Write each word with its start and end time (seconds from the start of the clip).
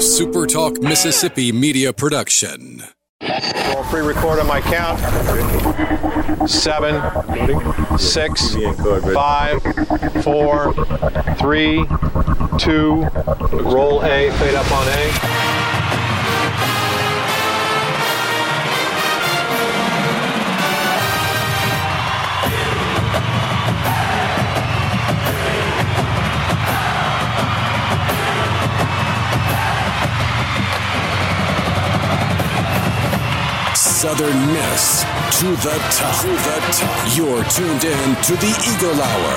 a 0.00 0.02
Super 0.02 0.46
Talk 0.46 0.80
Mississippi 0.80 1.52
media 1.52 1.92
production. 1.92 2.82
I'll 3.20 3.84
pre-record 3.84 4.38
on 4.38 4.46
my 4.46 4.62
count. 4.62 4.98
Seven, 6.48 6.96
six, 7.98 8.54
five, 9.12 9.62
four, 10.24 10.72
three, 11.34 11.84
two. 12.58 13.04
Roll 13.52 14.02
A. 14.02 14.30
Fade 14.38 14.54
up 14.54 14.72
on 14.72 14.88
A. 14.88 15.59
Southern 34.00 34.46
Miss 34.54 35.02
to 35.40 35.46
the 35.56 35.76
top. 35.92 36.22
To 36.22 36.28
the 36.28 36.58
top. 36.72 37.18
You're 37.18 37.44
tuned 37.50 37.84
in 37.84 38.16
to 38.22 38.32
the 38.32 38.48
Eagle 38.74 38.98
Hour. 38.98 39.36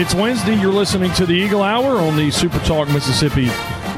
It's 0.00 0.14
Wednesday. 0.14 0.54
You're 0.54 0.72
listening 0.72 1.12
to 1.14 1.26
the 1.26 1.32
Eagle 1.32 1.64
Hour 1.64 1.98
on 1.98 2.14
the 2.16 2.30
Super 2.30 2.60
Talk 2.60 2.88
Mississippi 2.90 3.46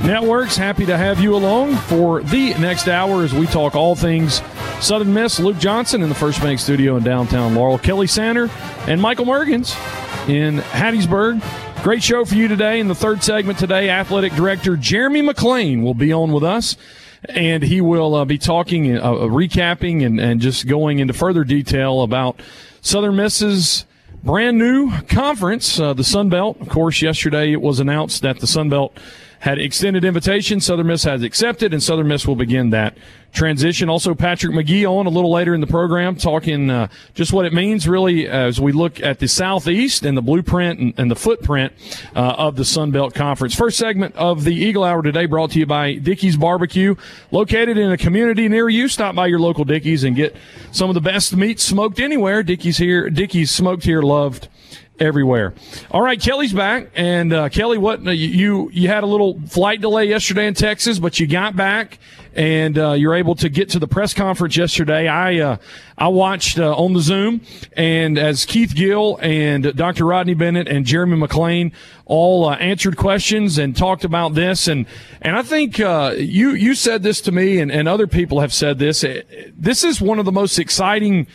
networks. 0.09 0.57
Happy 0.57 0.87
to 0.87 0.97
have 0.97 1.21
you 1.21 1.37
along 1.37 1.77
for 1.77 2.23
the 2.23 2.55
next 2.55 2.89
hour 2.89 3.23
as 3.23 3.35
we 3.35 3.45
talk 3.45 3.75
all 3.75 3.95
things 3.95 4.41
Southern 4.81 5.13
Miss. 5.13 5.39
Luke 5.39 5.59
Johnson 5.59 6.03
in 6.03 6.09
the 6.09 6.15
First 6.15 6.41
Bank 6.41 6.59
Studio 6.59 6.97
in 6.97 7.03
downtown 7.03 7.55
Laurel, 7.55 7.77
Kelly 7.77 8.07
Sander, 8.07 8.49
and 8.89 9.03
Michael 9.03 9.27
Mergens 9.27 9.77
in 10.31 10.61
Hattiesburg. 10.61 11.43
Great 11.83 12.03
show 12.03 12.25
for 12.25 12.37
you 12.37 12.49
today. 12.49 12.81
In 12.81 12.89
the 12.89 12.95
third 12.95 13.23
segment 13.23 13.59
today, 13.59 13.91
Athletic 13.91 14.33
Director 14.33 14.79
Jeremy 14.79 15.21
McClain 15.21 15.83
will 15.83 15.93
be 15.93 16.11
on 16.11 16.33
with 16.33 16.43
us 16.43 16.79
and 17.29 17.63
he 17.63 17.81
will 17.81 18.15
uh, 18.15 18.25
be 18.25 18.39
talking, 18.39 18.97
uh, 18.97 19.13
recapping, 19.13 20.05
and, 20.05 20.21
and 20.21 20.41
just 20.41 20.67
going 20.67 20.99
into 20.99 21.13
further 21.13 21.45
detail 21.45 22.03
about 22.03 22.41
Southern 22.81 23.17
Miss's 23.17 23.87
brand 24.23 24.59
new 24.59 24.93
conference, 25.03 25.79
uh, 25.79 25.93
the 25.93 26.05
Sun 26.05 26.29
Belt. 26.29 26.61
Of 26.61 26.69
course, 26.69 27.03
yesterday 27.03 27.53
it 27.53 27.61
was 27.61 27.81
announced 27.81 28.23
that 28.23 28.41
the 28.41 28.47
Sun 28.47 28.69
Belt 28.69 28.97
had 29.43 29.59
extended 29.59 30.05
invitation. 30.05 30.61
Southern 30.61 30.87
Miss 30.87 31.03
has 31.03 31.25
accepted, 31.25 31.73
and 31.73 31.83
Southern 31.83 32.07
Miss 32.07 32.29
will 32.29 32.37
begin 32.37 32.71
that 32.71 32.97
transition. 33.33 33.89
Also, 33.89 34.15
Patrick 34.15 34.55
McGee 34.55 34.89
on 34.89 35.07
a 35.07 35.11
little 35.11 35.33
later 35.33 35.53
in 35.53 35.61
the 35.61 35.67
program, 35.67 36.15
talking 36.15 36.71
uh, 36.71 36.87
just 37.15 37.33
what 37.33 37.45
it 37.45 37.53
means 37.53 37.89
really 37.89 38.29
as 38.29 38.61
we 38.61 38.71
look 38.71 39.01
at 39.01 39.19
the 39.19 39.27
Southeast 39.27 40.05
and 40.05 40.17
the 40.17 40.23
blueprint 40.23 40.79
and, 40.79 40.95
and 40.97 41.11
the 41.11 41.17
footprint 41.17 41.73
uh, 42.15 42.21
of 42.39 42.55
the 42.55 42.65
Sun 42.65 42.93
Belt 42.93 43.15
Conference. 43.15 43.53
First 43.53 43.79
segment 43.79 44.15
of 44.15 44.45
the 44.45 44.55
Eagle 44.55 44.85
Hour 44.85 45.03
today 45.03 45.27
brought 45.27 45.51
to 45.51 45.59
you 45.59 45.67
by 45.67 45.95
Dickey's 45.95 46.37
Barbecue, 46.37 46.95
located 47.33 47.77
in 47.77 47.91
a 47.91 47.97
community 47.97 48.49
near 48.49 48.69
you. 48.69 48.87
Stop 48.87 49.17
by 49.17 49.27
your 49.27 49.41
local 49.41 49.65
Dickey's 49.65 50.05
and 50.05 50.15
get 50.15 50.37
some 50.71 50.89
of 50.89 50.95
the 50.95 51.01
best 51.01 51.35
meat 51.35 51.59
smoked 51.59 51.99
anywhere. 51.99 52.45
Dickey's 52.45 52.79
here, 52.79 53.11
Dickey's 53.11 53.51
smoked 53.51 53.83
here, 53.83 54.03
loved 54.03 54.49
everywhere. 55.03 55.53
All 55.91 56.01
right, 56.01 56.21
Kelly's 56.21 56.53
back, 56.53 56.91
and 56.95 57.33
uh, 57.33 57.49
Kelly, 57.49 57.77
what 57.77 58.03
you 58.05 58.71
you 58.73 58.89
had 58.89 59.03
a 59.03 59.07
little 59.07 59.41
flight 59.49 59.81
delay 59.81 60.07
yesterday 60.07 60.47
in 60.47 60.55
Texas, 60.55 60.99
but 60.99 61.19
you 61.19 61.27
got 61.27 61.57
back, 61.57 61.99
and 62.35 62.79
uh, 62.79 62.93
you're 62.93 63.15
able 63.15 63.35
to 63.35 63.49
get 63.49 63.71
to 63.71 63.79
the 63.79 63.89
press 63.89 64.15
conference 64.15 64.57
yesterday. 64.57 65.09
I 65.09 65.41
uh, 65.41 65.57
I 65.99 66.09
watched 66.09 66.59
uh, 66.59 66.75
on 66.75 66.93
the 66.93 67.01
Zoom, 67.01 67.43
and 67.77 68.17
as 68.17 68.47
Keith 68.47 68.75
Gill 68.75 69.19
and 69.21 69.75
Dr. 69.75 70.07
Rodney 70.07 70.35
Bennett 70.35 70.69
and 70.69 70.87
Jeremy 70.87 71.17
McClain 71.17 71.73
all 72.07 72.47
uh, 72.47 72.55
answered 72.57 72.97
questions 72.97 73.59
and 73.59 73.77
talked 73.77 74.05
about 74.05 74.35
this, 74.35 74.69
and 74.69 74.87
and 75.21 75.37
I 75.37 75.43
think 75.43 75.81
uh, 75.81 76.15
you 76.17 76.51
you 76.51 76.75
said 76.75 77.03
this 77.03 77.21
to 77.23 77.33
me, 77.33 77.59
and, 77.59 77.73
and 77.73 77.89
other 77.89 78.07
people 78.07 78.41
have 78.41 78.55
said 78.55 78.79
this. 78.79 79.05
This 79.55 79.83
is 79.83 80.01
one 80.01 80.19
of 80.19 80.25
the 80.25 80.33
most 80.33 80.59
exciting 80.59 81.27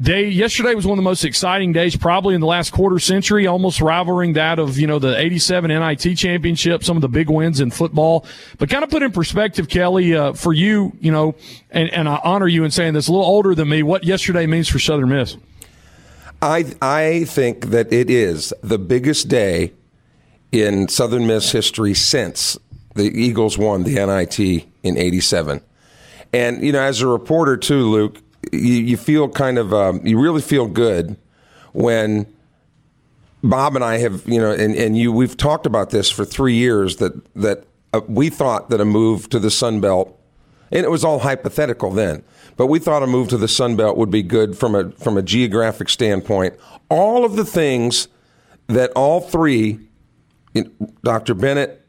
day 0.00 0.28
yesterday 0.28 0.74
was 0.74 0.86
one 0.86 0.98
of 0.98 1.02
the 1.02 1.08
most 1.08 1.24
exciting 1.24 1.72
days 1.72 1.94
probably 1.94 2.34
in 2.34 2.40
the 2.40 2.46
last 2.46 2.70
quarter 2.70 2.98
century 2.98 3.46
almost 3.46 3.80
rivaling 3.80 4.32
that 4.32 4.58
of 4.58 4.78
you 4.78 4.86
know 4.86 4.98
the 4.98 5.18
87 5.18 5.68
nit 5.68 6.16
championship 6.16 6.82
some 6.82 6.96
of 6.96 7.02
the 7.02 7.08
big 7.08 7.28
wins 7.28 7.60
in 7.60 7.70
football. 7.70 8.24
But 8.58 8.70
kind 8.70 8.82
of 8.82 8.90
put 8.90 9.02
in 9.02 9.12
perspective 9.12 9.68
kelly 9.68 10.14
uh, 10.14 10.32
for 10.32 10.52
you 10.52 10.92
you 11.00 11.12
know 11.12 11.34
and, 11.70 11.92
and 11.92 12.08
i 12.08 12.18
honor 12.24 12.48
you 12.48 12.64
in 12.64 12.70
saying 12.70 12.94
this 12.94 13.08
a 13.08 13.12
little 13.12 13.26
older 13.26 13.54
than 13.54 13.68
me 13.68 13.82
what 13.82 14.04
yesterday 14.04 14.46
means 14.46 14.68
for 14.68 14.78
southern 14.78 15.10
miss. 15.10 15.36
I 16.40 16.72
i 16.80 17.24
think 17.24 17.66
that 17.66 17.92
it 17.92 18.08
is 18.08 18.54
the 18.62 18.78
biggest 18.78 19.28
day 19.28 19.72
in 20.50 20.88
southern 20.88 21.26
miss 21.26 21.52
history 21.52 21.94
since 21.94 22.58
the 22.94 23.10
eagles 23.10 23.58
won 23.58 23.84
the 23.84 23.94
nit 23.94 24.40
in 24.82 24.96
87 24.96 25.60
and 26.32 26.62
you 26.62 26.72
know 26.72 26.80
as 26.80 27.02
a 27.02 27.06
reporter 27.06 27.58
too 27.58 27.88
luke 27.90 28.22
you, 28.52 28.74
you 28.74 28.96
feel 28.96 29.28
kind 29.28 29.58
of 29.58 29.72
um, 29.72 30.04
you 30.06 30.20
really 30.20 30.42
feel 30.42 30.66
good 30.66 31.16
when 31.72 32.26
Bob 33.42 33.76
and 33.76 33.84
I 33.84 33.98
have 33.98 34.26
you 34.26 34.40
know 34.40 34.50
and, 34.50 34.74
and 34.74 34.96
you 34.96 35.12
we've 35.12 35.36
talked 35.36 35.66
about 35.66 35.90
this 35.90 36.10
for 36.10 36.24
three 36.24 36.54
years 36.54 36.96
that 36.96 37.34
that 37.34 37.64
uh, 37.92 38.00
we 38.08 38.30
thought 38.30 38.70
that 38.70 38.80
a 38.80 38.84
move 38.84 39.28
to 39.30 39.38
the 39.38 39.50
Sun 39.50 39.80
Belt 39.80 40.16
and 40.70 40.84
it 40.84 40.90
was 40.90 41.04
all 41.04 41.20
hypothetical 41.20 41.90
then 41.90 42.22
but 42.56 42.66
we 42.66 42.78
thought 42.78 43.02
a 43.02 43.06
move 43.06 43.28
to 43.28 43.36
the 43.36 43.48
Sun 43.48 43.76
Belt 43.76 43.96
would 43.96 44.10
be 44.10 44.22
good 44.22 44.56
from 44.58 44.74
a 44.74 44.90
from 44.92 45.16
a 45.16 45.22
geographic 45.22 45.88
standpoint 45.88 46.54
all 46.88 47.24
of 47.24 47.36
the 47.36 47.44
things 47.44 48.08
that 48.66 48.90
all 48.92 49.20
three 49.20 49.80
Dr. 51.02 51.34
Bennett 51.34 51.79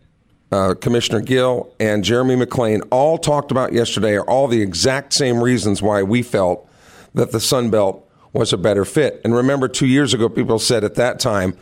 uh, 0.52 0.76
Commissioner 0.76 1.22
Gill 1.22 1.74
and 1.80 2.04
Jeremy 2.04 2.36
McClain 2.36 2.86
all 2.92 3.18
talked 3.18 3.52
about 3.52 3.74
yesterday 3.74 4.16
are 4.16 4.30
all 4.30 4.48
the 4.48 4.62
exact 4.62 5.14
same 5.14 5.42
reasons 5.42 5.82
why 5.82 6.04
we 6.04 6.22
felt 6.22 6.68
that 7.14 7.32
the 7.32 7.40
Sun 7.40 7.70
Belt 7.70 8.08
was 8.34 8.54
a 8.54 8.58
better 8.58 8.86
fit. 8.86 9.22
And 9.24 9.36
remember, 9.36 9.68
two 9.68 9.88
years 9.88 10.14
ago, 10.14 10.30
people 10.30 10.60
said 10.60 10.84
at 10.84 10.96
that 10.96 11.20
time 11.20 11.58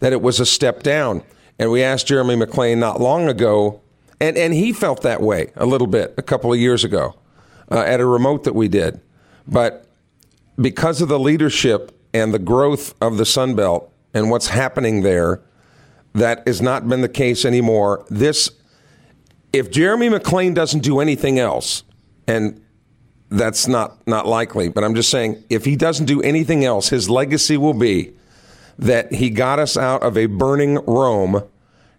that 0.00 0.12
it 0.12 0.22
was 0.22 0.40
a 0.40 0.46
step 0.46 0.82
down. 0.82 1.22
And 1.58 1.70
we 1.70 1.82
asked 1.82 2.06
Jeremy 2.06 2.36
McClain 2.36 2.78
not 2.78 3.00
long 3.00 3.28
ago, 3.28 3.80
and, 4.20 4.36
and 4.36 4.52
he 4.52 4.72
felt 4.72 5.02
that 5.02 5.20
way 5.20 5.52
a 5.56 5.66
little 5.66 5.86
bit 5.86 6.14
a 6.16 6.22
couple 6.22 6.52
of 6.52 6.58
years 6.58 6.84
ago 6.84 7.14
uh, 7.70 7.80
at 7.80 8.00
a 8.00 8.06
remote 8.06 8.44
that 8.44 8.54
we 8.54 8.68
did. 8.68 9.00
But 9.46 9.86
because 10.56 11.00
of 11.00 11.08
the 11.08 11.18
leadership 11.18 11.92
and 12.12 12.32
the 12.32 12.38
growth 12.38 12.94
of 13.00 13.16
the 13.16 13.26
Sun 13.26 13.54
Belt 13.54 13.92
and 14.12 14.30
what's 14.30 14.48
happening 14.48 15.02
there, 15.02 15.42
that 16.14 16.46
has 16.46 16.62
not 16.62 16.88
been 16.88 17.00
the 17.00 17.08
case 17.08 17.44
anymore. 17.44 18.06
This, 18.08 18.50
if 19.52 19.70
Jeremy 19.70 20.08
McClain 20.08 20.54
doesn't 20.54 20.80
do 20.80 21.00
anything 21.00 21.38
else, 21.38 21.82
and 22.26 22.60
that's 23.30 23.66
not 23.66 24.06
not 24.06 24.26
likely, 24.26 24.68
but 24.68 24.84
I'm 24.84 24.94
just 24.94 25.10
saying, 25.10 25.42
if 25.50 25.64
he 25.64 25.76
doesn't 25.76 26.06
do 26.06 26.22
anything 26.22 26.64
else, 26.64 26.88
his 26.88 27.10
legacy 27.10 27.56
will 27.56 27.74
be 27.74 28.14
that 28.78 29.12
he 29.12 29.30
got 29.30 29.58
us 29.58 29.76
out 29.76 30.02
of 30.02 30.16
a 30.16 30.26
burning 30.26 30.76
Rome 30.86 31.42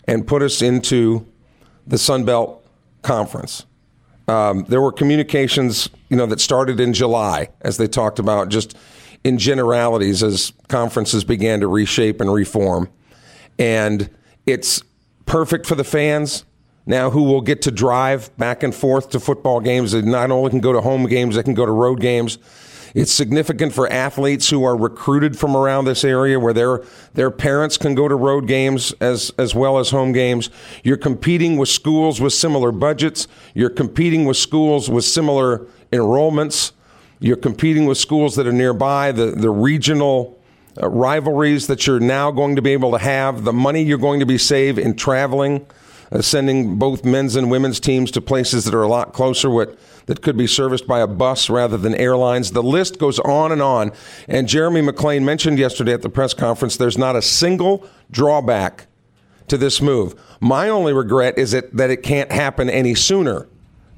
and 0.08 0.26
put 0.26 0.42
us 0.42 0.62
into 0.62 1.26
the 1.86 1.98
Sun 1.98 2.26
Belt 2.26 2.66
Conference. 3.02 3.66
Um, 4.28 4.66
there 4.68 4.82
were 4.82 4.92
communications, 4.92 5.90
you 6.10 6.18
know, 6.18 6.26
that 6.26 6.40
started 6.40 6.80
in 6.80 6.94
July 6.94 7.50
as 7.62 7.78
they 7.78 7.88
talked 7.88 8.20
about 8.20 8.50
just 8.50 8.76
in 9.24 9.38
generalities 9.38 10.24
as 10.24 10.52
conferences 10.68 11.24
began 11.24 11.60
to 11.60 11.68
reshape 11.68 12.22
and 12.22 12.34
reform 12.34 12.90
and 13.58 14.10
it's 14.46 14.82
perfect 15.26 15.66
for 15.66 15.76
the 15.76 15.84
fans 15.84 16.46
now 16.86 17.10
who 17.10 17.24
will 17.24 17.42
get 17.42 17.62
to 17.64 17.72
drive 17.72 18.36
back 18.38 18.64
and 18.64 18.74
forth 18.74 19.10
to 19.12 19.20
football 19.20 19.60
games. 19.60 19.92
They 19.92 20.02
not 20.02 20.32
only 20.32 20.52
can 20.52 20.60
go 20.60 20.74
to 20.74 20.82
home 20.82 21.08
games, 21.08 21.36
they 21.36 21.44
can 21.44 21.54
go 21.56 21.66
to 21.66 21.72
road 21.72 22.00
games. 22.00 22.38
It's 22.94 23.12
significant 23.12 23.74
for 23.74 23.92
athletes 23.92 24.50
who 24.50 24.64
are 24.64 24.78
recruited 24.78 25.38
from 25.38 25.58
around 25.58 25.84
this 25.84 26.06
area 26.06 26.40
where 26.40 26.54
their 26.54 26.84
their 27.14 27.30
parents 27.30 27.78
can 27.78 27.94
go 27.94 28.08
to 28.08 28.16
road 28.16 28.48
games 28.48 28.94
as 29.02 29.34
as 29.38 29.54
well 29.54 29.80
as 29.80 29.90
home 29.90 30.14
games. 30.14 30.50
You're 30.82 30.96
competing 30.96 31.58
with 31.58 31.68
schools 31.68 32.22
with 32.22 32.32
similar 32.32 32.72
budgets. 32.72 33.28
You're 33.54 33.70
competing 33.70 34.24
with 34.24 34.38
schools 34.38 34.90
with 34.90 35.04
similar 35.04 35.68
enrollments. 35.92 36.72
You're 37.20 37.36
competing 37.36 37.86
with 37.86 37.98
schools 37.98 38.36
that 38.36 38.48
are 38.48 38.54
nearby. 38.54 39.12
The 39.12 39.32
the 39.32 39.50
regional 39.50 40.40
uh, 40.82 40.90
rivalries 40.90 41.68
that 41.68 41.88
you're 41.88 42.00
now 42.00 42.32
going 42.32 42.56
to 42.56 42.62
be 42.62 42.72
able 42.72 42.92
to 42.92 42.98
have, 42.98 43.44
the 43.44 43.54
money 43.54 43.84
you're 43.84 43.98
going 43.98 44.20
to 44.20 44.26
be 44.26 44.38
saved 44.38 44.78
in 44.78 44.96
traveling, 44.96 45.66
uh, 46.12 46.22
sending 46.22 46.78
both 46.78 47.04
men's 47.04 47.36
and 47.36 47.50
women's 47.50 47.80
teams 47.80 48.12
to 48.12 48.22
places 48.22 48.66
that 48.66 48.74
are 48.74 48.84
a 48.84 48.88
lot 48.88 49.14
closer, 49.14 49.50
what 49.50 49.78
that 50.06 50.22
could 50.22 50.38
be 50.38 50.48
serviced 50.48 50.88
by 50.88 51.00
a 51.00 51.08
bus 51.08 51.50
rather 51.50 51.78
than 51.78 51.96
airlines. 51.96 52.52
The 52.52 52.64
list 52.64 53.00
goes 53.00 53.20
on 53.20 53.52
and 53.52 53.62
on. 53.62 53.92
And 54.28 54.48
Jeremy 54.48 54.82
McClain 54.82 55.24
mentioned 55.24 55.58
yesterday 55.60 55.94
at 55.94 56.02
the 56.02 56.10
press 56.10 56.34
conference 56.34 56.78
there's 56.78 56.98
not 56.98 57.16
a 57.16 57.22
single 57.22 57.88
drawback 58.12 58.88
to 59.48 59.58
this 59.58 59.82
move. 59.82 60.16
My 60.40 60.70
only 60.70 60.94
regret 60.94 61.38
is 61.38 61.52
that, 61.52 61.76
that 61.76 61.90
it 61.90 62.04
can't 62.04 62.32
happen 62.32 62.70
any 62.70 62.96
sooner 62.96 63.48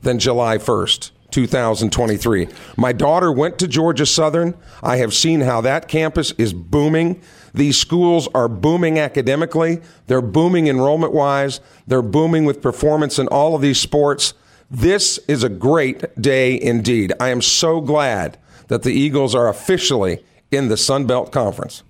than 0.01 0.19
July 0.19 0.57
1st, 0.57 1.12
2023. 1.38 2.48
My 2.78 2.92
daughter 2.92 3.31
went 3.31 3.60
to 3.60 3.68
Georgia 3.68 4.07
Southern. 4.07 4.56
I 4.81 4.98
have 4.98 5.13
seen 5.13 5.42
how 5.42 5.62
that 5.62 5.88
campus 5.88 6.31
is 6.39 6.51
booming. 6.51 7.22
These 7.54 7.78
schools 7.78 8.28
are 8.34 8.48
booming 8.48 8.98
academically, 8.98 9.80
they're 10.07 10.19
booming 10.19 10.66
enrollment 10.68 11.13
wise, 11.13 11.60
they're 11.86 12.01
booming 12.01 12.45
with 12.45 12.60
performance 12.60 13.19
in 13.19 13.28
all 13.28 13.54
of 13.54 13.62
these 13.62 13.80
sports. 13.80 14.34
This 14.72 15.19
is 15.28 15.44
a 15.44 15.50
great 15.50 16.19
day 16.19 16.60
indeed. 16.60 17.13
I 17.19 17.30
am 17.30 17.44
so 17.44 17.81
glad 17.81 18.39
that 18.68 18.81
the 18.81 18.92
Eagles 18.92 19.36
are 19.36 19.48
officially 19.48 20.24
in 20.50 20.69
the 20.69 20.78
Sun 20.78 21.06
Belt 21.06 21.31
Conference. 21.31 21.84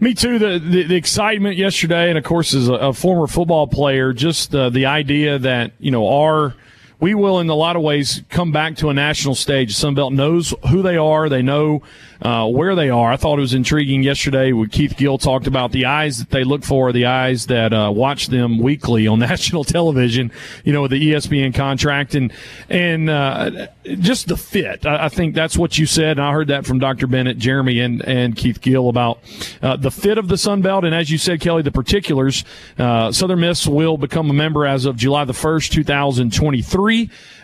Me 0.00 0.14
too. 0.14 0.38
The, 0.38 0.58
the, 0.58 0.84
the 0.84 0.96
excitement 0.96 1.56
yesterday, 1.58 2.08
and 2.08 2.16
of 2.16 2.24
course, 2.24 2.54
as 2.54 2.68
a, 2.68 2.74
a 2.74 2.92
former 2.94 3.26
football 3.26 3.66
player, 3.66 4.14
just 4.14 4.54
uh, 4.54 4.70
the 4.70 4.86
idea 4.86 5.38
that 5.38 5.72
you 5.78 5.90
know 5.90 6.08
our 6.08 6.54
we 7.00 7.14
will, 7.14 7.40
in 7.40 7.48
a 7.48 7.54
lot 7.54 7.76
of 7.76 7.82
ways, 7.82 8.22
come 8.30 8.52
back 8.52 8.76
to 8.76 8.88
a 8.88 8.94
national 8.94 9.34
stage. 9.34 9.74
Sunbelt 9.74 10.12
knows 10.12 10.54
who 10.70 10.82
they 10.82 10.96
are. 10.96 11.28
They 11.28 11.42
know 11.42 11.82
uh, 12.22 12.46
where 12.46 12.74
they 12.74 12.88
are. 12.88 13.12
I 13.12 13.16
thought 13.16 13.38
it 13.38 13.42
was 13.42 13.54
intriguing 13.54 14.02
yesterday 14.02 14.52
when 14.52 14.68
Keith 14.68 14.96
Gill 14.96 15.18
talked 15.18 15.46
about 15.46 15.72
the 15.72 15.86
eyes 15.86 16.18
that 16.18 16.30
they 16.30 16.44
look 16.44 16.64
for, 16.64 16.92
the 16.92 17.06
eyes 17.06 17.46
that 17.46 17.72
uh, 17.72 17.90
watch 17.94 18.28
them 18.28 18.58
weekly 18.58 19.06
on 19.06 19.18
national 19.24 19.64
television, 19.64 20.30
you 20.64 20.72
know, 20.72 20.82
with 20.82 20.92
the 20.92 21.12
ESPN 21.12 21.54
contract 21.54 22.14
and, 22.14 22.32
and 22.68 23.10
uh, 23.10 23.66
just 23.84 24.28
the 24.28 24.36
fit. 24.36 24.86
I, 24.86 25.06
I, 25.06 25.08
think 25.08 25.34
that's 25.34 25.58
what 25.58 25.76
you 25.76 25.86
said. 25.86 26.18
And 26.18 26.22
I 26.22 26.32
heard 26.32 26.48
that 26.48 26.64
from 26.64 26.78
Dr. 26.78 27.06
Bennett, 27.06 27.38
Jeremy, 27.38 27.80
and, 27.80 28.02
and 28.02 28.36
Keith 28.36 28.60
Gill 28.60 28.88
about 28.88 29.18
uh, 29.62 29.76
the 29.76 29.90
fit 29.90 30.16
of 30.16 30.28
the 30.28 30.38
Sun 30.38 30.62
Belt. 30.62 30.84
And 30.84 30.94
as 30.94 31.10
you 31.10 31.18
said, 31.18 31.40
Kelly, 31.40 31.62
the 31.62 31.72
particulars, 31.72 32.44
uh, 32.78 33.10
Southern 33.12 33.40
Miss 33.40 33.66
will 33.66 33.98
become 33.98 34.30
a 34.30 34.34
member 34.34 34.64
as 34.64 34.86
of 34.86 34.96
July 34.96 35.24
the 35.24 35.32
1st, 35.32 35.70
2023 35.70 36.83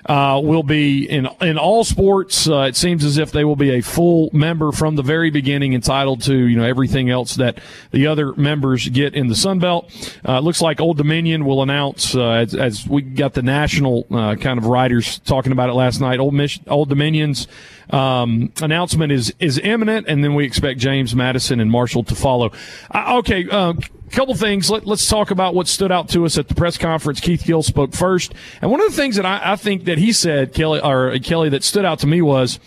uh, 0.07 0.41
will 0.43 0.63
be 0.63 1.09
in 1.09 1.29
in 1.41 1.59
all 1.59 1.85
sports. 1.85 2.49
Uh, 2.49 2.61
it 2.61 2.77
seems 2.77 3.05
as 3.05 3.19
if 3.19 3.33
they 3.33 3.45
will 3.45 3.57
be 3.57 3.71
a 3.71 3.81
full 3.81 4.31
member 4.33 4.73
from 4.73 4.97
the 4.97 5.03
very 5.03 5.31
beginning, 5.31 5.75
entitled 5.75 6.23
to 6.23 6.35
you 6.35 6.57
know 6.57 6.65
everything 6.65 7.11
else 7.11 7.37
that 7.37 7.59
the 7.91 8.07
other 8.07 8.35
members 8.35 8.89
get 8.89 9.15
in 9.15 9.29
the 9.29 9.35
Sun 9.35 9.59
Belt. 9.59 9.91
Uh, 10.27 10.41
looks 10.41 10.61
like 10.61 10.81
Old 10.81 10.97
Dominion 10.97 11.45
will 11.45 11.63
announce 11.63 12.15
uh, 12.15 12.31
as, 12.31 12.55
as, 12.55 12.87
we 12.87 13.03
got 13.03 13.35
the 13.35 13.43
national 13.43 14.07
uh, 14.11 14.37
kind 14.37 14.59
of 14.59 14.67
writers 14.67 15.19
talking 15.21 15.53
about 15.53 15.69
it 15.69 15.75
last 15.75 16.01
night. 16.01 16.19
Old 16.19 16.35
Mich- 16.35 16.61
Old 16.67 16.89
Dominion's 16.89 17.47
um, 17.91 18.53
announcement 18.63 19.13
is 19.13 19.35
is 19.39 19.59
imminent, 19.59 20.07
and 20.09 20.25
then 20.25 20.35
we 20.35 20.45
expect 20.45 20.81
James 20.81 21.15
Madison 21.15 21.61
and 21.61 21.71
Marshall 21.71 22.05
to 22.05 22.15
follow. 22.15 22.53
Uh, 22.91 23.75
okay 24.11 24.21
couple 24.21 24.35
things. 24.35 24.71
Let, 24.71 24.87
us 24.87 25.09
talk 25.09 25.31
about 25.31 25.55
what 25.55 25.67
stood 25.67 25.91
out 25.91 26.09
to 26.11 26.25
us 26.25 26.37
at 26.37 26.49
the 26.49 26.55
press 26.55 26.77
conference. 26.77 27.21
Keith 27.21 27.45
Gill 27.45 27.63
spoke 27.63 27.95
first, 27.95 28.35
and 28.61 28.71
one 28.71 28.81
of 28.81 28.89
the 28.89 28.97
things 28.97 29.17
that 29.17 29.25
I, 29.25 29.53
I 29.53 29.57
think 29.57 29.85
that 29.85 29.99
he 29.99 30.13
said, 30.13 30.53
Kelly 30.53 30.81
or 30.81 31.19
Kelly, 31.21 31.49
that 31.51 31.65
stood 31.65 31.85
out 31.85 32.01
to 32.01 32.07
me 32.07 32.21
was 32.21 32.61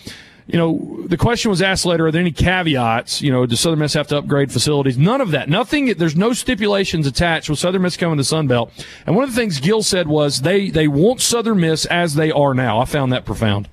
you 0.48 0.58
know, 0.58 1.06
the 1.08 1.18
question 1.18 1.50
was 1.50 1.62
asked 1.62 1.86
later, 1.86 2.08
are 2.08 2.12
there 2.12 2.20
any 2.20 2.32
caveats? 2.32 3.22
You 3.22 3.32
know, 3.32 3.46
does 3.46 3.62
Southern 3.62 3.80
Miss 3.80 3.94
have 3.94 4.08
to 4.08 4.18
upgrade 4.18 4.52
facilities? 4.52 4.98
None 4.98 5.22
of 5.22 5.32
that. 5.32 5.48
Nothing. 5.48 5.94
There's 5.94 6.18
no 6.18 6.34
stipulations 6.34 7.08
attached 7.08 7.50
with 7.50 7.60
Southern 7.60 7.82
Miss 7.82 7.96
coming 7.96 8.18
to 8.18 8.24
Sun 8.24 8.48
Belt. 8.48 8.72
And 9.06 9.16
one 9.16 9.24
of 9.24 9.34
the 9.34 9.40
things 9.40 9.60
Gill 9.60 9.84
said 9.84 10.08
was 10.08 10.42
they, 10.42 10.70
they 10.70 10.88
want 10.88 11.22
Southern 11.22 11.62
Miss 11.62 11.86
as 11.86 12.16
they 12.16 12.30
are 12.30 12.54
now. 12.54 12.80
I 12.80 12.86
found 12.86 13.14
that 13.14 13.26
profound. 13.26 13.70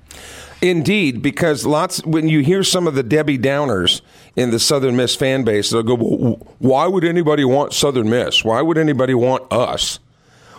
Indeed, 0.61 1.23
because 1.23 1.65
lots 1.65 2.05
when 2.05 2.29
you 2.29 2.41
hear 2.41 2.63
some 2.63 2.87
of 2.87 2.93
the 2.93 3.01
Debbie 3.01 3.39
Downers 3.39 4.01
in 4.35 4.51
the 4.51 4.59
Southern 4.59 4.95
Miss 4.95 5.15
fan 5.15 5.43
base, 5.43 5.71
they'll 5.71 5.81
go, 5.81 5.95
well, 5.95 6.47
"Why 6.59 6.85
would 6.87 7.03
anybody 7.03 7.43
want 7.43 7.73
Southern 7.73 8.09
Miss? 8.09 8.43
Why 8.43 8.61
would 8.61 8.77
anybody 8.77 9.15
want 9.15 9.51
us?" 9.51 9.99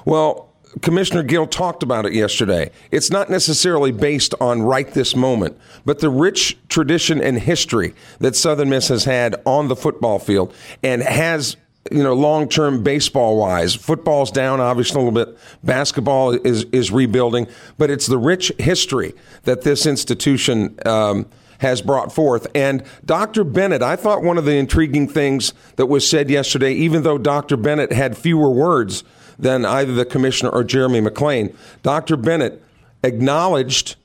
Well, 0.05 0.49
Commissioner 0.81 1.23
Gill 1.23 1.47
talked 1.47 1.83
about 1.83 2.07
it 2.07 2.15
yesterday. 2.15 2.71
It's 2.91 3.11
not 3.11 3.31
necessarily 3.31 3.93
based 3.93 4.35
on 4.41 4.63
right 4.63 4.93
this 4.93 5.15
moment, 5.15 5.57
but 5.85 6.01
the 6.01 6.09
rich 6.09 6.57
tradition 6.69 7.21
and 7.21 7.39
history 7.39 7.95
that 8.21 8.35
Southern 8.35 8.71
Miss 8.71 8.89
has 8.89 9.05
had 9.05 9.37
on 9.45 9.69
the 9.69 9.77
football 9.77 10.19
field 10.19 10.53
and 10.83 11.03
has 11.03 11.57
you 11.91 12.03
know, 12.03 12.15
long 12.15 12.49
term 12.49 12.83
baseball 12.83 13.37
wise. 13.37 13.75
Football's 13.75 14.31
down, 14.31 14.61
obviously, 14.61 15.01
a 15.01 15.05
little 15.05 15.25
bit. 15.25 15.39
Basketball 15.65 16.33
is, 16.33 16.65
is 16.65 16.93
rebuilding, 16.93 17.49
but 17.79 17.91
it's 17.91 18.07
the 18.07 18.19
rich 18.19 18.53
history 18.59 19.15
that 19.43 19.63
this 19.63 19.85
institution 19.85 20.79
um, 20.87 21.27
has 21.59 21.83
brought 21.83 22.13
forth. 22.13 22.47
And 22.55 22.85
Dr. 23.05 23.43
Bennett, 23.45 23.83
I 23.83 23.97
thought 23.97 24.23
one 24.23 24.39
of 24.39 24.45
the 24.45 24.55
intriguing 24.57 25.09
things 25.09 25.55
that 25.77 25.87
was 25.87 26.09
said 26.09 26.31
yesterday, 26.31 26.73
even 26.73 27.03
though 27.03 27.19
Dr. 27.19 27.57
Bennett 27.57 27.93
had 27.93 28.17
fewer 28.17 28.51
words 28.51 29.03
than 29.39 29.65
either 29.65 29.93
the 29.93 30.05
commissioner 30.05 30.51
or 30.51 30.63
Jeremy 30.63 31.01
McClain, 31.01 31.55
Dr. 31.83 32.17
Bennett 32.17 32.63
acknowledged 33.03 33.97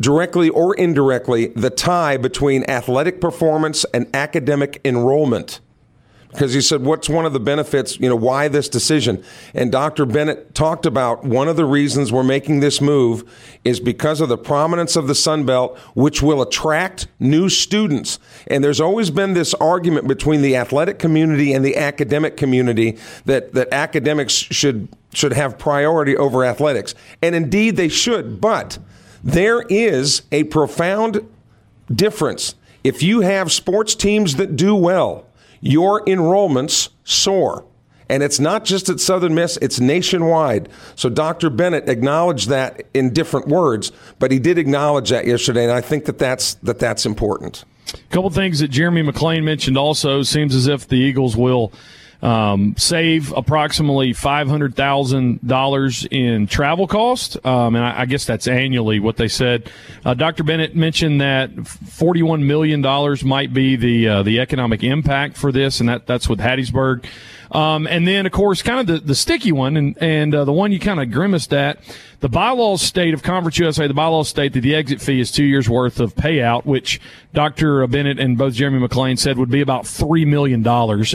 directly 0.00 0.48
or 0.48 0.74
indirectly 0.74 1.48
the 1.48 1.70
tie 1.70 2.16
between 2.16 2.64
athletic 2.64 3.20
performance 3.20 3.84
and 3.94 4.08
academic 4.14 4.80
enrollment 4.84 5.60
because 6.36 6.52
he 6.52 6.60
said, 6.60 6.82
What's 6.82 7.08
one 7.08 7.24
of 7.24 7.32
the 7.32 7.40
benefits? 7.40 7.98
You 7.98 8.10
know, 8.10 8.16
why 8.16 8.48
this 8.48 8.68
decision? 8.68 9.24
And 9.54 9.72
Dr. 9.72 10.04
Bennett 10.04 10.54
talked 10.54 10.84
about 10.84 11.24
one 11.24 11.48
of 11.48 11.56
the 11.56 11.64
reasons 11.64 12.12
we're 12.12 12.22
making 12.22 12.60
this 12.60 12.78
move 12.78 13.24
is 13.64 13.80
because 13.80 14.20
of 14.20 14.28
the 14.28 14.36
prominence 14.36 14.96
of 14.96 15.08
the 15.08 15.14
Sun 15.14 15.46
Belt, 15.46 15.78
which 15.94 16.20
will 16.20 16.42
attract 16.42 17.06
new 17.18 17.48
students. 17.48 18.18
And 18.48 18.62
there's 18.62 18.82
always 18.82 19.08
been 19.08 19.32
this 19.32 19.54
argument 19.54 20.08
between 20.08 20.42
the 20.42 20.56
athletic 20.56 20.98
community 20.98 21.54
and 21.54 21.64
the 21.64 21.74
academic 21.78 22.36
community 22.36 22.98
that, 23.24 23.54
that 23.54 23.72
academics 23.72 24.34
should, 24.34 24.88
should 25.14 25.32
have 25.32 25.58
priority 25.58 26.18
over 26.18 26.44
athletics. 26.44 26.94
And 27.22 27.34
indeed 27.34 27.76
they 27.76 27.88
should, 27.88 28.42
but 28.42 28.78
there 29.24 29.62
is 29.70 30.20
a 30.30 30.44
profound 30.44 31.26
difference. 31.90 32.56
If 32.84 33.02
you 33.02 33.22
have 33.22 33.50
sports 33.50 33.94
teams 33.94 34.36
that 34.36 34.54
do 34.54 34.74
well, 34.74 35.26
your 35.60 36.04
enrollments 36.04 36.90
soar. 37.04 37.64
And 38.08 38.22
it's 38.22 38.38
not 38.38 38.64
just 38.64 38.88
at 38.88 39.00
Southern 39.00 39.34
Miss, 39.34 39.56
it's 39.58 39.80
nationwide. 39.80 40.68
So 40.94 41.08
Dr. 41.08 41.50
Bennett 41.50 41.88
acknowledged 41.88 42.48
that 42.48 42.84
in 42.94 43.12
different 43.12 43.48
words, 43.48 43.90
but 44.18 44.30
he 44.30 44.38
did 44.38 44.58
acknowledge 44.58 45.10
that 45.10 45.26
yesterday, 45.26 45.64
and 45.64 45.72
I 45.72 45.80
think 45.80 46.04
that 46.04 46.18
that's, 46.18 46.54
that 46.54 46.78
that's 46.78 47.04
important. 47.04 47.64
A 47.92 47.96
couple 48.12 48.30
things 48.30 48.60
that 48.60 48.68
Jeremy 48.68 49.02
McClain 49.02 49.42
mentioned 49.42 49.76
also 49.76 50.22
seems 50.22 50.54
as 50.54 50.66
if 50.66 50.86
the 50.86 50.96
Eagles 50.96 51.36
will 51.36 51.72
um, 52.22 52.74
save 52.76 53.32
approximately 53.32 54.12
five 54.12 54.48
hundred 54.48 54.74
thousand 54.74 55.46
dollars 55.46 56.06
in 56.10 56.46
travel 56.46 56.86
cost, 56.86 57.36
um, 57.44 57.76
and 57.76 57.84
I, 57.84 58.00
I, 58.00 58.06
guess 58.06 58.24
that's 58.24 58.48
annually 58.48 59.00
what 59.00 59.16
they 59.16 59.28
said. 59.28 59.70
Uh, 60.04 60.14
Dr. 60.14 60.42
Bennett 60.42 60.74
mentioned 60.74 61.20
that 61.20 61.66
forty-one 61.66 62.46
million 62.46 62.80
dollars 62.80 63.22
might 63.24 63.52
be 63.52 63.76
the 63.76 64.08
uh, 64.08 64.22
the 64.22 64.40
economic 64.40 64.82
impact 64.82 65.36
for 65.36 65.52
this, 65.52 65.80
and 65.80 65.88
that 65.88 66.06
that's 66.06 66.28
with 66.28 66.38
Hattiesburg. 66.38 67.04
Um, 67.52 67.86
and 67.86 68.06
then, 68.06 68.26
of 68.26 68.32
course, 68.32 68.62
kind 68.62 68.80
of 68.80 68.86
the, 68.86 68.98
the 68.98 69.14
sticky 69.14 69.52
one 69.52 69.76
and, 69.76 69.96
and 70.00 70.34
uh, 70.34 70.44
the 70.44 70.52
one 70.52 70.72
you 70.72 70.80
kind 70.80 71.00
of 71.00 71.10
grimaced 71.10 71.52
at, 71.52 71.78
the 72.20 72.28
bylaws 72.28 72.82
state 72.82 73.14
of 73.14 73.22
Conference 73.22 73.58
USA, 73.58 73.86
the 73.86 73.94
bylaws 73.94 74.28
state 74.28 74.52
that 74.54 74.60
the 74.60 74.74
exit 74.74 75.00
fee 75.00 75.20
is 75.20 75.30
two 75.30 75.44
years 75.44 75.68
worth 75.68 76.00
of 76.00 76.14
payout, 76.14 76.64
which 76.64 77.00
Dr. 77.34 77.86
Bennett 77.86 78.18
and 78.18 78.36
both 78.36 78.54
Jeremy 78.54 78.86
McClain 78.86 79.18
said 79.18 79.38
would 79.38 79.50
be 79.50 79.60
about 79.60 79.84
$3 79.84 80.26
million. 80.26 80.66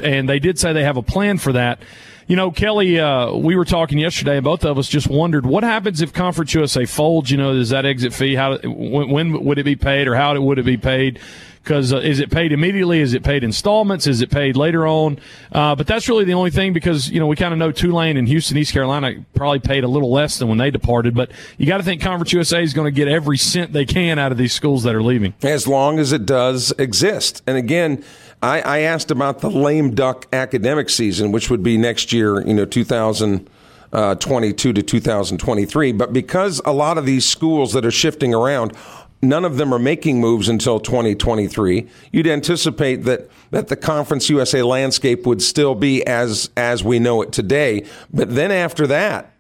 And 0.04 0.30
they 0.30 0.40
did 0.40 0.60
say 0.60 0.74
they 0.74 0.84
have 0.84 0.98
a 0.98 1.02
plan 1.02 1.38
for 1.38 1.52
that. 1.54 1.80
You 2.28 2.38
know, 2.38 2.52
Kelly, 2.52 2.98
uh, 2.98 3.34
we 3.34 3.58
were 3.58 3.66
talking 3.66 3.98
yesterday, 3.98 4.38
and 4.38 4.44
both 4.44 4.64
of 4.64 4.78
us 4.78 4.88
just 4.88 5.10
wondered 5.10 5.46
what 5.46 5.64
happens 5.64 6.02
if 6.02 6.14
Conference 6.14 6.54
USA 6.54 6.86
folds. 6.86 7.30
You 7.30 7.36
know, 7.36 7.52
is 7.52 7.72
that 7.72 7.86
exit 7.86 8.14
fee? 8.14 8.36
How 8.36 8.58
when, 8.60 9.10
when 9.10 9.44
would 9.44 9.58
it 9.58 9.66
be 9.66 9.76
paid, 9.76 10.08
or 10.08 10.16
how 10.16 10.40
would 10.40 10.58
it 10.58 10.64
be 10.64 10.78
paid? 10.78 11.20
Because 11.64 11.94
uh, 11.94 11.98
is 11.98 12.20
it 12.20 12.32
paid 12.32 12.52
immediately? 12.52 13.02
Is 13.02 13.14
it 13.14 13.24
paid 13.24 13.44
installments? 13.44 14.08
Is 14.08 14.22
it 14.22 14.32
paid 14.32 14.56
later 14.56 14.88
on? 14.88 15.20
Uh, 15.52 15.76
but 15.76 15.88
that's 15.88 16.10
really 16.10 16.26
the 16.26 16.34
only 16.34 16.52
thing 16.52 16.74
because 16.74 17.10
you 17.10 17.20
know 17.20 17.28
we 17.28 17.36
kind 17.36 17.54
of 17.54 17.60
know 17.60 17.72
Tulane 17.72 18.18
and 18.18 18.28
Houston, 18.28 18.58
East 18.58 18.74
Carolina 18.74 19.24
probably 19.34 19.60
paid 19.60 19.84
a 19.84 19.88
little 19.88 20.12
less 20.12 20.40
than 20.40 20.48
when 20.48 20.58
they 20.58 20.72
departed. 20.72 21.14
But 21.14 21.32
you 21.58 21.68
got 21.68 21.78
to 21.78 21.84
think 21.84 22.02
Conference 22.02 22.34
USA 22.34 22.64
is 22.64 22.74
going 22.74 22.86
to 22.86 22.96
get 22.96 23.08
every 23.08 23.38
cent 23.38 23.74
they 23.74 23.86
can 23.86 24.20
out 24.20 24.32
of 24.32 24.38
these 24.38 24.54
schools 24.54 24.84
that 24.84 24.96
are 24.96 25.04
leaving, 25.04 25.34
as 25.44 25.68
long 25.68 26.00
as 26.00 26.12
it 26.12 26.26
does 26.26 26.74
exist. 26.78 27.42
And 27.48 27.58
again. 27.58 28.04
I, 28.44 28.62
I 28.62 28.80
asked 28.80 29.12
about 29.12 29.42
the 29.42 29.52
lame 29.52 29.94
duck 29.94 30.26
academic 30.34 30.90
season, 30.90 31.32
which 31.32 31.52
would 31.52 31.62
be 31.62 31.78
next 31.78 32.12
year, 32.12 32.42
you 32.42 32.56
know, 32.56 32.66
2022 32.66 33.50
uh, 33.94 34.74
to 34.74 34.82
2023. 34.82 35.92
But 35.92 36.12
because 36.12 36.60
a 36.66 36.74
lot 36.74 36.98
of 36.98 37.06
these 37.06 37.24
schools 37.24 37.74
that 37.74 37.86
are 37.86 37.92
shifting 37.92 38.34
around 38.34 38.76
none 39.22 39.46
of 39.46 39.58
them 39.58 39.74
are 39.74 39.80
making 39.80 40.20
moves 40.20 40.50
until 40.50 40.80
2023. 40.80 41.88
You'd 42.12 42.28
anticipate 42.28 43.04
that 43.04 43.30
that 43.52 43.68
the 43.68 43.76
Conference 43.76 44.30
USA 44.30 44.62
landscape 44.64 45.26
would 45.26 45.42
still 45.42 45.76
be 45.76 46.06
as 46.06 46.50
as 46.58 46.84
we 46.84 47.00
know 47.00 47.22
it 47.22 47.32
today. 47.32 47.86
But 48.12 48.34
then 48.34 48.52
after 48.52 48.88
that, 48.88 49.32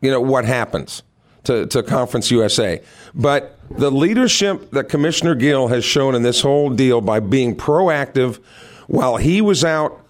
you 0.00 0.10
know 0.10 0.20
what 0.20 0.44
happens 0.44 1.02
to, 1.44 1.66
to 1.66 1.82
Conference 1.82 2.30
USA. 2.30 2.82
But 3.14 3.58
the 3.70 3.90
leadership 3.90 4.70
that 4.72 4.88
Commissioner 4.88 5.34
Gill 5.34 5.68
has 5.68 5.84
shown 5.84 6.14
in 6.14 6.22
this 6.22 6.40
whole 6.40 6.70
deal 6.70 7.00
by 7.00 7.20
being 7.20 7.56
proactive 7.56 8.40
while 8.86 9.16
he 9.16 9.40
was 9.40 9.64
out 9.64 10.05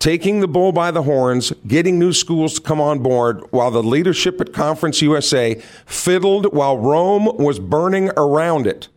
taking 0.00 0.40
the 0.40 0.48
bull 0.48 0.72
by 0.72 0.90
the 0.90 1.02
horns, 1.02 1.52
getting 1.66 1.98
new 1.98 2.12
schools 2.12 2.54
to 2.54 2.60
come 2.62 2.80
on 2.80 2.98
board, 3.00 3.44
while 3.50 3.70
the 3.70 3.82
leadership 3.82 4.40
at 4.40 4.52
Conference 4.52 5.00
USA 5.02 5.54
fiddled 5.86 6.52
while 6.52 6.78
Rome 6.78 7.26
was 7.36 7.60
burning 7.60 8.10
around 8.16 8.66
it, 8.66 8.88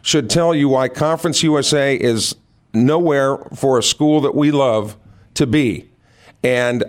should 0.00 0.30
tell 0.30 0.54
you 0.54 0.70
why 0.70 0.88
Conference 0.88 1.42
USA 1.42 1.94
is 1.94 2.36
nowhere 2.72 3.36
for 3.54 3.78
a 3.78 3.82
school 3.82 4.20
that 4.22 4.34
we 4.34 4.50
love 4.50 4.96
to 5.34 5.46
be. 5.46 5.90
And 6.42 6.84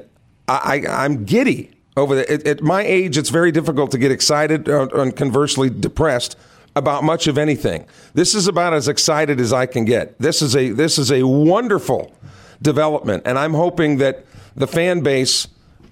I, 0.48 0.84
am 0.86 1.26
giddy 1.26 1.72
over 1.98 2.16
that. 2.16 2.30
At, 2.30 2.48
at, 2.48 2.62
my 2.62 2.84
age, 2.84 3.18
it's 3.18 3.30
very 3.30 3.52
difficult 3.52 3.92
to 3.92 3.98
get 3.98 4.12
excited 4.12 4.70
uh, 4.70 4.88
and 4.94 5.16
conversely 5.16 5.70
depressed 5.70 6.38
about 6.76 7.04
much 7.04 7.28
of 7.28 7.38
anything. 7.38 7.86
This 8.14 8.36
is 8.36 8.48
about 8.48 8.74
as 8.74 8.88
excited 8.88 9.40
as 9.40 9.52
I 9.52 9.66
can 9.66 9.86
get. 9.86 10.18
This 10.20 10.42
is 10.42 10.56
a 10.56 10.70
this 10.70 10.98
is 10.98 11.12
a 11.12 11.24
wonderful 11.24 12.14
development, 12.62 13.24
and 13.26 13.38
I'm 13.38 13.54
hoping 13.54 13.98
that 13.98 14.26
the 14.56 14.68
fan 14.68 15.02
base 15.02 15.48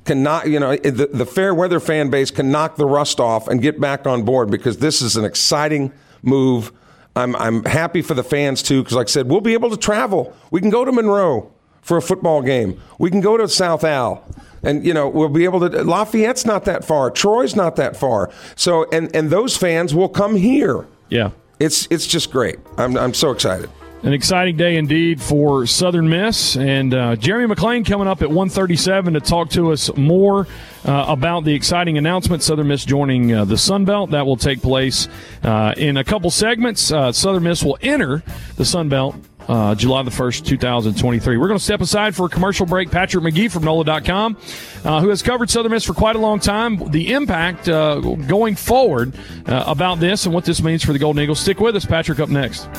can 0.06 0.24
knock, 0.24 0.48
you 0.48 0.60
know, 0.60 0.76
the, 0.76 1.10
the 1.12 1.26
fair 1.26 1.54
weather 1.54 1.80
fan 1.80 2.10
base 2.10 2.32
can 2.32 2.52
knock 2.52 2.78
the 2.78 2.86
rust 2.86 3.20
off 3.20 3.48
and 3.48 3.62
get 3.62 3.80
back 3.80 4.08
on 4.08 4.24
board 4.24 4.50
because 4.50 4.78
this 4.78 5.02
is 5.02 5.18
an 5.18 5.26
exciting 5.26 5.92
move. 6.24 6.72
I'm, 7.16 7.36
I'm 7.36 7.64
happy 7.66 8.02
for 8.02 8.14
the 8.14 8.24
fans 8.24 8.64
too, 8.64 8.82
because 8.82 8.96
like 8.96 9.08
I 9.08 9.12
said, 9.12 9.28
we'll 9.28 9.42
be 9.42 9.54
able 9.54 9.70
to 9.70 9.78
travel. 9.78 10.36
We 10.50 10.62
can 10.62 10.70
go 10.70 10.86
to 10.86 10.92
Monroe 10.92 11.52
for 11.82 11.98
a 11.98 12.02
football 12.02 12.42
game. 12.42 12.80
We 13.00 13.10
can 13.12 13.22
go 13.22 13.38
to 13.38 13.48
South 13.48 13.84
Al. 13.84 14.24
And 14.64 14.86
you 14.86 14.94
know 14.94 15.08
we'll 15.08 15.30
be 15.30 15.44
able 15.46 15.70
to. 15.70 15.84
Lafayette's 15.84 16.44
not 16.44 16.66
that 16.66 16.84
far. 16.84 17.12
Troy's 17.12 17.56
not 17.56 17.76
that 17.76 17.96
far. 17.96 18.32
So 18.56 18.90
and 18.92 19.16
and 19.16 19.30
those 19.30 19.56
fans 19.56 19.94
will 19.94 20.10
come 20.10 20.36
here. 20.36 20.88
Yeah, 21.10 21.30
it's 21.60 21.88
it's 21.92 22.08
just 22.08 22.32
great. 22.32 22.58
I'm 22.76 22.98
I'm 22.98 23.14
so 23.14 23.30
excited. 23.30 23.70
An 24.08 24.14
exciting 24.14 24.56
day 24.56 24.78
indeed 24.78 25.22
for 25.22 25.66
Southern 25.66 26.08
Miss 26.08 26.56
and 26.56 26.94
uh, 26.94 27.18
Jeremy 27.18 27.54
McClain 27.54 27.86
coming 27.86 28.08
up 28.08 28.22
at 28.22 28.30
1:37 28.30 29.16
to 29.16 29.20
talk 29.20 29.50
to 29.50 29.74
us 29.74 29.94
more 29.98 30.48
uh, 30.86 31.06
about 31.10 31.44
the 31.44 31.54
exciting 31.54 31.98
announcement 31.98 32.42
Southern 32.42 32.70
Miss 32.70 32.86
joining 32.86 33.34
uh, 33.34 33.44
the 33.44 33.58
Sun 33.58 33.84
Belt. 33.84 34.12
That 34.12 34.26
will 34.26 34.38
take 34.38 34.62
place 34.62 35.10
uh, 35.44 35.74
in 35.76 35.98
a 35.98 36.06
couple 36.06 36.32
segments. 36.32 36.90
Uh, 36.90 37.12
Southern 37.12 37.44
Miss 37.44 37.62
will 37.62 37.78
enter 37.82 38.24
the 38.56 38.64
Sun 38.64 38.88
Belt 38.88 39.18
uh, 39.50 39.76
July 39.76 40.04
the 40.04 40.12
1st, 40.12 40.46
2023. 40.46 41.36
We're 41.36 41.48
going 41.50 41.60
to 41.60 41.64
step 41.64 41.82
aside 41.82 42.16
for 42.16 42.28
a 42.28 42.30
commercial 42.30 42.66
break. 42.66 42.90
Patrick 42.90 43.26
McGee 43.26 43.52
from 43.52 43.66
NOLA.com, 43.66 44.38
uh, 44.86 45.02
who 45.02 45.10
has 45.10 45.22
covered 45.22 45.50
Southern 45.50 45.74
Miss 45.74 45.84
for 45.84 45.94
quite 45.94 46.16
a 46.16 46.20
long 46.20 46.40
time, 46.40 46.78
the 46.92 47.12
impact 47.12 47.68
uh, 47.68 48.00
going 48.00 48.56
forward 48.56 49.14
uh, 49.48 49.66
about 49.68 50.00
this 50.00 50.26
and 50.26 50.34
what 50.34 50.46
this 50.46 50.64
means 50.64 50.82
for 50.82 50.94
the 50.94 51.00
Golden 51.00 51.22
Eagles. 51.22 51.42
Stick 51.42 51.60
with 51.60 51.76
us. 51.76 51.86
Patrick 51.86 52.22
up 52.22 52.30
next. 52.30 52.70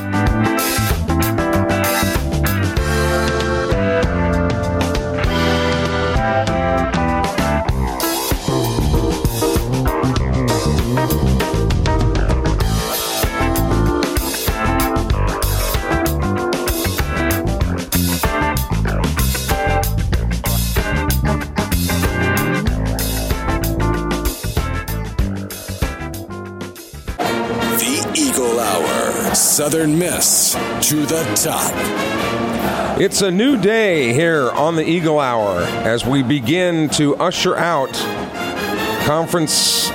Southern 29.58 29.98
Miss 29.98 30.52
to 30.88 31.04
the 31.04 31.24
top. 31.34 31.72
It's 33.00 33.22
a 33.22 33.30
new 33.32 33.60
day 33.60 34.12
here 34.12 34.52
on 34.52 34.76
the 34.76 34.88
Eagle 34.88 35.18
Hour 35.18 35.62
as 35.62 36.06
we 36.06 36.22
begin 36.22 36.88
to 36.90 37.16
usher 37.16 37.56
out 37.56 37.92
conference. 39.04 39.88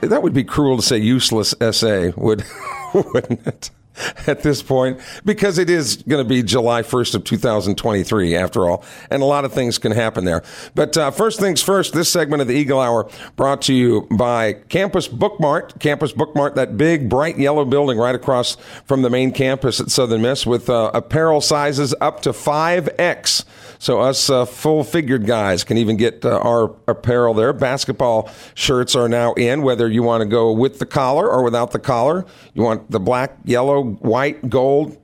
That 0.00 0.18
would 0.24 0.34
be 0.34 0.42
cruel 0.42 0.78
to 0.78 0.82
say 0.82 0.98
useless 0.98 1.54
essay, 1.60 2.12
would, 2.16 2.44
wouldn't 2.92 3.46
it? 3.46 3.70
at 4.26 4.42
this 4.42 4.62
point 4.62 5.00
because 5.24 5.58
it 5.58 5.70
is 5.70 5.96
going 6.08 6.22
to 6.22 6.28
be 6.28 6.42
July 6.42 6.82
1st 6.82 7.14
of 7.16 7.24
2023 7.24 8.36
after 8.36 8.68
all, 8.68 8.84
and 9.10 9.22
a 9.22 9.26
lot 9.26 9.44
of 9.44 9.52
things 9.52 9.78
can 9.78 9.92
happen 9.92 10.24
there. 10.24 10.42
But 10.74 10.96
uh, 10.96 11.10
first 11.10 11.40
things 11.40 11.62
first, 11.62 11.94
this 11.94 12.10
segment 12.10 12.42
of 12.42 12.48
the 12.48 12.54
Eagle 12.54 12.80
Hour 12.80 13.10
brought 13.36 13.62
to 13.62 13.74
you 13.74 14.06
by 14.10 14.54
Campus 14.68 15.08
Bookmart. 15.08 15.78
Campus 15.80 16.12
Bookmart, 16.12 16.54
that 16.54 16.76
big 16.76 17.08
bright 17.08 17.38
yellow 17.38 17.64
building 17.64 17.98
right 17.98 18.14
across 18.14 18.56
from 18.84 19.02
the 19.02 19.10
main 19.10 19.32
campus 19.32 19.80
at 19.80 19.90
Southern 19.90 20.22
Miss 20.22 20.46
with 20.46 20.68
uh, 20.70 20.90
apparel 20.94 21.40
sizes 21.40 21.94
up 22.00 22.20
to 22.22 22.30
5X. 22.30 23.44
So 23.78 24.00
us 24.00 24.28
uh, 24.28 24.44
full-figured 24.44 25.26
guys 25.26 25.64
can 25.64 25.76
even 25.76 25.96
get 25.96 26.24
uh, 26.24 26.38
our 26.40 26.74
apparel 26.88 27.34
there. 27.34 27.52
Basketball 27.52 28.30
shirts 28.54 28.96
are 28.96 29.08
now 29.08 29.34
in, 29.34 29.62
whether 29.62 29.88
you 29.88 30.02
want 30.02 30.22
to 30.22 30.28
go 30.28 30.52
with 30.52 30.78
the 30.78 30.86
collar 30.86 31.28
or 31.28 31.42
without 31.42 31.70
the 31.70 31.78
collar. 31.78 32.26
You 32.54 32.62
want 32.62 32.90
the 32.90 33.00
black, 33.00 33.36
yellow, 33.44 33.82
white, 33.82 34.50
gold, 34.50 34.96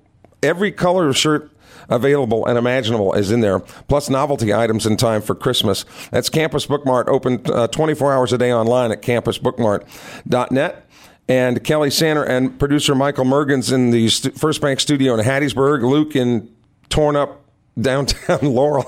every 0.42 0.72
color 0.72 1.08
of 1.08 1.16
shirt 1.16 1.50
available 1.88 2.46
and 2.46 2.58
imaginable 2.58 3.12
is 3.12 3.30
in 3.30 3.40
there, 3.40 3.60
plus 3.60 4.08
novelty 4.08 4.54
items 4.54 4.86
in 4.86 4.96
time 4.96 5.22
for 5.22 5.34
Christmas. 5.34 5.84
That's 6.10 6.28
Campus 6.28 6.66
Bookmart, 6.66 7.08
open 7.08 7.42
uh, 7.52 7.66
24 7.68 8.12
hours 8.12 8.32
a 8.32 8.38
day 8.38 8.52
online 8.52 8.90
at 8.90 9.02
campusbookmart.net. 9.02 10.80
And 11.26 11.64
Kelly 11.64 11.90
Sander 11.90 12.22
and 12.22 12.58
producer 12.58 12.94
Michael 12.94 13.24
Mergens 13.24 13.72
in 13.72 13.90
the 13.90 14.08
st- 14.10 14.38
First 14.38 14.60
Bank 14.60 14.78
studio 14.78 15.14
in 15.14 15.24
Hattiesburg, 15.24 15.82
Luke 15.82 16.14
in 16.14 16.54
torn 16.90 17.16
up 17.16 17.43
downtown 17.80 18.38
Laurel. 18.54 18.86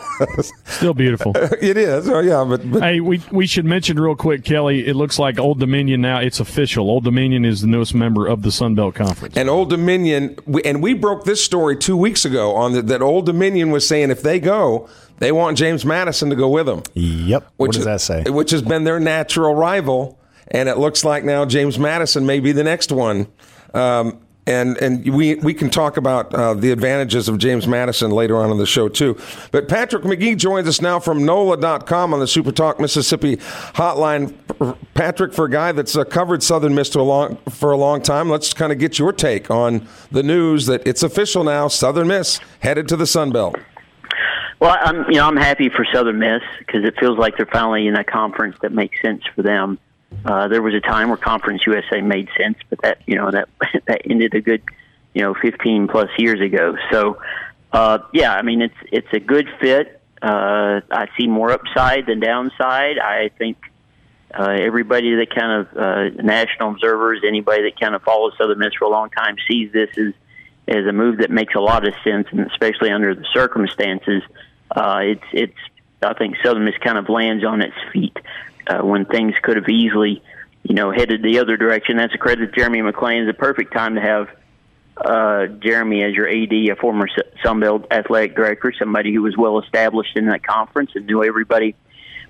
Still 0.64 0.95
beautiful. 0.95 1.33
it 1.37 1.76
is. 1.76 2.09
Oh 2.09 2.21
yeah, 2.21 2.45
but, 2.49 2.71
but, 2.71 2.83
hey, 2.83 3.00
we 3.00 3.23
we 3.31 3.47
should 3.47 3.64
mention 3.64 3.99
real 3.99 4.16
quick, 4.16 4.45
Kelly. 4.45 4.87
It 4.87 4.95
looks 4.95 5.19
like 5.19 5.38
Old 5.38 5.59
Dominion 5.59 6.00
now. 6.00 6.21
It's 6.21 6.40
official. 6.40 6.88
Old 6.88 7.05
Dominion 7.05 7.45
is 7.45 7.61
the 7.61 7.66
newest 7.66 7.95
member 7.95 8.26
of 8.26 8.43
the 8.43 8.52
Sun 8.52 8.75
Belt 8.75 8.95
Conference. 8.95 9.37
And 9.37 9.49
Old 9.49 9.71
Dominion, 9.71 10.38
and 10.64 10.83
we 10.83 10.95
broke 10.95 11.25
this 11.25 11.45
story 11.45 11.76
two 11.76 11.97
weeks 11.97 12.25
ago 12.25 12.55
on 12.55 12.73
the, 12.73 12.83
that 12.83 13.02
Old 13.02 13.26
Dominion 13.26 13.71
was 13.71 13.87
saying 13.87 14.11
if 14.11 14.23
they 14.23 14.38
go, 14.38 14.88
they 15.19 15.33
want 15.33 15.59
James 15.59 15.85
Madison 15.85 16.31
to 16.31 16.37
go 16.37 16.49
with 16.49 16.66
them. 16.66 16.83
Yep. 16.95 17.43
Which 17.57 17.69
what 17.69 17.75
does 17.75 17.85
that 17.85 18.00
say? 18.00 18.25
Which 18.31 18.50
has 18.50 18.62
been 18.62 18.85
their 18.85 19.00
natural 19.00 19.55
rival, 19.55 20.19
and 20.49 20.69
it 20.69 20.78
looks 20.78 21.05
like 21.05 21.25
now 21.25 21.45
James 21.45 21.78
Madison 21.78 22.26
may 22.26 22.40
be 22.40 22.52
the 22.52 22.64
next 22.64 22.93
one. 22.93 23.26
Um, 23.75 24.21
and 24.46 24.76
and 24.78 25.12
we 25.12 25.34
we 25.36 25.52
can 25.52 25.70
talk 25.70 25.96
about 25.96 26.32
uh, 26.34 26.54
the 26.54 26.70
advantages 26.70 27.28
of 27.28 27.38
James 27.38 27.66
Madison 27.66 28.10
later 28.10 28.36
on 28.36 28.50
in 28.50 28.58
the 28.58 28.66
show 28.66 28.88
too. 28.88 29.18
But 29.50 29.68
Patrick 29.68 30.04
McGee 30.04 30.36
joins 30.36 30.68
us 30.68 30.80
now 30.80 31.00
from 31.00 31.24
NOLA.com 31.24 32.14
on 32.14 32.20
the 32.20 32.28
Super 32.28 32.52
Talk 32.52 32.80
Mississippi 32.80 33.36
hotline. 33.36 34.34
Patrick, 34.94 35.34
for 35.34 35.46
a 35.46 35.50
guy 35.50 35.72
that's 35.72 35.96
uh, 35.96 36.04
covered 36.04 36.42
Southern 36.42 36.74
Miss 36.74 36.94
a 36.94 37.02
long, 37.02 37.36
for 37.50 37.72
a 37.72 37.76
long 37.76 38.00
time, 38.00 38.30
let's 38.30 38.54
kind 38.54 38.72
of 38.72 38.78
get 38.78 38.98
your 38.98 39.12
take 39.12 39.50
on 39.50 39.86
the 40.10 40.22
news 40.22 40.66
that 40.66 40.86
it's 40.86 41.02
official 41.02 41.44
now. 41.44 41.68
Southern 41.68 42.08
Miss 42.08 42.40
headed 42.60 42.88
to 42.88 42.96
the 42.96 43.06
Sun 43.06 43.32
Belt. 43.32 43.56
Well, 44.60 44.76
I'm 44.80 45.04
you 45.10 45.16
know 45.16 45.26
I'm 45.26 45.36
happy 45.36 45.68
for 45.68 45.84
Southern 45.92 46.18
Miss 46.18 46.42
because 46.60 46.84
it 46.84 46.98
feels 46.98 47.18
like 47.18 47.36
they're 47.36 47.46
finally 47.46 47.86
in 47.86 47.96
a 47.96 48.04
conference 48.04 48.56
that 48.62 48.72
makes 48.72 49.00
sense 49.02 49.22
for 49.34 49.42
them. 49.42 49.78
Uh, 50.26 50.49
there 50.49 50.61
was 50.61 50.75
a 50.75 50.80
time 50.80 51.09
where 51.09 51.16
Conference 51.16 51.62
USA 51.66 52.00
made 52.00 52.28
sense, 52.37 52.59
but 52.68 52.83
that 52.83 52.99
you 53.06 53.14
know 53.14 53.30
that 53.30 53.49
that 53.87 54.02
ended 54.11 54.35
a 54.35 54.40
good 54.40 54.62
you 55.14 55.23
know 55.23 55.35
15 55.35 55.87
plus 55.87 56.11
years 56.18 56.40
ago. 56.40 56.76
So 56.90 57.18
uh, 57.73 57.99
yeah, 58.12 58.35
I 58.35 58.42
mean 58.42 58.61
it's 58.61 58.75
it's 58.90 59.12
a 59.12 59.21
good 59.21 59.49
fit. 59.61 60.00
Uh, 60.21 60.80
I 60.90 61.09
see 61.16 61.28
more 61.28 61.52
upside 61.52 62.06
than 62.06 62.18
downside. 62.18 62.99
I 62.99 63.30
think 63.38 63.56
uh, 64.37 64.56
everybody 64.59 65.14
that 65.14 65.33
kind 65.33 65.61
of 65.61 65.76
uh, 65.76 66.23
national 66.23 66.73
observers, 66.73 67.21
anybody 67.25 67.62
that 67.62 67.78
kind 67.78 67.95
of 67.95 68.02
follows 68.02 68.33
Southern 68.37 68.59
Miss 68.59 68.75
for 68.75 68.87
a 68.87 68.90
long 68.90 69.11
time, 69.11 69.37
sees 69.49 69.71
this 69.73 69.90
as 69.97 70.12
as 70.66 70.87
a 70.87 70.92
move 70.92 71.18
that 71.18 71.30
makes 71.30 71.54
a 71.54 71.61
lot 71.61 71.87
of 71.87 71.95
sense, 72.02 72.26
and 72.33 72.40
especially 72.40 72.90
under 72.90 73.14
the 73.14 73.26
circumstances, 73.33 74.25
uh, 74.73 74.99
it's 75.02 75.25
it's 75.33 75.59
I 76.02 76.14
think 76.14 76.35
Southern 76.42 76.64
Miss 76.64 76.76
kind 76.78 76.99
of 76.99 77.09
lands 77.09 77.45
on 77.45 77.62
its 77.62 77.76
feet 77.92 78.16
uh, 78.66 78.78
when 78.80 79.04
things 79.04 79.35
could 79.42 79.56
have 79.56 79.68
easily, 79.68 80.23
you 80.62 80.75
know, 80.75 80.90
headed 80.90 81.23
the 81.23 81.38
other 81.38 81.56
direction. 81.56 81.96
That's 81.96 82.14
a 82.14 82.18
credit 82.18 82.46
to 82.46 82.52
Jeremy 82.52 82.80
McClain. 82.80 83.26
It's 83.26 83.37
a 83.37 83.38
perfect 83.38 83.73
time 83.73 83.94
to 83.94 84.00
have 84.00 84.28
uh, 84.96 85.46
Jeremy 85.46 86.02
as 86.02 86.14
your 86.14 86.28
AD, 86.28 86.52
a 86.52 86.76
former 86.76 87.08
Sunbelt 87.44 87.87
athletic 87.90 88.35
director, 88.35 88.73
somebody 88.78 89.12
who 89.12 89.23
was 89.23 89.37
well 89.37 89.58
established 89.61 90.16
in 90.16 90.26
that 90.26 90.42
conference 90.42 90.90
and 90.94 91.06
knew 91.06 91.23
everybody 91.23 91.75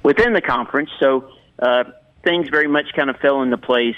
within 0.03 0.33
the 0.33 0.41
conference. 0.41 0.91
So 1.01 1.31
uh, 1.59 1.85
things 2.25 2.49
very 2.49 2.69
much 2.69 2.87
kind 2.95 3.09
of 3.09 3.17
fell 3.17 3.43
into 3.43 3.57
place 3.57 3.97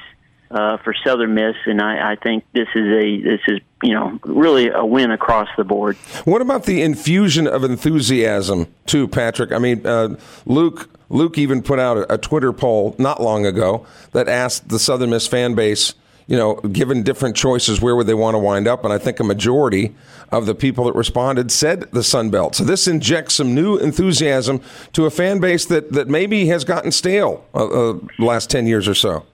uh, 0.50 0.78
for 0.78 0.94
Southern 1.04 1.34
Miss, 1.34 1.56
and 1.66 1.80
I, 1.80 2.12
I 2.12 2.16
think 2.16 2.44
this 2.52 2.68
is 2.74 2.86
a 2.86 3.22
this 3.22 3.40
is 3.48 3.60
you 3.82 3.94
know 3.94 4.18
really 4.24 4.68
a 4.68 4.84
win 4.84 5.10
across 5.10 5.48
the 5.56 5.64
board. 5.64 5.96
What 6.24 6.42
about 6.42 6.64
the 6.64 6.82
infusion 6.82 7.46
of 7.46 7.64
enthusiasm 7.64 8.66
too, 8.86 9.08
Patrick? 9.08 9.52
I 9.52 9.58
mean, 9.58 9.86
uh, 9.86 10.16
Luke 10.46 10.88
Luke 11.10 11.38
even 11.38 11.62
put 11.62 11.78
out 11.78 12.06
a, 12.10 12.18
Twitter 12.18 12.52
poll 12.52 12.94
not 12.98 13.22
long 13.22 13.46
ago 13.46 13.86
that 14.12 14.28
asked 14.28 14.68
the 14.68 14.78
Southern 14.78 15.10
Miss 15.10 15.26
fan 15.26 15.54
base 15.54 15.94
you 16.28 16.36
know, 16.36 16.56
given 16.56 17.02
different 17.02 17.34
choices, 17.34 17.80
where 17.80 17.96
would 17.96 18.06
they 18.06 18.14
want 18.14 18.34
to 18.34 18.38
wind 18.38 18.68
up? 18.68 18.84
And 18.84 18.92
I 18.92 18.98
think 18.98 19.18
a 19.18 19.24
majority 19.24 19.94
of 20.30 20.44
the 20.44 20.54
people 20.54 20.84
that 20.84 20.94
responded 20.94 21.50
said 21.50 21.90
the 21.90 22.02
Sun 22.02 22.28
Belt. 22.28 22.54
So 22.54 22.64
this 22.64 22.86
injects 22.86 23.34
some 23.34 23.54
new 23.54 23.78
enthusiasm 23.78 24.60
to 24.92 25.06
a 25.06 25.10
fan 25.10 25.40
base 25.40 25.64
that, 25.66 25.92
that 25.92 26.06
maybe 26.06 26.46
has 26.48 26.64
gotten 26.64 26.92
stale 26.92 27.46
uh, 27.54 27.92
uh, 27.92 27.98
last 28.18 28.50
10 28.50 28.66
years 28.66 28.86
or 28.86 28.94
so. 28.94 29.24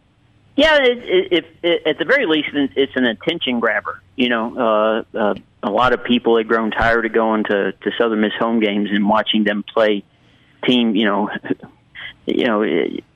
Yeah, 0.57 0.79
it, 0.81 1.33
it, 1.33 1.47
it, 1.63 1.83
at 1.87 1.99
the 1.99 2.05
very 2.05 2.27
least, 2.27 2.49
it's 2.53 2.93
an 2.95 3.07
attention 3.07 3.59
grabber. 3.59 4.01
You 4.15 4.29
know, 4.29 4.57
uh, 4.57 5.19
uh, 5.19 5.35
a 5.65 5.71
lot 5.71 5.93
of 5.93 6.05
people 6.05 6.37
had 6.37 6.47
grown 6.47 6.71
tired 6.71 7.05
of 7.07 7.13
going 7.13 7.45
to, 7.45 7.73
to 7.73 7.91
Southern 7.99 8.21
Miss 8.21 8.35
home 8.39 8.61
games 8.61 8.91
and 8.93 9.09
watching 9.09 9.43
them 9.43 9.65
play 9.65 10.05
team, 10.65 10.95
you 10.95 11.07
know, 11.07 11.31
you 12.27 12.47
know, 12.47 12.63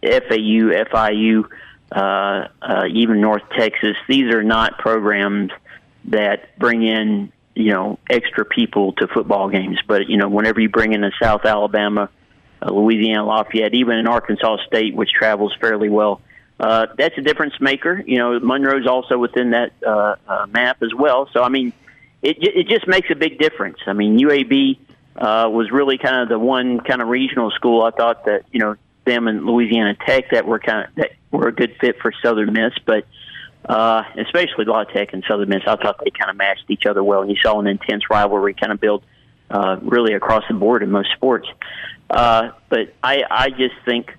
FAU, 0.02 0.84
FIU, 0.90 1.44
uh, 1.92 2.48
uh, 2.60 2.84
even 2.90 3.20
North 3.20 3.42
Texas. 3.56 3.96
These 4.08 4.34
are 4.34 4.42
not 4.42 4.78
programs 4.78 5.52
that 6.06 6.58
bring 6.58 6.82
in, 6.82 7.32
you 7.54 7.72
know, 7.72 7.98
extra 8.10 8.44
people 8.44 8.92
to 8.94 9.06
football 9.08 9.48
games. 9.48 9.78
But 9.86 10.08
you 10.08 10.16
know, 10.16 10.28
whenever 10.28 10.60
you 10.60 10.68
bring 10.68 10.92
in 10.92 11.04
a 11.04 11.10
South 11.22 11.44
Alabama, 11.44 12.10
uh, 12.60 12.70
Louisiana 12.70 13.24
Lafayette, 13.24 13.74
even 13.74 13.96
in 13.96 14.06
Arkansas 14.06 14.58
State, 14.66 14.94
which 14.94 15.10
travels 15.10 15.54
fairly 15.60 15.88
well. 15.88 16.20
Uh, 16.60 16.86
that's 16.96 17.16
a 17.16 17.20
difference 17.20 17.54
maker. 17.60 18.02
You 18.04 18.18
know, 18.18 18.40
Monroe's 18.40 18.86
also 18.86 19.16
within 19.16 19.50
that 19.50 19.72
uh, 19.86 20.16
uh, 20.26 20.46
map 20.48 20.82
as 20.82 20.92
well. 20.92 21.28
So, 21.32 21.42
I 21.42 21.48
mean, 21.48 21.72
it 22.22 22.36
it 22.40 22.68
just 22.68 22.88
makes 22.88 23.10
a 23.10 23.14
big 23.14 23.38
difference. 23.38 23.78
I 23.86 23.92
mean, 23.92 24.18
UAB 24.18 24.78
uh, 25.16 25.48
was 25.50 25.70
really 25.70 25.98
kind 25.98 26.22
of 26.22 26.28
the 26.28 26.38
one 26.38 26.80
kind 26.80 27.00
of 27.00 27.08
regional 27.08 27.50
school 27.52 27.82
I 27.82 27.90
thought 27.90 28.24
that 28.24 28.44
you 28.50 28.60
know 28.60 28.76
them 29.04 29.28
and 29.28 29.46
Louisiana 29.46 29.96
Tech 30.06 30.30
that 30.32 30.46
were 30.46 30.58
kind 30.58 30.86
of 30.86 30.94
that 30.96 31.12
were 31.30 31.48
a 31.48 31.52
good 31.52 31.76
fit 31.80 32.00
for 32.00 32.12
Southern 32.22 32.52
Miss, 32.52 32.72
but 32.84 33.06
uh, 33.68 34.02
especially 34.16 34.64
La 34.64 34.84
Tech 34.84 35.12
and 35.12 35.24
Southern 35.28 35.48
Miss, 35.48 35.62
I 35.66 35.76
thought 35.76 36.00
they 36.02 36.10
kind 36.10 36.30
of 36.30 36.36
matched 36.36 36.64
each 36.68 36.86
other 36.86 37.04
well, 37.04 37.22
and 37.22 37.30
you 37.30 37.36
saw 37.40 37.60
an 37.60 37.66
intense 37.66 38.10
rivalry 38.10 38.54
kind 38.54 38.72
of 38.72 38.80
build 38.80 39.04
uh, 39.50 39.76
really 39.82 40.14
across 40.14 40.44
the 40.48 40.54
board 40.54 40.82
in 40.82 40.90
most 40.90 41.10
sports. 41.12 41.48
Uh, 42.10 42.50
but 42.68 42.94
I, 43.02 43.24
I 43.30 43.50
just 43.50 43.74
think 43.84 44.14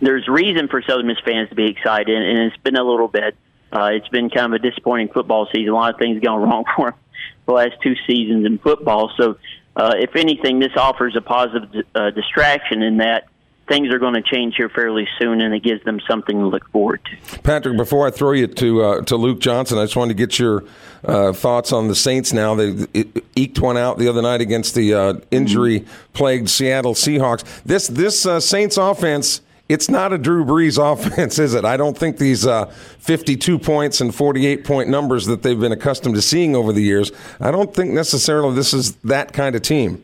there's 0.00 0.28
reason 0.28 0.68
for 0.68 0.82
Southern 0.82 1.06
Miss 1.06 1.18
fans 1.24 1.48
to 1.50 1.54
be 1.54 1.66
excited, 1.70 2.16
and 2.16 2.38
it's 2.38 2.56
been 2.58 2.76
a 2.76 2.84
little 2.84 3.08
bit. 3.08 3.36
Uh, 3.72 3.90
it's 3.92 4.08
been 4.08 4.30
kind 4.30 4.52
of 4.52 4.52
a 4.52 4.58
disappointing 4.58 5.08
football 5.08 5.48
season. 5.52 5.70
A 5.70 5.74
lot 5.74 5.92
of 5.92 5.98
things 5.98 6.22
gone 6.22 6.40
wrong 6.48 6.64
for 6.76 6.90
them 6.90 7.00
the 7.46 7.52
last 7.52 7.74
two 7.82 7.94
seasons 8.06 8.44
in 8.44 8.58
football. 8.58 9.12
So, 9.16 9.38
uh, 9.76 9.94
if 9.96 10.16
anything, 10.16 10.58
this 10.58 10.72
offers 10.76 11.16
a 11.16 11.20
positive 11.20 11.84
uh, 11.94 12.10
distraction 12.10 12.82
in 12.82 12.98
that 12.98 13.28
things 13.68 13.92
are 13.92 13.98
going 13.98 14.14
to 14.14 14.22
change 14.22 14.54
here 14.56 14.68
fairly 14.68 15.08
soon, 15.18 15.40
and 15.40 15.54
it 15.54 15.62
gives 15.62 15.82
them 15.84 16.00
something 16.08 16.38
to 16.38 16.46
look 16.46 16.68
forward 16.70 17.00
to. 17.04 17.38
Patrick, 17.40 17.76
before 17.76 18.06
I 18.06 18.10
throw 18.10 18.32
you 18.32 18.46
to 18.46 18.82
uh, 18.82 19.00
to 19.02 19.16
Luke 19.16 19.40
Johnson, 19.40 19.78
I 19.78 19.84
just 19.84 19.96
wanted 19.96 20.16
to 20.16 20.26
get 20.26 20.38
your 20.38 20.64
uh, 21.04 21.32
thoughts 21.32 21.72
on 21.72 21.88
the 21.88 21.94
Saints. 21.94 22.32
Now 22.32 22.54
they 22.54 22.86
eked 23.34 23.60
one 23.60 23.76
out 23.76 23.98
the 23.98 24.08
other 24.08 24.22
night 24.22 24.40
against 24.40 24.74
the 24.74 24.94
uh, 24.94 25.14
injury 25.30 25.84
plagued 26.12 26.48
Seattle 26.48 26.94
Seahawks. 26.94 27.44
This 27.64 27.86
this 27.88 28.24
uh, 28.26 28.40
Saints 28.40 28.76
offense. 28.76 29.42
It's 29.68 29.88
not 29.88 30.12
a 30.12 30.18
Drew 30.18 30.44
Brees 30.44 30.78
offense, 30.92 31.38
is 31.38 31.54
it? 31.54 31.64
I 31.64 31.76
don't 31.76 31.96
think 31.96 32.18
these 32.18 32.46
uh, 32.46 32.66
52 32.66 33.58
points 33.58 34.00
and 34.00 34.14
48 34.14 34.64
point 34.64 34.88
numbers 34.88 35.26
that 35.26 35.42
they've 35.42 35.58
been 35.58 35.72
accustomed 35.72 36.14
to 36.14 36.22
seeing 36.22 36.54
over 36.54 36.72
the 36.72 36.82
years. 36.82 37.12
I 37.40 37.50
don't 37.50 37.74
think 37.74 37.92
necessarily 37.92 38.54
this 38.54 38.72
is 38.72 38.96
that 38.96 39.32
kind 39.32 39.56
of 39.56 39.62
team. 39.62 40.02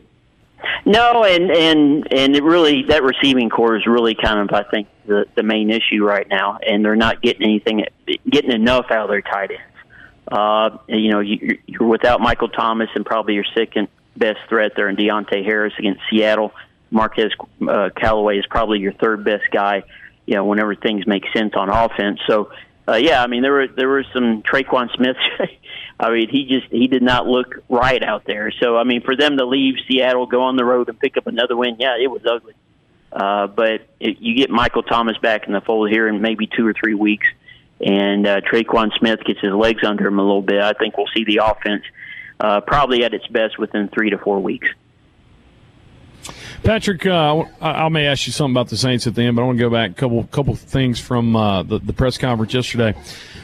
No, 0.85 1.23
and 1.23 1.49
and 1.49 2.13
and 2.13 2.35
it 2.35 2.43
really 2.43 2.83
that 2.83 3.03
receiving 3.03 3.49
corps 3.49 3.77
is 3.77 3.85
really 3.85 4.15
kind 4.15 4.39
of 4.39 4.53
I 4.53 4.63
think 4.69 4.87
the 5.05 5.25
the 5.35 5.43
main 5.43 5.69
issue 5.69 6.03
right 6.03 6.27
now, 6.27 6.57
and 6.65 6.83
they're 6.83 6.95
not 6.95 7.21
getting 7.21 7.43
anything, 7.43 7.85
getting 8.29 8.51
enough 8.51 8.87
out 8.89 9.03
of 9.05 9.09
their 9.09 9.21
tight 9.21 9.51
ends. 9.51 9.61
Uh, 10.29 10.77
you 10.87 11.11
know, 11.11 11.19
you, 11.19 11.59
you're 11.67 11.87
without 11.87 12.21
Michael 12.21 12.49
Thomas 12.49 12.89
and 12.95 13.05
probably 13.05 13.33
your 13.33 13.45
second 13.55 13.87
best 14.15 14.39
threat 14.47 14.73
there 14.75 14.89
in 14.89 14.95
Deonte 14.95 15.43
Harris 15.43 15.73
against 15.77 16.01
Seattle. 16.09 16.51
Marquez 16.93 17.31
uh, 17.67 17.89
Callaway 17.95 18.37
is 18.37 18.45
probably 18.49 18.79
your 18.79 18.93
third 18.93 19.23
best 19.23 19.49
guy. 19.51 19.83
You 20.25 20.35
know, 20.35 20.45
whenever 20.45 20.73
things 20.75 21.05
make 21.05 21.25
sense 21.35 21.53
on 21.53 21.69
offense. 21.69 22.21
So, 22.27 22.53
uh, 22.87 22.93
yeah, 22.93 23.21
I 23.21 23.27
mean 23.27 23.41
there 23.41 23.51
were 23.51 23.67
there 23.67 23.89
were 23.89 24.05
some 24.13 24.41
Tre'Quan 24.41 24.93
Smith 24.95 25.17
I 25.99 26.11
mean, 26.11 26.29
he 26.29 26.45
just 26.45 26.67
he 26.71 26.87
did 26.87 27.03
not 27.03 27.27
look 27.27 27.63
right 27.69 28.03
out 28.03 28.25
there. 28.25 28.51
So 28.61 28.77
I 28.77 28.83
mean, 28.83 29.01
for 29.01 29.15
them 29.15 29.37
to 29.37 29.45
leave 29.45 29.75
Seattle, 29.87 30.25
go 30.25 30.43
on 30.43 30.55
the 30.55 30.65
road, 30.65 30.89
and 30.89 30.99
pick 30.99 31.17
up 31.17 31.27
another 31.27 31.55
win, 31.55 31.77
yeah, 31.79 31.95
it 32.01 32.07
was 32.07 32.21
ugly. 32.29 32.53
Uh, 33.11 33.47
but 33.47 33.87
it, 33.99 34.17
you 34.19 34.35
get 34.35 34.49
Michael 34.49 34.83
Thomas 34.83 35.17
back 35.19 35.45
in 35.45 35.53
the 35.53 35.61
fold 35.61 35.89
here 35.89 36.07
in 36.07 36.21
maybe 36.21 36.47
two 36.47 36.65
or 36.65 36.73
three 36.73 36.95
weeks, 36.95 37.27
and 37.79 38.25
uh, 38.25 38.41
Tre'Quan 38.41 38.91
Smith 38.97 39.23
gets 39.23 39.39
his 39.39 39.53
legs 39.53 39.83
under 39.85 40.07
him 40.07 40.17
a 40.17 40.23
little 40.23 40.41
bit. 40.41 40.61
I 40.61 40.73
think 40.73 40.97
we'll 40.97 41.09
see 41.15 41.23
the 41.23 41.41
offense 41.43 41.83
uh, 42.39 42.61
probably 42.61 43.03
at 43.03 43.13
its 43.13 43.27
best 43.27 43.59
within 43.59 43.87
three 43.89 44.09
to 44.09 44.17
four 44.17 44.39
weeks. 44.39 44.67
Patrick, 46.63 47.05
uh, 47.05 47.43
I, 47.61 47.89
may 47.89 48.07
ask 48.07 48.27
you 48.27 48.33
something 48.33 48.53
about 48.53 48.69
the 48.69 48.77
Saints 48.77 49.07
at 49.07 49.15
the 49.15 49.23
end, 49.23 49.35
but 49.35 49.43
I 49.43 49.45
want 49.45 49.57
to 49.57 49.63
go 49.63 49.69
back 49.69 49.91
a 49.91 49.93
couple 49.93 50.23
couple 50.25 50.55
things 50.55 50.99
from 50.99 51.35
uh, 51.35 51.63
the, 51.63 51.79
the 51.79 51.93
press 51.93 52.17
conference 52.17 52.53
yesterday. 52.53 52.95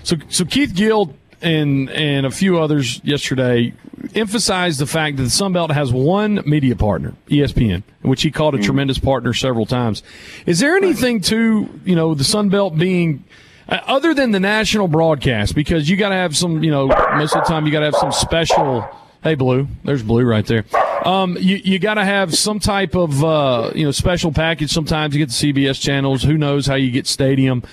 So, 0.04 0.16
so 0.30 0.46
Keith 0.46 0.74
Gill 0.74 1.14
and 1.42 1.90
and 1.90 2.26
a 2.26 2.32
few 2.32 2.60
others 2.60 3.02
yesterday 3.04 3.74
emphasized 4.16 4.80
the 4.80 4.86
fact 4.86 5.18
that 5.18 5.24
the 5.24 5.30
Sun 5.30 5.54
Belt 5.54 5.72
has 5.72 5.92
one 5.92 6.42
media 6.46 6.76
partner, 6.76 7.14
ESPN, 7.28 7.84
which 8.02 8.22
he 8.22 8.32
called 8.32 8.54
a 8.54 8.58
mm-hmm. 8.58 8.66
tremendous 8.66 9.00
partner 9.00 9.34
several 9.34 9.66
times. 9.66 10.04
Is 10.46 10.60
there 10.60 10.76
anything 10.76 11.22
to 11.22 11.70
you 11.86 11.96
know 11.96 12.14
the 12.14 12.24
Sun 12.24 12.50
Belt 12.50 12.78
being 12.78 13.24
uh, 13.68 13.80
other 13.88 14.14
than 14.14 14.32
the 14.32 14.40
national 14.40 14.88
broadcast? 14.88 15.56
Because 15.56 15.90
you 15.90 15.98
got 15.98 16.10
to 16.10 16.16
have 16.16 16.36
some, 16.36 16.64
you 16.64 16.72
know, 16.72 16.88
most 16.88 17.36
of 17.36 17.44
the 17.44 17.50
time 17.50 17.66
you 17.66 17.72
got 17.72 17.80
to 17.80 17.86
have 17.86 17.96
some 17.96 18.12
special. 18.12 18.88
Hey, 19.22 19.36
Blue, 19.36 19.68
there's 19.84 20.02
Blue 20.02 20.24
right 20.24 20.46
there. 20.46 20.64
Um, 21.06 21.38
you 21.40 21.58
you 21.58 21.80
got 21.80 21.96
to 21.96 22.06
have 22.06 22.36
some 22.36 22.60
type 22.60 22.96
of 22.96 23.24
uh, 23.24 23.72
you 23.76 23.86
know 23.86 23.92
special 23.92 24.32
package. 24.32 24.72
Sometimes 24.72 25.16
you 25.16 25.26
get 25.26 25.30
the 25.34 25.54
CBS 25.54 25.80
channels. 25.82 26.24
Who 26.24 26.38
knows 26.38 26.68
how 26.68 26.76
you 26.76 26.92
get 26.92 27.08
Stadium? 27.08 27.64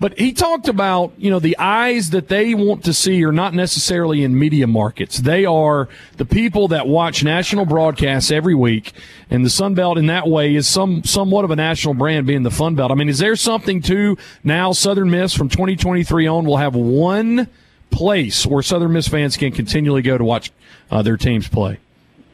But 0.00 0.18
he 0.18 0.32
talked 0.32 0.66
about, 0.66 1.12
you 1.18 1.30
know, 1.30 1.40
the 1.40 1.58
eyes 1.58 2.08
that 2.10 2.28
they 2.28 2.54
want 2.54 2.84
to 2.84 2.94
see 2.94 3.22
are 3.22 3.32
not 3.32 3.52
necessarily 3.52 4.24
in 4.24 4.38
media 4.38 4.66
markets. 4.66 5.18
They 5.18 5.44
are 5.44 5.90
the 6.16 6.24
people 6.24 6.68
that 6.68 6.88
watch 6.88 7.22
national 7.22 7.66
broadcasts 7.66 8.30
every 8.30 8.54
week. 8.54 8.94
And 9.28 9.44
the 9.44 9.50
Sun 9.50 9.74
Belt 9.74 9.98
in 9.98 10.06
that 10.06 10.26
way 10.26 10.54
is 10.54 10.66
some, 10.66 11.04
somewhat 11.04 11.44
of 11.44 11.50
a 11.50 11.56
national 11.56 11.92
brand 11.92 12.26
being 12.26 12.44
the 12.44 12.50
Fun 12.50 12.76
Belt. 12.76 12.90
I 12.90 12.94
mean, 12.94 13.10
is 13.10 13.18
there 13.18 13.36
something 13.36 13.82
to 13.82 14.16
now 14.42 14.72
Southern 14.72 15.10
Miss 15.10 15.34
from 15.34 15.50
2023 15.50 16.26
on 16.26 16.46
will 16.46 16.56
have 16.56 16.74
one 16.74 17.46
place 17.90 18.46
where 18.46 18.62
Southern 18.62 18.92
Miss 18.94 19.06
fans 19.06 19.36
can 19.36 19.52
continually 19.52 20.02
go 20.02 20.16
to 20.16 20.24
watch 20.24 20.50
uh, 20.90 21.02
their 21.02 21.18
teams 21.18 21.46
play? 21.46 21.78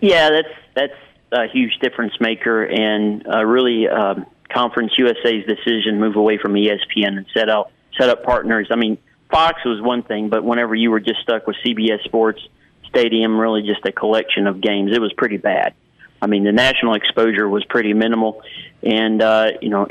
Yeah, 0.00 0.30
that's, 0.30 0.54
that's 0.74 0.92
a 1.32 1.48
huge 1.48 1.78
difference 1.80 2.14
maker 2.20 2.64
and 2.64 3.26
uh, 3.26 3.44
really, 3.44 3.88
um, 3.88 4.26
Conference 4.48 4.92
USA's 4.96 5.44
decision 5.46 5.98
move 5.98 6.16
away 6.16 6.38
from 6.38 6.54
ESPN 6.54 7.16
and 7.16 7.26
set 7.34 7.48
out 7.48 7.70
set 7.98 8.08
up 8.08 8.24
partners. 8.24 8.68
I 8.70 8.76
mean, 8.76 8.98
Fox 9.30 9.64
was 9.64 9.80
one 9.80 10.02
thing, 10.02 10.28
but 10.28 10.44
whenever 10.44 10.74
you 10.74 10.90
were 10.90 11.00
just 11.00 11.20
stuck 11.22 11.46
with 11.46 11.56
CBS 11.64 12.04
Sports 12.04 12.40
Stadium, 12.88 13.38
really 13.38 13.62
just 13.62 13.84
a 13.84 13.92
collection 13.92 14.46
of 14.46 14.60
games, 14.60 14.94
it 14.94 15.00
was 15.00 15.12
pretty 15.14 15.36
bad. 15.36 15.74
I 16.22 16.26
mean, 16.26 16.44
the 16.44 16.52
national 16.52 16.94
exposure 16.94 17.48
was 17.48 17.64
pretty 17.64 17.92
minimal, 17.92 18.42
and 18.82 19.20
uh, 19.20 19.50
you 19.60 19.68
know, 19.68 19.86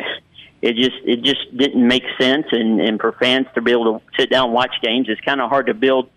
it 0.62 0.76
just 0.76 0.98
it 1.04 1.22
just 1.24 1.56
didn't 1.56 1.86
make 1.86 2.04
sense. 2.20 2.48
And, 2.52 2.80
and 2.80 3.00
for 3.00 3.12
fans 3.14 3.48
to 3.56 3.62
be 3.62 3.72
able 3.72 4.00
to 4.00 4.06
sit 4.18 4.30
down 4.30 4.46
and 4.46 4.54
watch 4.54 4.74
games, 4.82 5.08
it's 5.10 5.22
kind 5.22 5.42
of 5.42 5.50
hard 5.50 5.68
to 5.68 5.74
build 5.74 6.10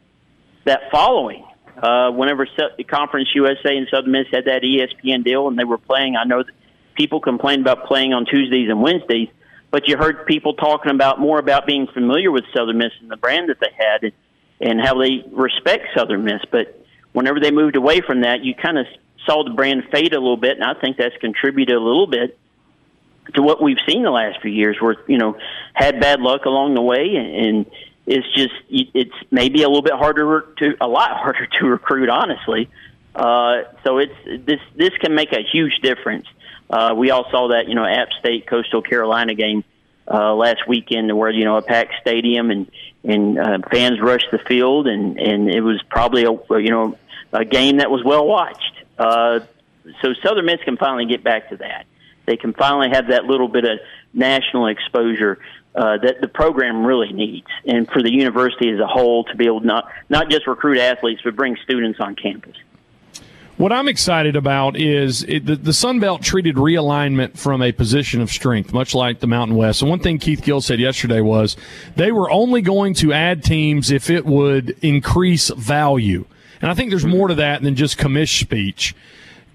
that 0.65 0.91
following. 0.91 1.45
Uh, 1.83 2.11
whenever 2.11 2.47
Conference 2.89 3.29
USA 3.35 3.77
and 3.77 3.87
Southern 3.91 4.11
Miss 4.11 4.27
had 4.33 4.47
that 4.47 4.63
ESPN 4.63 5.25
deal 5.25 5.49
and 5.49 5.59
they 5.59 5.65
were 5.65 5.79
playing, 5.79 6.17
I 6.17 6.25
know 6.25 6.43
that 6.43 6.53
people 6.97 7.21
complained 7.21 7.63
about 7.63 7.87
playing 7.87 8.13
on 8.13 8.27
Tuesdays 8.27 8.69
and 8.69 8.83
Wednesdays, 8.83 9.29
but 9.71 9.87
you 9.87 9.97
heard 9.97 10.27
people 10.27 10.55
talking 10.55 10.91
about 10.91 11.21
more 11.21 11.39
about 11.39 11.67
being 11.67 11.87
familiar 11.87 12.33
with 12.33 12.45
Southern 12.55 12.79
Miss 12.79 12.93
and 13.01 13.11
the 13.11 13.17
brand 13.17 13.49
that 13.49 13.61
they 13.61 13.71
had 13.77 14.03
and, 14.03 14.13
and 14.61 14.81
how 14.81 15.01
they 15.01 15.25
respect 15.31 15.87
Southern 15.97 16.25
Miss. 16.25 16.43
But 16.51 16.85
whenever 17.13 17.39
they 17.39 17.53
moved 17.53 17.77
away 17.77 18.01
from 18.01 18.23
that, 18.23 18.43
you 18.43 18.55
kind 18.55 18.79
of 18.79 18.87
saw 19.25 19.45
the 19.45 19.51
brand 19.51 19.85
fade 19.93 20.15
a 20.15 20.19
little 20.19 20.37
bit, 20.37 20.57
and 20.57 20.65
I 20.65 20.75
think 20.75 20.97
that's 20.97 21.17
contributed 21.19 21.77
a 21.77 21.81
little 21.81 22.07
bit 22.07 22.39
to 23.35 23.43
what 23.43 23.63
we've 23.63 23.79
seen 23.87 24.03
the 24.03 24.11
last 24.11 24.41
few 24.41 24.51
years, 24.51 24.79
where 24.81 24.97
you 25.07 25.19
know 25.19 25.37
had 25.75 26.01
bad 26.01 26.21
luck 26.21 26.45
along 26.47 26.75
the 26.75 26.83
way, 26.83 27.15
and 27.15 27.67
it's 28.09 28.27
just 28.35 28.55
it's 28.71 29.15
maybe 29.31 29.63
a 29.63 29.69
little 29.69 29.83
bit 29.83 29.93
harder 29.93 30.47
to 30.59 30.77
a 30.81 30.89
lot 30.89 31.17
harder 31.17 31.47
to 31.47 31.67
recruit, 31.67 32.09
honestly. 32.09 32.71
Uh, 33.15 33.65
so 33.85 33.99
it's 33.99 34.15
this 34.47 34.61
this 34.75 34.97
can 35.01 35.15
make 35.15 35.33
a 35.33 35.43
huge 35.43 35.79
difference. 35.83 36.27
Uh, 36.71 36.95
we 36.97 37.11
all 37.11 37.31
saw 37.31 37.49
that, 37.49 37.69
you 37.69 37.75
know, 37.75 37.85
App 37.85 38.09
State 38.21 38.47
Coastal 38.47 38.83
Carolina 38.83 39.35
game 39.35 39.65
uh, 40.11 40.35
last 40.35 40.67
weekend, 40.67 41.17
where 41.17 41.31
you 41.31 41.45
know 41.45 41.57
a 41.57 41.63
packed 41.63 41.95
stadium 42.01 42.51
and 42.51 42.71
and 43.05 43.39
uh, 43.39 43.59
fans 43.71 44.01
rushed 44.01 44.31
the 44.33 44.39
field, 44.39 44.87
and 44.87 45.19
and 45.19 45.51
it 45.51 45.61
was 45.61 45.83
probably 45.91 46.25
a 46.25 46.33
you 46.61 46.71
know 46.71 46.97
a 47.33 47.45
game 47.45 47.79
that 47.79 47.91
was 47.91 48.03
well 48.05 48.27
watched. 48.27 48.73
Uh, 48.99 49.41
so 50.03 50.15
Southern 50.23 50.47
Miss 50.47 50.61
can 50.65 50.77
finally 50.77 51.07
get 51.07 51.23
back 51.23 51.51
to 51.51 51.57
that, 51.59 51.87
they 52.29 52.37
can 52.37 52.53
finally 52.53 52.91
have 52.91 53.09
that 53.09 53.25
little 53.25 53.49
bit 53.49 53.65
of 53.65 53.79
national 54.13 54.67
exposure 54.67 55.39
uh, 55.75 55.97
that 55.99 56.21
the 56.21 56.29
program 56.29 56.85
really 56.85 57.13
needs, 57.13 57.47
and 57.67 57.89
for 57.91 58.03
the 58.03 58.13
university 58.13 58.69
as 58.71 58.81
a 58.81 58.87
whole 58.87 59.25
to 59.25 59.37
be 59.37 59.47
able 59.47 59.61
to 59.61 59.67
not 59.67 59.91
not 60.09 60.29
just 60.29 60.47
recruit 60.47 60.79
athletes 60.79 61.21
but 61.25 61.35
bring 61.35 61.57
students 61.65 61.99
on 62.01 62.15
campus. 62.15 62.57
What 63.59 63.73
I'm 63.73 63.89
excited 63.89 64.37
about 64.37 64.77
is 64.77 65.25
it, 65.25 65.45
the, 65.45 65.57
the 65.57 65.73
Sun 65.73 65.99
Belt 65.99 66.23
treated 66.23 66.55
realignment 66.55 67.37
from 67.37 67.61
a 67.61 67.73
position 67.73 68.21
of 68.21 68.31
strength, 68.31 68.73
much 68.73 68.95
like 68.95 69.19
the 69.19 69.27
Mountain 69.27 69.57
West. 69.57 69.83
And 69.83 69.91
one 69.91 69.99
thing 69.99 70.19
Keith 70.19 70.43
Gill 70.43 70.61
said 70.61 70.79
yesterday 70.79 71.21
was 71.21 71.57
they 71.97 72.13
were 72.13 72.31
only 72.31 72.63
going 72.63 72.95
to 72.95 73.13
add 73.13 73.43
teams 73.43 73.91
if 73.91 74.11
it 74.11 74.25
would 74.25 74.79
increase 74.81 75.49
value. 75.49 76.25
And 76.63 76.71
I 76.71 76.75
think 76.75 76.91
there's 76.91 77.05
more 77.05 77.27
to 77.27 77.35
that 77.35 77.63
than 77.63 77.75
just 77.75 77.99
commish 77.99 78.41
speech 78.41 78.95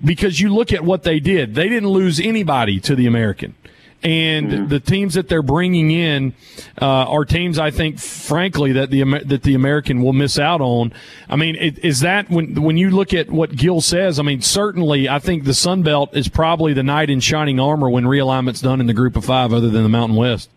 because 0.03 0.39
you 0.39 0.53
look 0.53 0.71
at 0.71 0.83
what 0.83 1.03
they 1.03 1.19
did. 1.19 1.55
They 1.55 1.69
didn't 1.69 1.89
lose 1.89 2.19
anybody 2.19 2.79
to 2.81 2.95
the 2.95 3.07
American 3.07 3.55
and 4.03 4.51
mm-hmm. 4.51 4.67
the 4.67 4.79
teams 4.79 5.13
that 5.13 5.29
they're 5.29 5.41
bringing 5.41 5.89
in 5.91 6.33
uh, 6.81 6.85
are 6.85 7.23
teams 7.25 7.57
I 7.57 7.71
think, 7.71 7.99
frankly, 7.99 8.73
that 8.73 8.89
the 8.89 9.03
that 9.25 9.43
the 9.43 9.55
American 9.55 10.01
will 10.01 10.13
miss 10.13 10.37
out 10.37 10.61
on. 10.61 10.93
I 11.29 11.35
mean, 11.35 11.55
is 11.55 12.01
that 12.01 12.29
when 12.29 12.61
when 12.61 12.77
you 12.77 12.91
look 12.91 13.13
at 13.13 13.29
what 13.29 13.55
Gill 13.55 13.81
says? 13.81 14.19
I 14.19 14.23
mean, 14.23 14.41
certainly, 14.41 15.07
I 15.07 15.19
think 15.19 15.45
the 15.45 15.53
Sun 15.53 15.83
Belt 15.83 16.15
is 16.15 16.27
probably 16.27 16.73
the 16.73 16.83
knight 16.83 17.09
in 17.09 17.21
shining 17.21 17.59
armor 17.59 17.89
when 17.89 18.05
realignment's 18.05 18.61
done 18.61 18.81
in 18.81 18.87
the 18.87 18.93
Group 18.93 19.15
of 19.15 19.25
Five, 19.25 19.53
other 19.53 19.69
than 19.69 19.83
the 19.83 19.89
Mountain 19.89 20.17
West. 20.17 20.49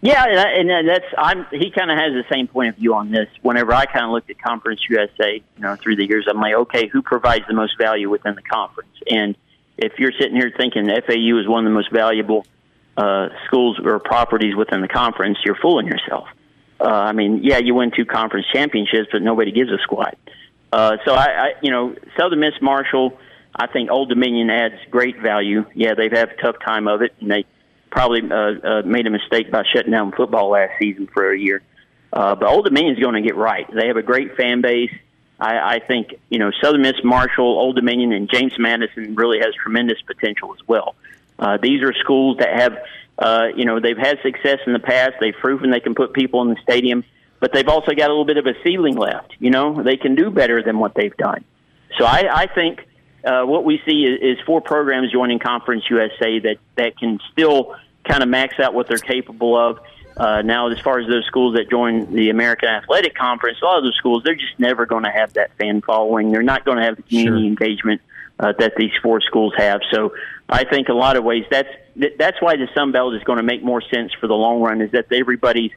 Yeah, 0.00 0.24
and 0.26 0.88
that's 0.88 1.04
I'm. 1.16 1.46
He 1.50 1.72
kind 1.72 1.90
of 1.90 1.98
has 1.98 2.12
the 2.12 2.24
same 2.32 2.46
point 2.46 2.68
of 2.68 2.76
view 2.76 2.94
on 2.94 3.10
this. 3.10 3.28
Whenever 3.42 3.74
I 3.74 3.84
kind 3.84 4.04
of 4.04 4.12
looked 4.12 4.30
at 4.30 4.40
Conference 4.40 4.80
USA, 4.88 5.34
you 5.34 5.62
know, 5.62 5.74
through 5.74 5.96
the 5.96 6.06
years, 6.06 6.26
I'm 6.30 6.40
like, 6.40 6.54
okay, 6.54 6.86
who 6.86 7.02
provides 7.02 7.44
the 7.48 7.54
most 7.54 7.76
value 7.78 8.08
within 8.08 8.36
the 8.36 8.42
conference? 8.42 8.94
And 9.10 9.36
if 9.76 9.98
you're 9.98 10.12
sitting 10.12 10.36
here 10.36 10.52
thinking 10.56 10.86
FAU 10.86 11.40
is 11.40 11.48
one 11.48 11.66
of 11.66 11.70
the 11.70 11.74
most 11.74 11.90
valuable 11.92 12.46
uh, 12.96 13.28
schools 13.46 13.80
or 13.82 13.98
properties 13.98 14.54
within 14.54 14.82
the 14.82 14.88
conference, 14.88 15.38
you're 15.44 15.56
fooling 15.56 15.88
yourself. 15.88 16.28
Uh, 16.80 16.84
I 16.84 17.12
mean, 17.12 17.40
yeah, 17.42 17.58
you 17.58 17.74
win 17.74 17.90
two 17.90 18.04
conference 18.04 18.46
championships, 18.52 19.08
but 19.10 19.22
nobody 19.22 19.50
gives 19.50 19.70
a 19.70 19.78
squat. 19.78 20.16
Uh, 20.72 20.98
so 21.04 21.14
I, 21.14 21.24
I, 21.24 21.52
you 21.60 21.72
know, 21.72 21.96
Southern 22.16 22.40
Miss 22.40 22.54
Marshall, 22.60 23.18
I 23.54 23.66
think 23.66 23.90
Old 23.90 24.10
Dominion 24.10 24.50
adds 24.50 24.74
great 24.90 25.18
value. 25.20 25.64
Yeah, 25.74 25.94
they've 25.94 26.12
had 26.12 26.28
a 26.28 26.36
tough 26.36 26.56
time 26.64 26.86
of 26.86 27.02
it, 27.02 27.14
and 27.20 27.30
they 27.30 27.46
probably 27.90 28.22
uh, 28.30 28.34
uh, 28.34 28.82
made 28.82 29.06
a 29.06 29.10
mistake 29.10 29.50
by 29.50 29.64
shutting 29.72 29.92
down 29.92 30.12
football 30.12 30.50
last 30.50 30.72
season 30.78 31.06
for 31.06 31.32
a 31.32 31.38
year. 31.38 31.62
Uh, 32.12 32.34
but 32.34 32.48
Old 32.48 32.64
Dominion 32.64 32.94
is 32.94 33.00
going 33.00 33.14
to 33.14 33.22
get 33.22 33.36
right. 33.36 33.66
They 33.72 33.88
have 33.88 33.96
a 33.96 34.02
great 34.02 34.36
fan 34.36 34.60
base. 34.60 34.92
I, 35.40 35.76
I 35.76 35.78
think 35.80 36.14
you 36.30 36.38
know 36.38 36.50
Southern 36.62 36.82
Miss 36.82 36.96
Marshall, 37.04 37.44
Old 37.44 37.76
Dominion, 37.76 38.12
and 38.12 38.30
James 38.30 38.52
Madison 38.58 39.14
really 39.14 39.38
has 39.38 39.54
tremendous 39.62 40.00
potential 40.02 40.54
as 40.54 40.66
well. 40.66 40.94
Uh, 41.38 41.58
these 41.62 41.82
are 41.82 41.92
schools 41.94 42.38
that 42.38 42.52
have, 42.52 42.78
uh, 43.18 43.46
you 43.54 43.64
know, 43.64 43.78
they've 43.78 43.98
had 43.98 44.18
success 44.22 44.58
in 44.66 44.72
the 44.72 44.80
past. 44.80 45.12
They've 45.20 45.34
proven 45.34 45.70
they 45.70 45.80
can 45.80 45.94
put 45.94 46.12
people 46.12 46.42
in 46.42 46.48
the 46.48 46.56
stadium, 46.62 47.04
but 47.38 47.52
they've 47.52 47.68
also 47.68 47.92
got 47.92 48.06
a 48.06 48.12
little 48.12 48.24
bit 48.24 48.38
of 48.38 48.46
a 48.46 48.54
ceiling 48.64 48.96
left. 48.96 49.34
You 49.38 49.50
know, 49.50 49.82
they 49.82 49.96
can 49.96 50.16
do 50.16 50.30
better 50.30 50.62
than 50.62 50.78
what 50.78 50.94
they've 50.94 51.16
done. 51.16 51.44
So 51.96 52.04
I, 52.04 52.28
I 52.28 52.46
think 52.52 52.88
uh, 53.24 53.42
what 53.42 53.64
we 53.64 53.80
see 53.86 54.04
is, 54.04 54.38
is 54.38 54.44
four 54.46 54.60
programs 54.60 55.12
joining 55.12 55.38
Conference 55.38 55.84
USA 55.90 56.38
that 56.40 56.56
that 56.76 56.98
can 56.98 57.18
still 57.32 57.76
kind 58.04 58.22
of 58.22 58.28
max 58.28 58.58
out 58.60 58.74
what 58.74 58.88
they're 58.88 58.98
capable 58.98 59.56
of. 59.56 59.80
Uh, 60.16 60.42
now, 60.42 60.68
as 60.68 60.80
far 60.80 60.98
as 60.98 61.06
those 61.06 61.24
schools 61.26 61.54
that 61.54 61.70
join 61.70 62.12
the 62.12 62.30
American 62.30 62.68
Athletic 62.68 63.14
Conference, 63.14 63.58
a 63.62 63.64
lot 63.64 63.78
of 63.78 63.84
those 63.84 63.96
schools 63.96 64.22
they're 64.24 64.34
just 64.34 64.58
never 64.58 64.86
going 64.86 65.04
to 65.04 65.10
have 65.10 65.32
that 65.34 65.56
fan 65.56 65.80
following. 65.80 66.32
They're 66.32 66.42
not 66.42 66.64
going 66.64 66.78
to 66.78 66.84
have 66.84 66.96
the 66.96 67.02
community 67.02 67.42
sure. 67.42 67.48
engagement 67.48 68.00
uh, 68.40 68.52
that 68.58 68.74
these 68.76 68.92
four 69.02 69.20
schools 69.20 69.52
have. 69.56 69.80
So 69.92 70.14
I 70.48 70.64
think 70.64 70.88
a 70.88 70.94
lot 70.94 71.16
of 71.16 71.24
ways 71.24 71.44
that's 71.50 71.68
that's 72.18 72.40
why 72.40 72.56
the 72.56 72.68
Sun 72.74 72.92
Belt 72.92 73.14
is 73.14 73.22
going 73.24 73.38
to 73.38 73.42
make 73.42 73.62
more 73.62 73.82
sense 73.82 74.12
for 74.20 74.26
the 74.26 74.34
long 74.34 74.60
run. 74.60 74.80
Is 74.80 74.92
that 74.92 75.12
everybody's 75.12 75.72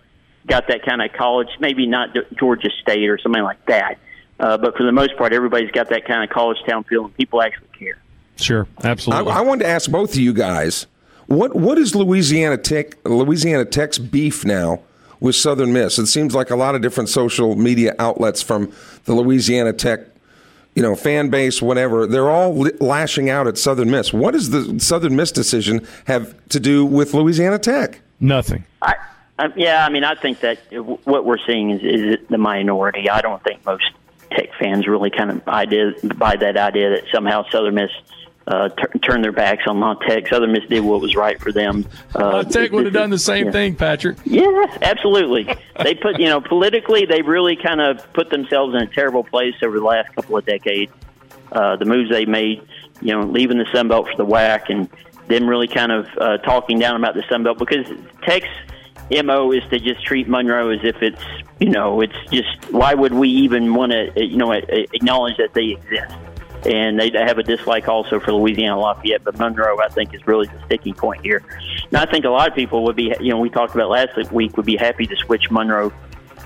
got 0.48 0.68
that 0.68 0.84
kind 0.84 1.02
of 1.02 1.12
college, 1.14 1.50
maybe 1.60 1.86
not 1.88 2.16
Georgia 2.38 2.70
State 2.82 3.10
or 3.10 3.18
something 3.18 3.44
like 3.44 3.66
that, 3.66 3.98
uh, 4.42 4.58
but 4.58 4.76
for 4.76 4.84
the 4.84 4.92
most 4.92 5.16
part, 5.18 5.34
everybody's 5.34 5.72
got 5.72 5.90
that 5.90 6.06
kind 6.06 6.24
of 6.24 6.30
college 6.30 6.58
town 6.68 6.84
feel, 6.84 7.06
and 7.06 7.16
people 7.16 7.42
actually 7.42 7.68
care. 7.78 7.98
Sure, 8.36 8.68
absolutely. 8.84 9.32
I, 9.32 9.40
I 9.40 9.42
wanted 9.42 9.64
to 9.66 9.70
ask 9.70 9.90
both 9.90 10.14
of 10.14 10.20
you 10.20 10.34
guys 10.34 10.88
what 11.28 11.56
what 11.56 11.78
is 11.78 11.96
Louisiana 11.96 12.58
Tech 12.58 12.98
Louisiana 13.06 13.66
Tech's 13.66 13.98
beef 13.98 14.44
now 14.44 14.82
with 15.20 15.36
Southern 15.36 15.72
Miss? 15.72 16.00
It 16.00 16.08
seems 16.08 16.34
like 16.34 16.50
a 16.50 16.56
lot 16.56 16.76
of 16.76 16.82
different 16.82 17.10
social 17.10 17.56
media 17.56 17.94
outlets 18.00 18.42
from 18.42 18.72
the 19.06 19.14
Louisiana 19.14 19.74
Tech 19.74 20.08
you 20.76 20.82
know, 20.82 20.96
fan 20.96 21.30
base, 21.30 21.62
whatever, 21.62 22.08
they're 22.08 22.30
all 22.30 22.54
lashing 22.80 23.30
out 23.30 23.46
at 23.46 23.58
Southern 23.58 23.92
Miss. 23.92 24.14
What 24.14 24.32
does 24.32 24.52
the 24.52 24.80
Southern 24.80 25.16
Miss 25.16 25.32
decision 25.32 25.86
have 26.08 26.34
to 26.48 26.60
do 26.60 26.86
with 26.86 27.14
Louisiana 27.14 27.60
Tech? 27.60 28.00
Nothing. 28.22 28.64
I, 28.82 28.96
I, 29.38 29.52
yeah, 29.58 29.86
I 29.86 29.90
mean, 29.90 30.06
I 30.06 30.16
think 30.16 30.40
that 30.40 30.60
what 31.06 31.26
we're 31.26 31.40
seeing 31.46 31.72
is, 31.72 31.82
is 31.84 32.28
the 32.30 32.38
minority. 32.38 33.10
I 33.10 33.22
don't 33.22 33.44
think 33.44 33.66
most 33.66 33.92
Tech 34.32 34.50
fans 34.60 34.88
really 34.88 35.10
kind 35.10 35.32
of 35.32 35.48
idea, 35.48 35.94
by 36.16 36.36
that 36.36 36.58
idea 36.58 36.92
that 36.92 37.04
somehow 37.14 37.44
Southern 37.50 37.76
Miss– 37.76 37.92
uh, 38.48 38.70
t- 38.70 39.00
turn 39.00 39.22
their 39.22 39.32
backs 39.32 39.64
on 39.68 39.80
La 39.80 39.94
Tech. 39.96 40.28
Southern 40.28 40.52
Miss 40.52 40.66
did 40.68 40.82
what 40.82 41.02
was 41.02 41.16
right 41.16 41.40
for 41.40 41.52
them. 41.52 41.86
Uh, 42.16 42.44
Tech 42.44 42.72
would 42.72 42.86
have 42.86 42.94
done 42.94 43.10
the 43.10 43.20
same 43.20 43.48
yeah. 43.48 43.52
thing, 43.52 43.76
Patrick. 43.76 44.18
Yeah, 44.26 44.66
absolutely. 44.82 45.44
they 45.84 45.96
put, 45.96 46.20
you 46.20 46.28
know, 46.28 46.42
politically, 46.42 47.06
they 47.06 47.22
really 47.22 47.56
kind 47.56 47.82
of 47.82 48.12
put 48.14 48.30
themselves 48.30 48.76
in 48.76 48.82
a 48.82 48.88
terrible 48.88 49.24
place 49.24 49.56
over 49.64 49.80
the 49.80 49.86
last 49.86 50.14
couple 50.16 50.38
of 50.38 50.46
decades. 50.46 50.92
Uh, 51.52 51.76
the 51.76 51.86
moves 51.86 52.10
they 52.10 52.26
made, 52.26 52.66
you 53.02 53.14
know, 53.14 53.26
leaving 53.26 53.58
the 53.58 53.68
Sun 53.74 53.90
Belt 53.90 54.08
for 54.10 54.18
the 54.18 54.26
WAC 54.26 54.70
and 54.70 54.90
them 55.28 55.48
really 55.48 55.68
kind 55.68 55.92
of 55.92 56.08
uh, 56.18 56.38
talking 56.40 56.80
down 56.80 56.96
about 56.96 57.14
the 57.14 57.24
Sun 57.30 57.44
Belt 57.44 57.58
because 57.58 57.88
Tech's 58.24 58.48
mo 59.24 59.52
is 59.52 59.64
to 59.70 59.80
just 59.80 60.06
treat 60.06 60.28
Monroe 60.28 60.70
as 60.70 60.80
if 60.84 61.02
it's, 61.02 61.22
you 61.60 61.70
know, 61.70 62.02
it's 62.02 62.16
just 62.32 62.72
why 62.72 62.94
would 62.94 63.14
we 63.14 63.30
even 63.30 63.74
want 63.74 63.92
to, 63.92 64.12
you 64.16 64.38
know, 64.38 64.52
acknowledge 64.52 65.38
that 65.38 65.54
they 65.54 65.70
exist? 65.70 66.16
and 66.66 67.00
they 67.00 67.10
have 67.12 67.38
a 67.38 67.44
dislike 67.44 67.88
also 67.88 68.20
for 68.20 68.34
Louisiana 68.34 68.80
Lafayette. 68.80 69.24
But 69.24 69.38
Monroe, 69.40 69.80
I 69.80 69.90
think, 69.90 70.14
is 70.14 70.26
really 70.28 70.48
the 70.48 70.62
sticking 70.66 70.94
point 70.94 71.22
here. 71.22 71.44
Now, 71.92 72.04
I 72.04 72.06
think 72.06 72.26
a 72.26 72.30
lot 72.30 72.48
of 72.48 72.56
people 72.56 72.84
would 72.84 72.96
be, 72.96 73.14
you 73.20 73.30
know, 73.30 73.40
we 73.40 73.50
talked 73.50 73.74
about 73.74 73.90
last 73.90 74.32
week, 74.32 74.58
would 74.58 74.66
be 74.66 74.78
happy 74.78 75.08
to 75.08 75.16
switch 75.16 75.50
Monroe 75.50 75.92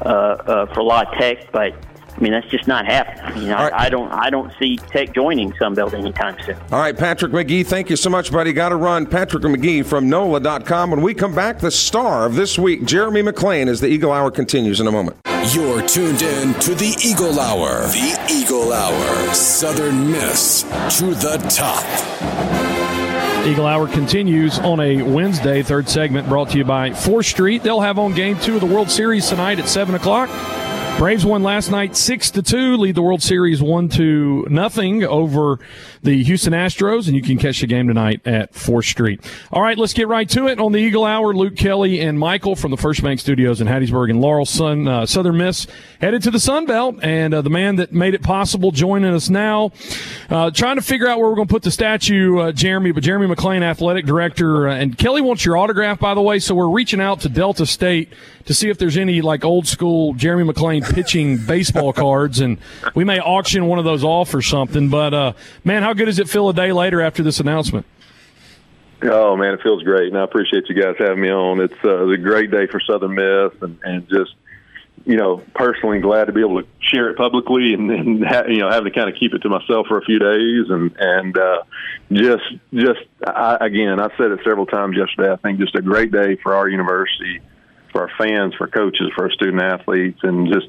uh, 0.02 0.06
uh, 0.06 0.74
for 0.74 0.84
La 0.84 1.04
Tech, 1.04 1.52
but 1.52 1.74
I 2.16 2.22
mean 2.22 2.32
that's 2.32 2.48
just 2.48 2.68
not 2.68 2.86
happening. 2.86 3.24
I 3.24 3.36
mean, 3.36 3.52
I, 3.52 3.64
right. 3.64 3.74
I, 3.74 3.90
don't, 3.90 4.12
I 4.12 4.30
don't 4.30 4.52
see 4.58 4.78
Tech 4.78 5.14
joining 5.14 5.52
Sunbelt 5.54 5.94
anytime 5.94 6.38
soon. 6.46 6.56
All 6.72 6.80
right, 6.80 6.98
Patrick 6.98 7.34
McGee, 7.34 7.66
thank 7.66 7.90
you 7.90 7.98
so 7.98 8.10
much, 8.10 8.32
buddy. 8.32 8.54
Got 8.54 8.70
to 8.70 8.78
run. 8.78 9.06
Patrick 9.06 9.44
McGee 9.44 9.86
from 9.86 10.10
NOLA.com. 10.10 10.92
When 10.92 11.02
we 11.02 11.14
come 11.14 11.36
back, 11.36 11.60
the 11.60 11.72
star 11.72 12.26
of 12.26 12.36
this 12.36 12.58
week, 12.58 12.86
Jeremy 12.86 13.22
McClain, 13.22 13.68
as 13.68 13.82
the 13.82 13.88
Eagle 13.88 14.14
Hour 14.14 14.32
continues 14.32 14.80
in 14.80 14.88
a 14.88 14.92
moment. 14.92 15.18
You're 15.52 15.82
tuned 15.86 16.22
in 16.22 16.54
to 16.56 16.74
the 16.74 16.96
Eagle 17.04 17.40
Hour. 17.40 17.82
The 17.88 18.28
Eagle 18.32 18.72
Hour. 18.72 19.34
Southern 19.34 20.12
Miss 20.12 20.64
to 20.98 21.14
the 21.14 21.38
top. 21.50 21.86
Eagle 23.46 23.68
Hour 23.68 23.88
continues 23.88 24.58
on 24.60 24.80
a 24.80 25.04
Wednesday, 25.04 25.62
third 25.62 25.88
segment 25.88 26.28
brought 26.28 26.50
to 26.50 26.58
you 26.58 26.64
by 26.64 26.90
4th 26.90 27.26
Street. 27.26 27.62
They'll 27.62 27.82
have 27.82 28.00
on 28.00 28.14
game 28.14 28.40
two 28.40 28.56
of 28.56 28.62
the 28.62 28.68
World 28.68 28.90
Series 28.90 29.30
tonight 29.30 29.60
at 29.60 29.68
7 29.68 29.94
o'clock. 29.94 30.30
Braves 30.98 31.26
won 31.26 31.44
last 31.44 31.72
night 31.72 31.98
six 31.98 32.32
to 32.32 32.42
two, 32.42 32.78
lead 32.78 32.96
the 32.96 33.02
World 33.02 33.22
Series 33.22 33.62
one 33.62 33.90
to 33.90 34.48
nothing 34.50 35.04
over 35.04 35.60
the 36.04 36.24
Houston 36.24 36.54
Astros, 36.54 37.08
and 37.08 37.16
you 37.18 37.22
can 37.22 37.38
catch 37.38 37.60
the 37.60 37.68
game 37.68 37.88
tonight 37.88 38.22
at 38.26 38.54
4th 38.54 38.86
Street. 38.86 39.20
All 39.52 39.62
right, 39.62 39.78
let's 39.78 39.92
get 39.92 40.08
right 40.08 40.28
to 40.30 40.48
it 40.48 40.58
on 40.58 40.72
the 40.72 40.78
Eagle 40.78 41.04
Hour. 41.04 41.34
Luke 41.34 41.58
Kelly 41.58 42.00
and 42.00 42.18
Michael 42.18 42.56
from 42.56 42.72
the 42.72 42.78
First 42.78 43.04
Bank 43.04 43.20
Studios 43.20 43.60
in 43.60 43.68
Hattiesburg 43.68 44.10
and 44.10 44.22
Laurel, 44.22 44.46
Sun, 44.46 44.88
uh, 44.88 45.06
Southern 45.06 45.36
Miss, 45.38 45.68
headed 46.00 46.24
to 46.24 46.32
the 46.32 46.40
Sun 46.40 46.66
Belt, 46.66 46.96
and 47.04 47.34
uh, 47.34 47.42
the 47.42 47.50
man 47.50 47.76
that 47.76 47.92
made 47.92 48.14
it 48.14 48.24
possible 48.24 48.72
joining 48.72 49.14
us 49.14 49.30
now, 49.30 49.74
uh, 50.30 50.50
trying 50.52 50.78
to 50.78 50.82
figure 50.82 51.08
out 51.08 51.20
where 51.20 51.28
we're 51.28 51.36
going 51.36 51.48
to 51.48 51.54
put 51.54 51.64
the 51.64 51.72
statue, 51.72 52.40
uh, 52.40 52.52
Jeremy, 52.54 52.94
but 52.94 53.04
Jeremy 53.04 53.28
McClain, 53.28 53.64
athletic 53.64 54.06
director, 54.06 54.70
uh, 54.70 54.76
and 54.76 54.98
Kelly 54.98 55.22
wants 55.22 55.44
your 55.44 55.58
autograph, 55.58 56.00
by 56.00 56.14
the 56.14 56.22
way, 56.22 56.40
so 56.40 56.56
we're 56.56 56.70
reaching 56.70 57.02
out 57.02 57.20
to 57.22 57.30
Delta 57.30 57.66
State 57.66 58.14
to 58.46 58.54
see 58.54 58.70
if 58.70 58.78
there's 58.78 58.96
any 58.96 59.22
like 59.22 59.44
old 59.44 59.68
school 59.68 60.14
Jeremy 60.14 60.52
McClain 60.52 60.85
pitching 60.94 61.38
baseball 61.38 61.94
cards, 61.94 62.40
and 62.40 62.58
we 62.94 63.04
may 63.04 63.20
auction 63.20 63.66
one 63.66 63.80
of 63.80 63.86
those 63.86 64.04
off 64.04 64.34
or 64.34 64.42
something. 64.42 64.90
But 64.90 65.14
uh, 65.14 65.34
man, 65.64 65.84
how 65.84 65.94
good 65.94 66.06
does 66.06 66.20
it 66.20 66.30
feel 66.30 66.50
a 66.50 66.54
day 66.54 66.72
later 66.72 67.02
after 67.02 67.24
this 67.24 67.40
announcement? 67.40 67.86
Oh 69.04 69.36
man, 69.36 69.54
it 69.54 69.62
feels 69.62 69.84
great, 69.84 70.08
and 70.08 70.18
I 70.18 70.24
appreciate 70.24 70.70
you 70.70 70.82
guys 70.82 70.96
having 70.98 71.22
me 71.22 71.30
on. 71.30 71.60
It's, 71.60 71.74
uh, 71.84 72.08
a 72.08 72.18
great 72.18 72.50
day 72.50 72.68
for 72.68 72.80
Southern 72.80 73.14
Miss, 73.16 73.62
and, 73.62 73.80
and 73.84 74.10
just 74.10 74.34
you 75.06 75.18
know, 75.18 75.38
personally 75.54 76.00
glad 76.00 76.26
to 76.26 76.34
be 76.34 76.42
able 76.42 76.62
to 76.62 76.68
share 76.80 77.10
it 77.10 77.18
publicly 77.18 77.74
and, 77.74 77.92
and 77.92 78.26
ha- 78.26 78.46
you 78.48 78.58
know, 78.58 78.70
having 78.70 78.92
to 78.92 78.98
kind 78.98 79.08
of 79.10 79.16
keep 79.20 79.34
it 79.34 79.40
to 79.40 79.50
myself 79.50 79.86
for 79.88 79.98
a 79.98 80.02
few 80.02 80.18
days 80.18 80.70
and, 80.70 80.96
and, 80.98 81.38
uh, 81.38 81.64
just, 82.12 82.44
just, 82.74 83.02
I, 83.26 83.58
again, 83.62 84.00
I 84.00 84.10
said 84.18 84.32
it 84.32 84.40
several 84.44 84.66
times 84.66 84.98
yesterday. 84.98 85.32
I 85.32 85.36
think 85.36 85.60
just 85.60 85.76
a 85.76 85.82
great 85.82 86.12
day 86.12 86.38
for 86.38 86.56
our 86.56 86.68
university, 86.68 87.40
for 87.96 88.10
our 88.10 88.12
fans, 88.18 88.54
for 88.56 88.68
coaches, 88.68 89.10
for 89.16 89.24
our 89.24 89.32
student 89.32 89.62
athletes, 89.62 90.20
and 90.24 90.52
just, 90.52 90.68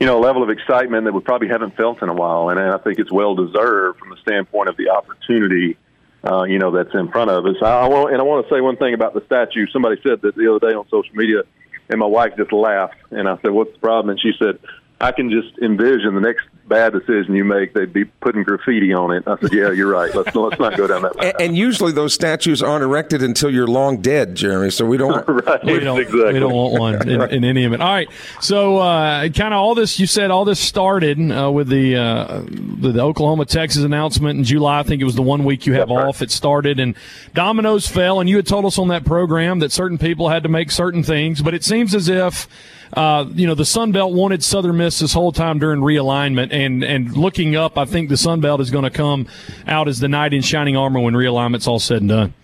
you 0.00 0.06
know, 0.06 0.18
a 0.18 0.22
level 0.22 0.42
of 0.42 0.48
excitement 0.48 1.04
that 1.04 1.12
we 1.12 1.20
probably 1.20 1.48
haven't 1.48 1.76
felt 1.76 2.02
in 2.02 2.08
a 2.08 2.14
while. 2.14 2.48
And 2.48 2.58
I 2.58 2.78
think 2.78 2.98
it's 2.98 3.12
well 3.12 3.34
deserved 3.34 3.98
from 3.98 4.08
the 4.08 4.16
standpoint 4.22 4.70
of 4.70 4.76
the 4.78 4.88
opportunity 4.88 5.76
uh, 6.24 6.44
you 6.44 6.58
know, 6.58 6.70
that's 6.70 6.94
in 6.94 7.10
front 7.10 7.30
of 7.30 7.44
us. 7.44 7.56
I 7.62 7.86
want, 7.86 8.12
and 8.12 8.20
I 8.20 8.24
want 8.24 8.48
to 8.48 8.54
say 8.54 8.60
one 8.62 8.76
thing 8.76 8.94
about 8.94 9.12
the 9.12 9.22
statue. 9.26 9.66
Somebody 9.70 10.00
said 10.02 10.22
that 10.22 10.34
the 10.34 10.50
other 10.50 10.70
day 10.70 10.74
on 10.74 10.88
social 10.88 11.14
media, 11.14 11.42
and 11.90 12.00
my 12.00 12.06
wife 12.06 12.32
just 12.38 12.50
laughed. 12.50 12.96
And 13.10 13.28
I 13.28 13.36
said, 13.42 13.50
"What's 13.50 13.72
the 13.74 13.78
problem?" 13.78 14.08
And 14.08 14.20
she 14.20 14.32
said, 14.38 14.58
"I 15.04 15.12
can 15.12 15.30
just 15.30 15.58
envision 15.58 16.14
the 16.14 16.20
next 16.20 16.46
bad 16.66 16.92
decision 16.92 17.34
you 17.34 17.44
make, 17.44 17.74
they'd 17.74 17.92
be 17.92 18.04
putting 18.04 18.42
graffiti 18.42 18.92
on 18.92 19.12
it. 19.12 19.24
I 19.26 19.38
said, 19.38 19.52
"Yeah, 19.52 19.70
you're 19.70 19.90
right. 19.90 20.14
Let's 20.14 20.34
let's 20.34 20.58
not 20.58 20.76
go 20.76 20.86
down 20.86 21.02
that 21.02 21.16
path." 21.16 21.34
And, 21.34 21.48
and 21.48 21.56
usually 21.56 21.92
those 21.92 22.14
statues 22.14 22.62
aren't 22.62 22.82
erected 22.82 23.22
until 23.22 23.50
you're 23.50 23.66
long 23.66 24.00
dead, 24.00 24.34
Jeremy. 24.34 24.70
So 24.70 24.84
we 24.86 24.96
don't. 24.96 25.26
right, 25.28 25.64
we 25.64 25.80
don't, 25.80 26.00
exactly. 26.00 26.34
we 26.34 26.40
don't 26.40 26.52
want 26.52 26.78
one 26.78 27.08
in, 27.08 27.20
in 27.30 27.44
any 27.44 27.64
event. 27.64 27.82
All 27.82 27.88
right. 27.88 28.08
So, 28.40 28.78
uh, 28.78 29.28
kind 29.28 29.54
of 29.54 29.60
all 29.60 29.74
this, 29.74 29.98
you 29.98 30.06
said 30.06 30.30
all 30.30 30.44
this 30.44 30.60
started 30.60 31.18
uh, 31.30 31.50
with 31.50 31.68
the, 31.68 31.96
uh, 31.96 32.42
the, 32.46 32.92
the 32.92 33.00
Oklahoma 33.00 33.44
Texas 33.44 33.82
announcement 33.82 34.38
in 34.38 34.44
July. 34.44 34.80
I 34.80 34.82
think 34.82 35.02
it 35.02 35.04
was 35.04 35.16
the 35.16 35.22
one 35.22 35.44
week 35.44 35.66
you 35.66 35.74
have 35.74 35.88
That's 35.88 35.96
right. 35.96 36.08
off. 36.08 36.22
It 36.22 36.30
started, 36.30 36.80
and 36.80 36.94
dominoes 37.34 37.86
fell. 37.86 38.20
And 38.20 38.28
you 38.28 38.36
had 38.36 38.46
told 38.46 38.64
us 38.64 38.78
on 38.78 38.88
that 38.88 39.04
program 39.04 39.58
that 39.60 39.72
certain 39.72 39.98
people 39.98 40.28
had 40.28 40.42
to 40.44 40.48
make 40.48 40.70
certain 40.70 41.02
things, 41.02 41.42
but 41.42 41.54
it 41.54 41.64
seems 41.64 41.94
as 41.94 42.08
if. 42.08 42.48
Uh, 42.94 43.26
you 43.34 43.46
know, 43.46 43.54
the 43.54 43.64
Sun 43.64 43.90
Belt 43.90 44.12
wanted 44.12 44.44
Southern 44.44 44.76
Miss 44.76 45.00
this 45.00 45.12
whole 45.12 45.32
time 45.32 45.58
during 45.58 45.80
realignment, 45.80 46.52
and 46.52 46.84
and 46.84 47.16
looking 47.16 47.56
up, 47.56 47.76
I 47.76 47.86
think 47.86 48.08
the 48.08 48.16
Sun 48.16 48.40
Belt 48.40 48.60
is 48.60 48.70
going 48.70 48.84
to 48.84 48.90
come 48.90 49.26
out 49.66 49.88
as 49.88 49.98
the 49.98 50.08
knight 50.08 50.32
in 50.32 50.42
shining 50.42 50.76
armor 50.76 51.00
when 51.00 51.14
realignment's 51.14 51.66
all 51.66 51.80
said 51.80 52.02
and 52.02 52.08
done. 52.08 52.34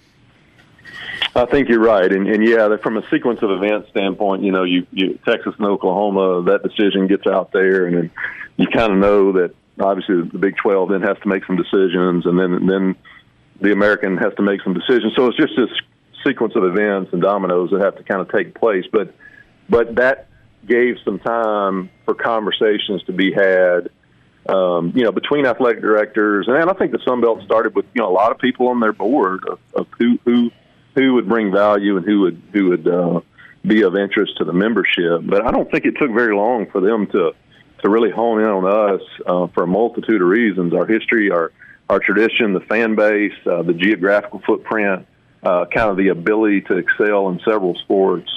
I 1.37 1.47
think 1.47 1.69
you're 1.69 1.79
right, 1.79 2.11
and, 2.11 2.27
and 2.27 2.45
yeah, 2.45 2.77
from 2.79 2.97
a 2.97 3.09
sequence 3.09 3.41
of 3.43 3.51
events 3.53 3.91
standpoint, 3.91 4.43
you 4.43 4.51
know, 4.51 4.65
you, 4.65 4.85
you 4.91 5.19
Texas 5.25 5.55
and 5.57 5.67
Oklahoma, 5.67 6.43
that 6.51 6.65
decision 6.65 7.07
gets 7.07 7.27
out 7.27 7.53
there, 7.53 7.87
and 7.87 7.97
then 7.97 8.11
you 8.57 8.67
kind 8.67 8.93
of 8.93 8.99
know 8.99 9.33
that 9.33 9.55
obviously 9.79 10.23
the 10.23 10.39
Big 10.39 10.57
12 10.57 10.89
then 10.89 11.03
has 11.03 11.17
to 11.23 11.29
make 11.29 11.45
some 11.47 11.57
decisions, 11.57 12.27
and 12.27 12.37
then 12.37 12.67
then 12.67 12.97
the 13.61 13.71
American 13.71 14.17
has 14.17 14.35
to 14.35 14.43
make 14.43 14.63
some 14.63 14.75
decisions. 14.75 15.15
So 15.15 15.27
it's 15.27 15.37
just 15.37 15.53
this 15.57 15.71
sequence 16.27 16.57
of 16.57 16.65
events 16.65 17.13
and 17.13 17.23
dominoes 17.23 17.71
that 17.71 17.81
have 17.81 17.97
to 17.97 18.03
kind 18.03 18.21
of 18.21 18.29
take 18.33 18.57
place, 18.57 18.85
but 18.91 19.15
but 19.69 19.95
that 19.95 20.27
gave 20.67 20.97
some 21.05 21.19
time 21.19 21.91
for 22.05 22.15
conversations 22.15 23.03
to 23.05 23.13
be 23.13 23.33
had. 23.33 23.91
Um, 24.49 24.93
you 24.97 25.05
know, 25.05 25.13
between 25.13 25.47
athletic 25.47 25.83
directors, 25.83 26.49
and 26.49 26.57
I 26.57 26.73
think 26.73 26.93
the 26.93 27.01
Sun 27.07 27.21
Belt 27.21 27.43
started 27.45 27.75
with 27.75 27.85
you 27.95 28.01
know 28.03 28.09
a 28.09 28.13
lot 28.13 28.33
of 28.33 28.39
people 28.39 28.69
on 28.69 28.81
their 28.81 28.93
board 28.93 29.47
of, 29.47 29.59
of 29.75 29.87
who 29.99 30.19
who 30.25 30.51
who 30.95 31.15
would 31.15 31.29
bring 31.29 31.53
value 31.53 31.97
and 31.97 32.07
who 32.07 32.21
would 32.21 32.43
who 32.53 32.71
would 32.71 32.89
uh, 32.89 33.21
be 33.67 33.83
of 33.83 33.97
interest 33.97 34.39
to 34.39 34.45
the 34.45 34.53
membership. 34.53 35.21
But 35.23 35.47
I 35.47 35.51
don't 35.51 35.71
think 35.71 35.85
it 35.85 35.97
took 35.99 36.11
very 36.11 36.35
long 36.35 36.67
for 36.71 36.81
them 36.81 37.07
to 37.09 37.33
to 37.83 37.91
really 37.91 38.11
hone 38.11 38.41
in 38.41 38.47
on 38.47 38.67
us 38.67 39.03
uh, 39.27 39.47
for 39.49 39.65
a 39.65 39.67
multitude 39.67 40.21
of 40.21 40.29
reasons: 40.29 40.75
our 40.75 40.87
history, 40.87 41.31
our 41.31 41.53
our 41.89 41.99
tradition, 41.99 42.53
the 42.53 42.61
fan 42.61 42.95
base, 42.95 43.35
uh, 43.47 43.63
the 43.63 43.75
geographical 43.75 44.41
footprint, 44.47 45.07
uh, 45.43 45.67
kind 45.67 45.91
of 45.91 45.97
the 45.97 46.09
ability 46.09 46.63
to 46.63 46.77
excel 46.77 47.29
in 47.29 47.41
several 47.45 47.75
sports. 47.77 48.31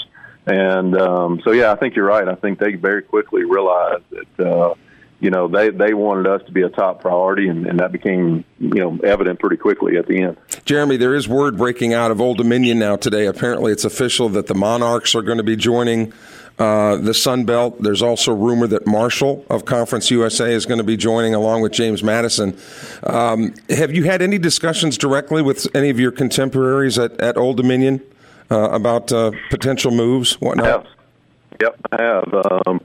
And 0.45 0.99
um, 0.99 1.41
so, 1.43 1.51
yeah, 1.51 1.71
I 1.71 1.75
think 1.75 1.95
you're 1.95 2.05
right. 2.05 2.27
I 2.27 2.35
think 2.35 2.59
they 2.59 2.73
very 2.75 3.01
quickly 3.01 3.43
realized 3.43 4.03
that. 4.09 4.45
Uh, 4.45 4.75
you 5.23 5.29
know, 5.29 5.47
they, 5.47 5.69
they 5.69 5.93
wanted 5.93 6.27
us 6.27 6.41
to 6.47 6.51
be 6.51 6.63
a 6.63 6.69
top 6.69 6.99
priority, 6.99 7.47
and, 7.47 7.65
and 7.65 7.79
that 7.79 7.93
became, 7.93 8.43
you 8.59 8.73
know, 8.73 8.99
evident 9.05 9.39
pretty 9.39 9.55
quickly 9.55 9.95
at 9.95 10.05
the 10.05 10.21
end. 10.21 10.37
Jeremy, 10.65 10.97
there 10.97 11.15
is 11.15 11.29
word 11.29 11.55
breaking 11.55 11.93
out 11.93 12.11
of 12.11 12.19
Old 12.19 12.39
Dominion 12.39 12.77
now 12.77 12.97
today. 12.97 13.25
Apparently, 13.25 13.71
it's 13.71 13.85
official 13.85 14.27
that 14.29 14.47
the 14.47 14.53
Monarchs 14.53 15.15
are 15.15 15.21
going 15.21 15.37
to 15.37 15.43
be 15.43 15.55
joining 15.55 16.11
uh, 16.59 16.97
the 16.97 17.13
Sun 17.13 17.45
Belt. 17.45 17.81
There's 17.81 18.01
also 18.01 18.33
rumor 18.33 18.67
that 18.67 18.85
Marshall 18.85 19.45
of 19.49 19.63
Conference 19.63 20.11
USA 20.11 20.53
is 20.53 20.65
going 20.65 20.79
to 20.79 20.83
be 20.83 20.97
joining 20.97 21.33
along 21.33 21.61
with 21.61 21.71
James 21.71 22.03
Madison. 22.03 22.57
Um, 23.03 23.53
have 23.69 23.93
you 23.93 24.03
had 24.03 24.21
any 24.21 24.37
discussions 24.37 24.97
directly 24.97 25.41
with 25.41 25.73
any 25.73 25.89
of 25.89 26.01
your 26.01 26.11
contemporaries 26.11 26.99
at, 26.99 27.17
at 27.21 27.37
Old 27.37 27.55
Dominion 27.55 28.01
about 28.57 29.11
uh, 29.11 29.31
potential 29.49 29.91
moves, 29.91 30.39
whatnot? 30.41 30.87
Yep, 31.61 31.79
I 31.91 32.01
have. 32.01 32.33
Um, 32.67 32.81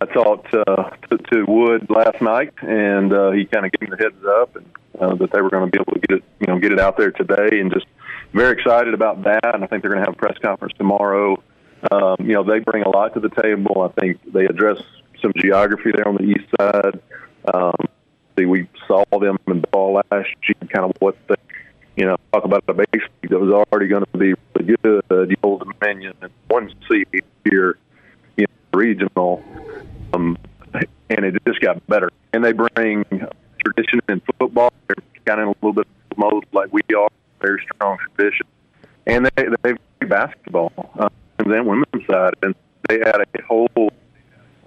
I 0.00 0.06
talked 0.06 0.54
uh, 0.54 0.90
to, 1.10 1.18
to 1.18 1.44
Wood 1.46 1.86
last 1.90 2.20
night, 2.22 2.52
and 2.62 3.12
uh, 3.12 3.32
he 3.32 3.44
kind 3.44 3.66
of 3.66 3.72
gave 3.72 3.90
me 3.90 3.96
the 3.96 4.02
heads 4.02 4.24
up 4.24 4.56
and, 4.56 4.66
uh, 5.00 5.14
that 5.16 5.32
they 5.32 5.40
were 5.40 5.50
going 5.50 5.70
to 5.70 5.70
be 5.70 5.80
able 5.80 5.92
to 5.94 6.06
get 6.06 6.18
it, 6.18 6.24
you 6.40 6.46
know, 6.46 6.58
get 6.58 6.72
it 6.72 6.78
out 6.78 6.96
there 6.96 7.10
today, 7.10 7.60
and 7.60 7.72
just 7.72 7.86
very 8.32 8.52
excited 8.52 8.94
about 8.94 9.24
that. 9.24 9.54
And 9.54 9.64
I 9.64 9.66
think 9.66 9.82
they're 9.82 9.90
going 9.90 10.02
to 10.02 10.08
have 10.08 10.14
a 10.14 10.18
press 10.18 10.38
conference 10.38 10.74
tomorrow. 10.78 11.42
Um, 11.90 12.16
you 12.20 12.34
know, 12.34 12.44
they 12.44 12.60
bring 12.60 12.84
a 12.84 12.88
lot 12.88 13.14
to 13.14 13.20
the 13.20 13.30
table. 13.30 13.82
I 13.82 14.00
think 14.00 14.20
they 14.32 14.44
address 14.44 14.78
some 15.20 15.32
geography 15.36 15.90
there 15.92 16.06
on 16.06 16.16
the 16.16 16.24
east 16.24 16.46
side. 16.58 17.00
Um, 17.52 17.74
see, 18.38 18.46
we 18.46 18.68
saw 18.86 19.04
them 19.18 19.38
in 19.48 19.64
ball 19.72 19.94
last 19.94 20.28
year, 20.46 20.68
kind 20.72 20.84
of 20.84 20.92
what 21.00 21.16
they, 21.26 21.34
you 22.00 22.06
know, 22.06 22.16
talk 22.32 22.44
about 22.44 22.64
a 22.66 22.72
base 22.72 22.86
league 22.94 23.30
that 23.30 23.38
was 23.38 23.52
already 23.52 23.86
going 23.86 24.06
to 24.10 24.18
be 24.18 24.32
really 24.54 24.74
good. 24.82 25.04
The 25.10 25.36
Old 25.42 25.70
Dominion 25.78 26.14
and 26.22 26.32
one 26.48 26.72
seed 26.88 27.06
here, 27.44 27.76
you 28.38 28.46
know, 28.46 28.78
regional 28.78 29.44
um, 30.14 30.38
and 31.10 31.26
it 31.26 31.34
just 31.46 31.60
got 31.60 31.86
better. 31.88 32.10
And 32.32 32.42
they 32.42 32.52
bring 32.52 33.04
tradition 33.62 34.00
in 34.08 34.22
football. 34.38 34.72
They're 34.88 35.04
kind 35.26 35.42
of 35.42 35.48
in 35.48 35.48
a 35.48 35.66
little 35.66 35.74
bit 35.74 35.86
of 36.10 36.16
mode 36.16 36.46
like 36.52 36.72
we 36.72 36.80
are, 36.96 37.10
very 37.38 37.62
strong 37.74 37.98
tradition. 38.16 38.46
And 39.06 39.26
they 39.26 39.44
they 39.62 39.74
play 39.74 40.08
basketball 40.08 40.72
uh, 40.98 41.10
and 41.38 41.52
then 41.52 41.66
women's 41.66 42.06
side, 42.06 42.32
and 42.42 42.54
they 42.88 43.02
add 43.02 43.20
a 43.20 43.42
whole 43.42 43.68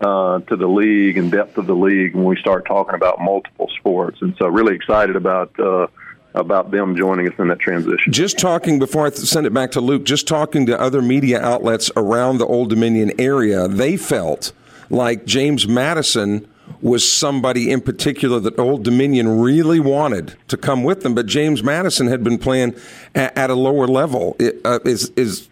uh, 0.02 0.40
to 0.40 0.56
the 0.56 0.68
league 0.68 1.18
and 1.18 1.32
depth 1.32 1.58
of 1.58 1.66
the 1.66 1.76
league 1.76 2.14
when 2.14 2.26
we 2.26 2.38
start 2.38 2.68
talking 2.68 2.94
about 2.94 3.20
multiple 3.20 3.72
sports. 3.80 4.22
And 4.22 4.36
so, 4.38 4.48
really 4.50 4.76
excited 4.76 5.16
about. 5.16 5.60
Uh, 5.60 5.88
about 6.36 6.72
them 6.72 6.96
joining 6.96 7.28
us 7.28 7.34
in 7.38 7.48
that 7.48 7.60
transition. 7.60 8.12
Just 8.12 8.40
talking 8.40 8.80
before 8.80 9.08
I 9.08 9.12
send 9.12 9.46
it 9.46 9.54
back 9.54 9.72
to 9.72 9.82
Luke, 9.82 10.04
just 10.04 10.28
talking 10.28 10.66
to 10.66 10.80
other 10.80 11.02
media 11.02 11.42
outlets 11.42 11.92
around 11.96 12.38
the 12.38 12.46
Old 12.46 12.70
Dominion 12.70 13.12
area, 13.20 13.68
they 13.68 13.98
felt 13.98 14.52
like 14.90 15.26
James 15.26 15.68
Madison 15.68 16.48
was 16.82 17.10
somebody 17.10 17.72
in 17.72 17.82
particular 17.82 18.40
that 18.40 18.58
Old 18.58 18.84
Dominion 18.84 19.40
really 19.40 19.80
wanted 19.80 20.36
to 20.48 20.58
come 20.58 20.84
with 20.84 21.02
them, 21.02 21.14
but 21.16 21.26
James 21.26 21.64
Madison 21.64 22.08
had 22.08 22.24
been 22.24 22.38
playing 22.38 22.76
at, 23.16 23.38
at 23.38 23.50
a 23.50 23.56
lower 23.56 23.88
level. 23.88 24.36
It, 24.40 24.62
uh, 24.66 24.80
is 24.86 25.10
is 25.12 25.50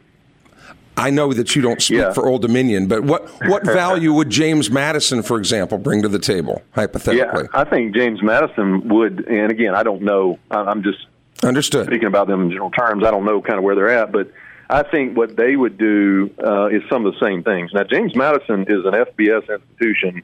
I 1.02 1.10
know 1.10 1.34
that 1.34 1.56
you 1.56 1.62
don't 1.64 1.82
speak 1.82 1.98
Yeah. 2.00 2.14
for 2.14 2.28
Old 2.28 2.44
Dominion, 2.44 2.88
but 2.88 3.04
what 3.04 3.28
what 3.48 3.66
value 3.82 4.14
would 4.14 4.30
James 4.30 4.70
Madison, 4.70 5.24
for 5.24 5.38
example, 5.38 5.78
bring 5.78 6.02
to 6.04 6.08
the 6.08 6.20
table 6.20 6.62
hypothetically? 6.72 7.44
Yeah, 7.54 7.60
I 7.60 7.64
think 7.64 7.96
James 7.96 8.22
Madison 8.22 8.88
would, 8.90 9.28
and 9.28 9.52
again, 9.52 9.74
I 9.76 9.84
don't 9.84 10.04
know. 10.04 10.38
I'm 10.52 10.84
just 10.84 11.08
Understood. 11.44 11.88
speaking 11.88 12.08
about 12.08 12.28
them 12.28 12.44
in 12.44 12.50
general 12.52 12.70
terms. 12.72 13.04
I 13.04 13.10
don't 13.12 13.26
know 13.26 13.42
kind 13.42 13.58
of 13.58 13.64
where 13.64 13.74
they're 13.76 13.90
at, 13.90 14.12
but 14.12 14.32
I 14.70 14.84
think 14.84 15.18
what 15.18 15.36
they 15.36 15.56
would 15.56 15.78
do 15.78 16.30
uh, 16.44 16.68
is 16.68 16.84
some 16.90 17.06
of 17.06 17.14
the 17.14 17.20
same 17.26 17.44
things. 17.44 17.72
Now, 17.74 17.84
James 17.84 18.16
Madison 18.16 18.62
is 18.70 18.86
an 18.86 18.94
FBS 18.94 19.50
institution 19.50 20.22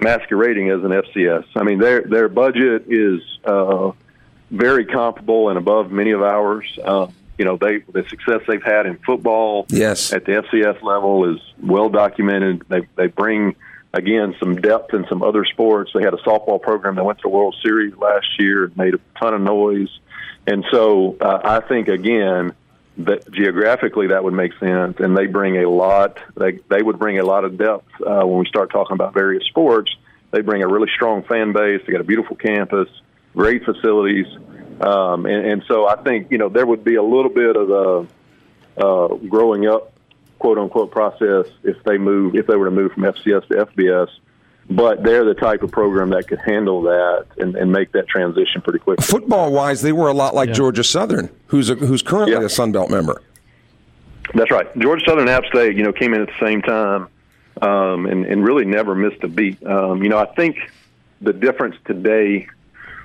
masquerading 0.00 0.70
as 0.70 0.82
an 0.82 0.90
FCS. 0.90 1.44
I 1.56 1.62
mean, 1.62 1.78
their 1.78 2.02
their 2.02 2.28
budget 2.28 2.84
is 2.88 3.20
uh, 3.44 3.92
very 4.50 4.84
comparable 4.84 5.48
and 5.48 5.58
above 5.58 5.90
many 5.92 6.10
of 6.10 6.22
ours. 6.22 6.66
Uh, 6.82 7.06
you 7.38 7.44
know, 7.44 7.56
they 7.56 7.78
the 7.92 8.04
success 8.08 8.40
they've 8.48 8.62
had 8.62 8.86
in 8.86 8.98
football 8.98 9.66
Yes. 9.70 10.12
at 10.12 10.24
the 10.24 10.32
FCS 10.42 10.82
level 10.82 11.32
is 11.32 11.40
well 11.62 11.88
documented. 11.88 12.64
They 12.68 12.86
they 12.96 13.06
bring 13.06 13.54
again 13.94 14.34
some 14.40 14.56
depth 14.56 14.92
in 14.92 15.06
some 15.08 15.22
other 15.22 15.44
sports. 15.44 15.92
They 15.94 16.02
had 16.02 16.12
a 16.14 16.18
softball 16.18 16.60
program 16.60 16.96
that 16.96 17.04
went 17.04 17.18
to 17.20 17.22
the 17.22 17.28
World 17.28 17.56
Series 17.62 17.94
last 17.96 18.26
year, 18.38 18.64
and 18.64 18.76
made 18.76 18.94
a 18.94 19.00
ton 19.18 19.34
of 19.34 19.40
noise, 19.40 19.88
and 20.46 20.64
so 20.70 21.16
uh, 21.20 21.40
I 21.44 21.60
think 21.60 21.88
again 21.88 22.52
that 22.98 23.30
geographically 23.30 24.08
that 24.08 24.24
would 24.24 24.34
make 24.34 24.52
sense, 24.58 24.96
and 24.98 25.16
they 25.16 25.26
bring 25.26 25.56
a 25.62 25.70
lot. 25.70 26.18
They 26.36 26.58
they 26.68 26.82
would 26.82 26.98
bring 26.98 27.18
a 27.20 27.24
lot 27.24 27.44
of 27.44 27.56
depth 27.56 27.86
uh, 28.04 28.26
when 28.26 28.38
we 28.40 28.46
start 28.46 28.70
talking 28.72 28.94
about 28.94 29.14
various 29.14 29.44
sports. 29.46 29.94
They 30.32 30.40
bring 30.42 30.62
a 30.62 30.68
really 30.68 30.90
strong 30.94 31.22
fan 31.22 31.52
base. 31.52 31.80
They 31.86 31.92
got 31.92 32.00
a 32.00 32.04
beautiful 32.04 32.34
campus, 32.36 32.88
great 33.34 33.64
facilities, 33.64 34.26
um, 34.80 35.26
and, 35.26 35.46
and 35.46 35.64
so 35.66 35.86
I 35.86 35.96
think 36.02 36.30
you 36.30 36.38
know 36.38 36.48
there 36.48 36.66
would 36.66 36.84
be 36.84 36.94
a 36.96 37.02
little 37.02 37.30
bit 37.30 37.56
of 37.56 37.70
a 37.70 38.82
uh, 38.84 39.14
growing 39.28 39.66
up, 39.66 39.92
quote 40.38 40.58
unquote, 40.58 40.90
process 40.90 41.46
if 41.64 41.82
they 41.84 41.98
move 41.98 42.34
if 42.34 42.46
they 42.46 42.56
were 42.56 42.66
to 42.66 42.70
move 42.70 42.92
from 42.92 43.04
FCS 43.04 43.46
to 43.48 43.66
FBS. 43.66 44.08
But 44.70 45.02
they're 45.02 45.24
the 45.24 45.32
type 45.34 45.62
of 45.62 45.70
program 45.70 46.10
that 46.10 46.28
could 46.28 46.40
handle 46.40 46.82
that 46.82 47.24
and, 47.38 47.56
and 47.56 47.72
make 47.72 47.92
that 47.92 48.06
transition 48.06 48.60
pretty 48.60 48.80
quickly. 48.80 49.02
Football 49.02 49.50
wise, 49.50 49.80
they 49.80 49.92
were 49.92 50.08
a 50.08 50.12
lot 50.12 50.34
like 50.34 50.48
Yeah. 50.48 50.54
Georgia 50.56 50.84
Southern, 50.84 51.30
who's 51.46 51.70
a, 51.70 51.74
who's 51.74 52.02
currently 52.02 52.34
Yeah. 52.34 52.44
a 52.44 52.50
Sun 52.50 52.72
Belt 52.72 52.90
member. 52.90 53.22
That's 54.34 54.50
right. 54.50 54.66
Georgia 54.78 55.02
Southern 55.06 55.22
and 55.22 55.30
App 55.30 55.46
State, 55.46 55.74
you 55.74 55.82
know, 55.84 55.92
came 55.94 56.12
in 56.12 56.20
at 56.20 56.28
the 56.28 56.46
same 56.46 56.60
time 56.60 57.08
um, 57.62 58.04
and, 58.04 58.26
and 58.26 58.44
really 58.44 58.66
never 58.66 58.94
missed 58.94 59.24
a 59.24 59.28
beat. 59.28 59.64
Um, 59.66 60.02
you 60.02 60.10
know, 60.10 60.18
I 60.18 60.26
think 60.34 60.58
the 61.22 61.32
difference 61.32 61.76
today 61.86 62.46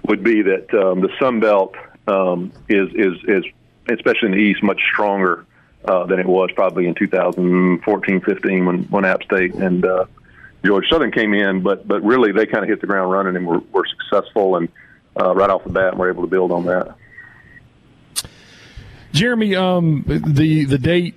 would 0.08 0.24
be 0.24 0.42
that 0.42 0.74
um, 0.74 1.02
the 1.02 1.10
Sun 1.20 1.40
Belt 1.40 1.76
um, 2.08 2.52
is, 2.70 2.90
is, 2.94 3.18
is, 3.28 3.46
especially 3.90 4.28
in 4.28 4.32
the 4.32 4.38
East, 4.38 4.64
much 4.64 4.82
stronger 4.92 5.46
uh, 5.86 6.06
than 6.06 6.20
it 6.20 6.26
was 6.26 6.50
probably 6.56 6.88
in 6.88 6.96
2014, 6.96 8.22
15 8.22 8.66
when, 8.66 8.84
when 8.86 9.06
App 9.06 9.24
State 9.24 9.54
and 9.56 9.86
uh, 9.86 10.06
Georgia 10.66 10.88
Southern 10.90 11.12
came 11.12 11.34
in. 11.34 11.62
But, 11.62 11.88
but 11.88 12.04
really, 12.04 12.32
they 12.32 12.46
kind 12.46 12.64
of 12.64 12.70
hit 12.70 12.82
the 12.82 12.88
ground 12.88 13.12
running 13.12 13.36
and 13.36 13.48
were, 13.48 13.60
were 13.72 13.86
successful 13.86 14.58
and 14.58 14.70
uh, 15.20 15.34
right 15.36 15.50
off 15.50 15.64
the 15.64 15.70
bat, 15.70 15.98
were 15.98 16.10
able 16.10 16.24
to 16.24 16.30
build 16.30 16.52
on 16.52 16.66
that. 16.66 16.96
Jeremy, 19.14 19.56
um, 19.56 20.04
the 20.08 20.66
the 20.66 20.80
date 20.80 21.16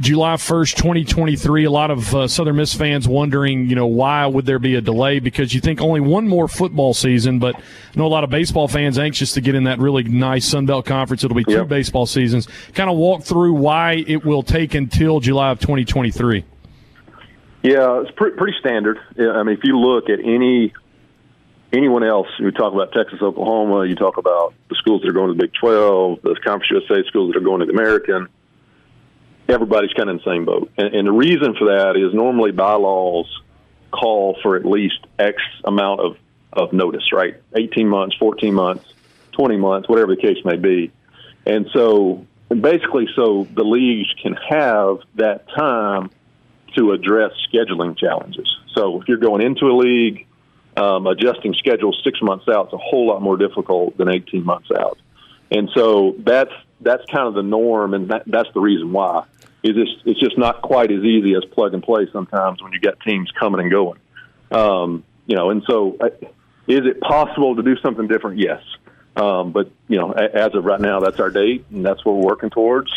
July 0.00 0.34
1st, 0.34 0.76
2023. 0.76 1.64
A 1.64 1.70
lot 1.70 1.90
of 1.90 2.14
uh, 2.14 2.28
Southern 2.28 2.56
Miss 2.56 2.74
fans 2.74 3.08
wondering, 3.08 3.68
you 3.68 3.74
know, 3.74 3.86
why 3.86 4.26
would 4.26 4.46
there 4.46 4.58
be 4.58 4.74
a 4.74 4.80
delay? 4.80 5.18
Because 5.18 5.54
you 5.54 5.60
think 5.60 5.80
only 5.80 6.00
one 6.00 6.28
more 6.28 6.48
football 6.48 6.94
season, 6.94 7.38
but 7.38 7.56
I 7.56 7.60
know 7.96 8.06
a 8.06 8.08
lot 8.08 8.24
of 8.24 8.30
baseball 8.30 8.68
fans 8.68 8.98
anxious 8.98 9.32
to 9.32 9.40
get 9.40 9.54
in 9.54 9.64
that 9.64 9.78
really 9.78 10.04
nice 10.04 10.46
Sun 10.46 10.66
Belt 10.66 10.86
conference. 10.86 11.24
It'll 11.24 11.36
be 11.36 11.44
two 11.44 11.52
yep. 11.52 11.68
baseball 11.68 12.06
seasons. 12.06 12.48
Kind 12.74 12.90
of 12.90 12.96
walk 12.96 13.24
through 13.24 13.54
why 13.54 14.04
it 14.06 14.24
will 14.24 14.42
take 14.42 14.74
until 14.74 15.20
July 15.20 15.50
of 15.50 15.58
2023. 15.60 16.44
Yeah, 17.62 18.00
it's 18.00 18.10
pretty, 18.12 18.36
pretty 18.36 18.56
standard. 18.60 18.98
I 19.18 19.42
mean, 19.42 19.56
if 19.56 19.64
you 19.64 19.78
look 19.78 20.08
at 20.08 20.20
any 20.20 20.72
anyone 21.72 22.04
else, 22.04 22.28
you 22.38 22.50
talk 22.50 22.72
about 22.72 22.92
Texas, 22.92 23.20
Oklahoma, 23.20 23.84
you 23.86 23.94
talk 23.94 24.16
about 24.16 24.54
the 24.68 24.74
schools 24.76 25.02
that 25.02 25.08
are 25.08 25.12
going 25.12 25.28
to 25.28 25.34
the 25.34 25.42
Big 25.42 25.52
12, 25.60 26.22
the 26.22 26.36
Conference 26.44 26.70
USA 26.70 27.06
schools 27.08 27.32
that 27.32 27.38
are 27.38 27.44
going 27.44 27.60
to 27.60 27.66
the 27.66 27.72
American 27.72 28.28
everybody's 29.48 29.92
kind 29.92 30.10
of 30.10 30.16
in 30.16 30.22
the 30.24 30.30
same 30.30 30.44
boat. 30.44 30.70
And, 30.76 30.94
and 30.94 31.08
the 31.08 31.12
reason 31.12 31.54
for 31.58 31.66
that 31.68 31.96
is 31.96 32.14
normally 32.14 32.52
bylaws 32.52 33.26
call 33.90 34.38
for 34.42 34.56
at 34.56 34.64
least 34.64 35.06
X 35.18 35.36
amount 35.64 36.00
of, 36.00 36.16
of 36.52 36.72
notice, 36.72 37.12
right? 37.12 37.36
18 37.56 37.88
months, 37.88 38.16
14 38.16 38.52
months, 38.52 38.84
20 39.32 39.56
months, 39.56 39.88
whatever 39.88 40.14
the 40.14 40.20
case 40.20 40.38
may 40.44 40.56
be. 40.56 40.92
And 41.46 41.66
so 41.72 42.26
basically, 42.48 43.08
so 43.16 43.46
the 43.54 43.64
leagues 43.64 44.12
can 44.22 44.34
have 44.34 44.98
that 45.14 45.48
time 45.48 46.10
to 46.76 46.92
address 46.92 47.32
scheduling 47.52 47.96
challenges. 47.96 48.46
So 48.74 49.00
if 49.00 49.08
you're 49.08 49.16
going 49.16 49.42
into 49.42 49.66
a 49.66 49.76
league, 49.76 50.26
um, 50.76 51.06
adjusting 51.06 51.54
schedules 51.54 52.00
six 52.04 52.20
months 52.22 52.46
out 52.48 52.68
is 52.68 52.72
a 52.74 52.78
whole 52.78 53.08
lot 53.08 53.22
more 53.22 53.36
difficult 53.36 53.96
than 53.96 54.08
18 54.08 54.44
months 54.44 54.68
out. 54.78 54.98
And 55.50 55.70
so 55.74 56.14
that's 56.18 56.52
that's 56.80 57.04
kind 57.10 57.26
of 57.26 57.34
the 57.34 57.42
norm, 57.42 57.94
and 57.94 58.08
that, 58.08 58.22
that's 58.26 58.52
the 58.54 58.60
reason 58.60 58.92
why 58.92 59.24
is 59.62 59.74
just 59.74 60.06
it's 60.06 60.20
just 60.20 60.38
not 60.38 60.62
quite 60.62 60.90
as 60.90 61.02
easy 61.02 61.34
as 61.34 61.44
plug 61.44 61.74
and 61.74 61.82
play 61.82 62.06
sometimes 62.12 62.62
when 62.62 62.72
you 62.72 62.80
get 62.80 63.00
teams 63.00 63.30
coming 63.32 63.60
and 63.60 63.70
going. 63.70 63.98
Um, 64.50 65.04
you 65.26 65.36
know, 65.36 65.50
and 65.50 65.62
so 65.66 65.96
uh, 66.00 66.10
is 66.66 66.86
it 66.86 67.00
possible 67.00 67.56
to 67.56 67.62
do 67.62 67.76
something 67.78 68.06
different? 68.06 68.38
Yes. 68.38 68.62
Um, 69.16 69.52
but 69.52 69.70
you 69.88 69.98
know, 69.98 70.12
as 70.12 70.54
of 70.54 70.64
right 70.64 70.80
now, 70.80 71.00
that's 71.00 71.18
our 71.18 71.30
date, 71.30 71.66
and 71.70 71.84
that's 71.84 72.04
what 72.04 72.16
we're 72.16 72.26
working 72.26 72.50
towards. 72.50 72.90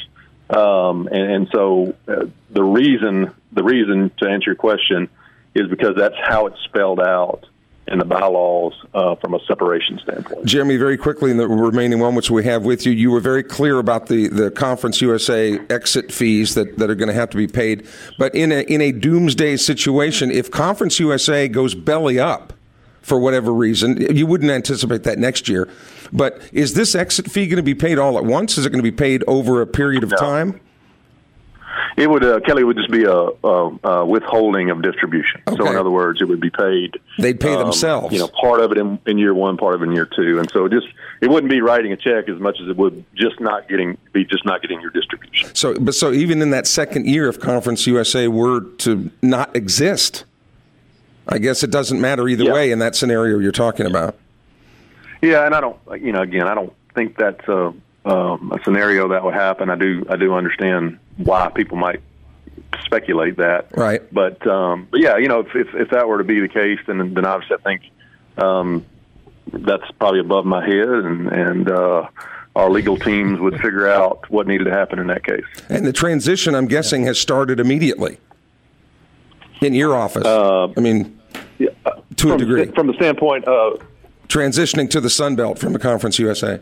Um, 0.49 1.07
and, 1.07 1.31
and 1.31 1.49
so 1.51 1.95
uh, 2.07 2.25
the 2.49 2.63
reason 2.63 3.33
the 3.51 3.63
reason 3.63 4.11
to 4.19 4.29
answer 4.29 4.51
your 4.51 4.55
question 4.55 5.09
is 5.55 5.67
because 5.67 5.95
that's 5.97 6.15
how 6.21 6.47
it's 6.47 6.59
spelled 6.63 6.99
out 6.99 7.45
in 7.91 7.99
the 7.99 8.05
bylaws 8.05 8.73
uh, 8.93 9.15
from 9.15 9.33
a 9.33 9.39
separation 9.45 9.99
standpoint. 10.01 10.45
Jeremy, 10.45 10.77
very 10.77 10.97
quickly 10.97 11.29
in 11.29 11.37
the 11.37 11.47
remaining 11.47 11.99
moments 11.99 12.31
we 12.31 12.43
have 12.45 12.63
with 12.63 12.85
you, 12.85 12.91
you 12.91 13.11
were 13.11 13.19
very 13.19 13.43
clear 13.43 13.79
about 13.79 14.07
the, 14.07 14.27
the 14.29 14.49
Conference 14.49 15.01
USA 15.01 15.59
exit 15.69 16.11
fees 16.11 16.55
that, 16.55 16.77
that 16.77 16.89
are 16.89 16.95
going 16.95 17.09
to 17.09 17.13
have 17.13 17.29
to 17.31 17.37
be 17.37 17.47
paid. 17.47 17.85
But 18.17 18.33
in 18.33 18.51
a, 18.51 18.61
in 18.61 18.81
a 18.81 18.91
doomsday 18.91 19.57
situation, 19.57 20.31
if 20.31 20.49
Conference 20.49 20.99
USA 20.99 21.47
goes 21.49 21.75
belly 21.75 22.17
up 22.17 22.53
for 23.01 23.19
whatever 23.19 23.51
reason, 23.51 24.15
you 24.15 24.25
wouldn't 24.25 24.51
anticipate 24.51 25.03
that 25.03 25.19
next 25.19 25.49
year. 25.49 25.67
But 26.13 26.41
is 26.53 26.73
this 26.73 26.95
exit 26.95 27.29
fee 27.29 27.47
going 27.47 27.57
to 27.57 27.63
be 27.63 27.75
paid 27.75 27.97
all 27.99 28.17
at 28.17 28.23
once? 28.23 28.57
Is 28.57 28.65
it 28.65 28.69
going 28.69 28.83
to 28.83 28.89
be 28.89 28.95
paid 28.95 29.23
over 29.27 29.61
a 29.61 29.67
period 29.67 30.03
of 30.03 30.11
no. 30.11 30.17
time? 30.17 30.61
It 32.01 32.09
would 32.09 32.23
uh, 32.23 32.39
Kelly 32.39 32.63
would 32.63 32.77
just 32.77 32.89
be 32.89 33.03
a, 33.03 33.13
a, 33.13 33.77
a 33.83 34.05
withholding 34.05 34.71
of 34.71 34.81
distribution. 34.81 35.41
Okay. 35.47 35.57
So 35.57 35.69
in 35.69 35.75
other 35.77 35.91
words, 35.91 36.19
it 36.19 36.25
would 36.25 36.39
be 36.39 36.49
paid. 36.49 36.99
They'd 37.19 37.39
pay 37.39 37.53
um, 37.53 37.59
themselves. 37.59 38.11
You 38.11 38.19
know, 38.19 38.27
part 38.27 38.59
of 38.59 38.71
it 38.71 38.79
in, 38.79 38.97
in, 39.05 39.19
year 39.19 39.35
one, 39.35 39.55
part 39.55 39.75
of 39.75 39.83
it 39.83 39.85
in 39.85 39.91
year 39.91 40.07
two, 40.07 40.39
and 40.39 40.49
so 40.51 40.65
it 40.65 40.71
just 40.71 40.87
it 41.21 41.29
wouldn't 41.29 41.51
be 41.51 41.61
writing 41.61 41.91
a 41.91 41.97
check 41.97 42.27
as 42.27 42.39
much 42.39 42.57
as 42.59 42.69
it 42.69 42.75
would 42.75 43.05
just 43.13 43.39
not 43.39 43.69
getting 43.69 43.99
be 44.13 44.25
just 44.25 44.45
not 44.45 44.63
getting 44.63 44.81
your 44.81 44.89
distribution. 44.89 45.53
So, 45.53 45.75
but 45.79 45.93
so 45.93 46.11
even 46.11 46.41
in 46.41 46.49
that 46.49 46.65
second 46.65 47.05
year, 47.05 47.29
if 47.29 47.39
Conference 47.39 47.85
USA 47.85 48.27
were 48.27 48.61
to 48.79 49.11
not 49.21 49.55
exist, 49.55 50.25
I 51.27 51.37
guess 51.37 51.61
it 51.61 51.69
doesn't 51.69 52.01
matter 52.01 52.27
either 52.27 52.45
yeah. 52.45 52.53
way 52.53 52.71
in 52.71 52.79
that 52.79 52.95
scenario 52.95 53.37
you're 53.37 53.51
talking 53.51 53.85
about. 53.85 54.17
Yeah, 55.21 55.45
and 55.45 55.53
I 55.53 55.61
don't, 55.61 55.77
you 55.99 56.11
know, 56.11 56.21
again, 56.21 56.47
I 56.47 56.55
don't 56.55 56.73
think 56.95 57.15
that's 57.15 57.47
a, 57.47 57.73
um, 58.05 58.51
a 58.51 58.63
scenario 58.63 59.09
that 59.09 59.23
would 59.23 59.33
happen. 59.33 59.69
I 59.69 59.75
do, 59.75 60.05
I 60.09 60.15
do 60.15 60.33
understand 60.33 60.99
why 61.17 61.49
people 61.49 61.77
might 61.77 62.01
speculate 62.85 63.37
that. 63.37 63.67
Right. 63.75 64.01
But 64.13 64.45
um, 64.47 64.87
but 64.89 64.99
yeah, 64.99 65.17
you 65.17 65.27
know, 65.27 65.41
if, 65.41 65.55
if, 65.55 65.73
if 65.73 65.89
that 65.91 66.07
were 66.07 66.17
to 66.17 66.23
be 66.23 66.39
the 66.39 66.47
case, 66.47 66.79
then 66.87 67.13
then 67.13 67.25
obviously 67.25 67.57
I 67.57 67.61
think 67.61 67.81
um, 68.37 68.85
that's 69.51 69.89
probably 69.99 70.19
above 70.19 70.45
my 70.45 70.65
head, 70.65 70.87
and 70.87 71.27
and 71.27 71.69
uh, 71.69 72.07
our 72.55 72.69
legal 72.69 72.97
teams 72.97 73.39
would 73.39 73.55
figure 73.55 73.87
out 73.87 74.29
what 74.29 74.47
needed 74.47 74.65
to 74.65 74.71
happen 74.71 74.99
in 74.99 75.07
that 75.07 75.23
case. 75.23 75.45
And 75.69 75.85
the 75.85 75.93
transition, 75.93 76.55
I'm 76.55 76.67
guessing, 76.67 77.03
has 77.03 77.19
started 77.19 77.59
immediately 77.59 78.17
in 79.61 79.73
your 79.73 79.95
office. 79.95 80.25
Uh, 80.25 80.67
I 80.75 80.79
mean, 80.79 81.19
yeah, 81.59 81.69
to 81.83 81.95
from, 82.15 82.31
a 82.31 82.37
degree, 82.37 82.65
from 82.71 82.87
the 82.87 82.93
standpoint 82.93 83.45
of 83.45 83.81
transitioning 84.27 84.89
to 84.89 85.01
the 85.01 85.09
Sun 85.09 85.35
Belt 85.35 85.59
from 85.59 85.73
the 85.73 85.79
Conference 85.79 86.19
USA. 86.19 86.59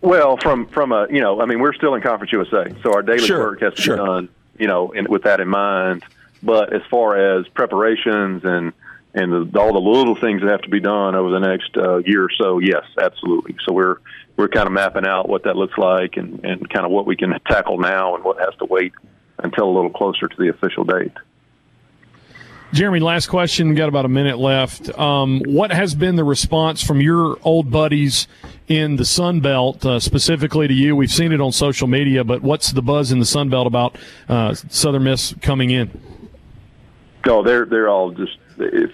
Well, 0.00 0.36
from 0.36 0.66
from 0.68 0.92
a 0.92 1.06
you 1.10 1.20
know, 1.20 1.40
I 1.40 1.46
mean, 1.46 1.60
we're 1.60 1.74
still 1.74 1.94
in 1.94 2.02
Conference 2.02 2.32
USA, 2.32 2.72
so 2.82 2.92
our 2.94 3.02
daily 3.02 3.26
sure, 3.26 3.40
work 3.40 3.60
has 3.62 3.74
to 3.74 3.82
sure. 3.82 3.96
be 3.96 4.04
done, 4.04 4.28
you 4.58 4.66
know, 4.68 4.92
in, 4.92 5.06
with 5.08 5.24
that 5.24 5.40
in 5.40 5.48
mind. 5.48 6.04
But 6.42 6.72
as 6.72 6.82
far 6.90 7.16
as 7.16 7.48
preparations 7.48 8.44
and 8.44 8.72
and 9.14 9.52
the, 9.52 9.58
all 9.58 9.72
the 9.72 9.80
little 9.80 10.14
things 10.14 10.42
that 10.42 10.50
have 10.50 10.62
to 10.62 10.68
be 10.68 10.80
done 10.80 11.16
over 11.16 11.30
the 11.30 11.40
next 11.40 11.76
uh, 11.76 11.96
year 11.98 12.24
or 12.24 12.30
so, 12.30 12.58
yes, 12.58 12.84
absolutely. 13.00 13.56
So 13.66 13.72
we're 13.72 13.96
we're 14.36 14.48
kind 14.48 14.66
of 14.68 14.72
mapping 14.72 15.06
out 15.06 15.28
what 15.28 15.44
that 15.44 15.56
looks 15.56 15.76
like 15.76 16.16
and 16.16 16.44
and 16.44 16.70
kind 16.70 16.86
of 16.86 16.92
what 16.92 17.06
we 17.06 17.16
can 17.16 17.34
tackle 17.46 17.78
now 17.78 18.14
and 18.14 18.22
what 18.22 18.38
has 18.38 18.54
to 18.60 18.66
wait 18.66 18.92
until 19.38 19.64
a 19.68 19.74
little 19.74 19.90
closer 19.90 20.28
to 20.28 20.36
the 20.36 20.48
official 20.48 20.84
date. 20.84 21.12
Jeremy, 22.72 23.00
last 23.00 23.28
question. 23.28 23.74
got 23.74 23.88
about 23.88 24.04
a 24.04 24.10
minute 24.10 24.38
left. 24.38 24.96
Um, 24.98 25.40
what 25.46 25.72
has 25.72 25.94
been 25.94 26.16
the 26.16 26.24
response 26.24 26.82
from 26.82 27.00
your 27.00 27.38
old 27.42 27.70
buddies 27.70 28.28
in 28.68 28.96
the 28.96 29.06
Sun 29.06 29.40
Belt, 29.40 29.84
uh, 29.86 29.98
specifically 29.98 30.68
to 30.68 30.74
you? 30.74 30.94
We've 30.94 31.10
seen 31.10 31.32
it 31.32 31.40
on 31.40 31.50
social 31.50 31.88
media, 31.88 32.24
but 32.24 32.42
what's 32.42 32.72
the 32.72 32.82
buzz 32.82 33.10
in 33.10 33.20
the 33.20 33.24
Sun 33.24 33.48
Belt 33.48 33.66
about 33.66 33.96
uh, 34.28 34.52
Southern 34.52 35.04
Miss 35.04 35.34
coming 35.40 35.70
in? 35.70 35.90
No, 37.24 37.42
they're 37.42 37.64
they're 37.64 37.88
all 37.88 38.10
just 38.10 38.38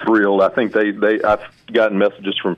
thrilled. 0.04 0.42
I 0.42 0.48
think 0.48 0.72
they 0.72 0.92
they 0.92 1.22
I've 1.22 1.42
gotten 1.72 1.98
messages 1.98 2.38
from 2.40 2.56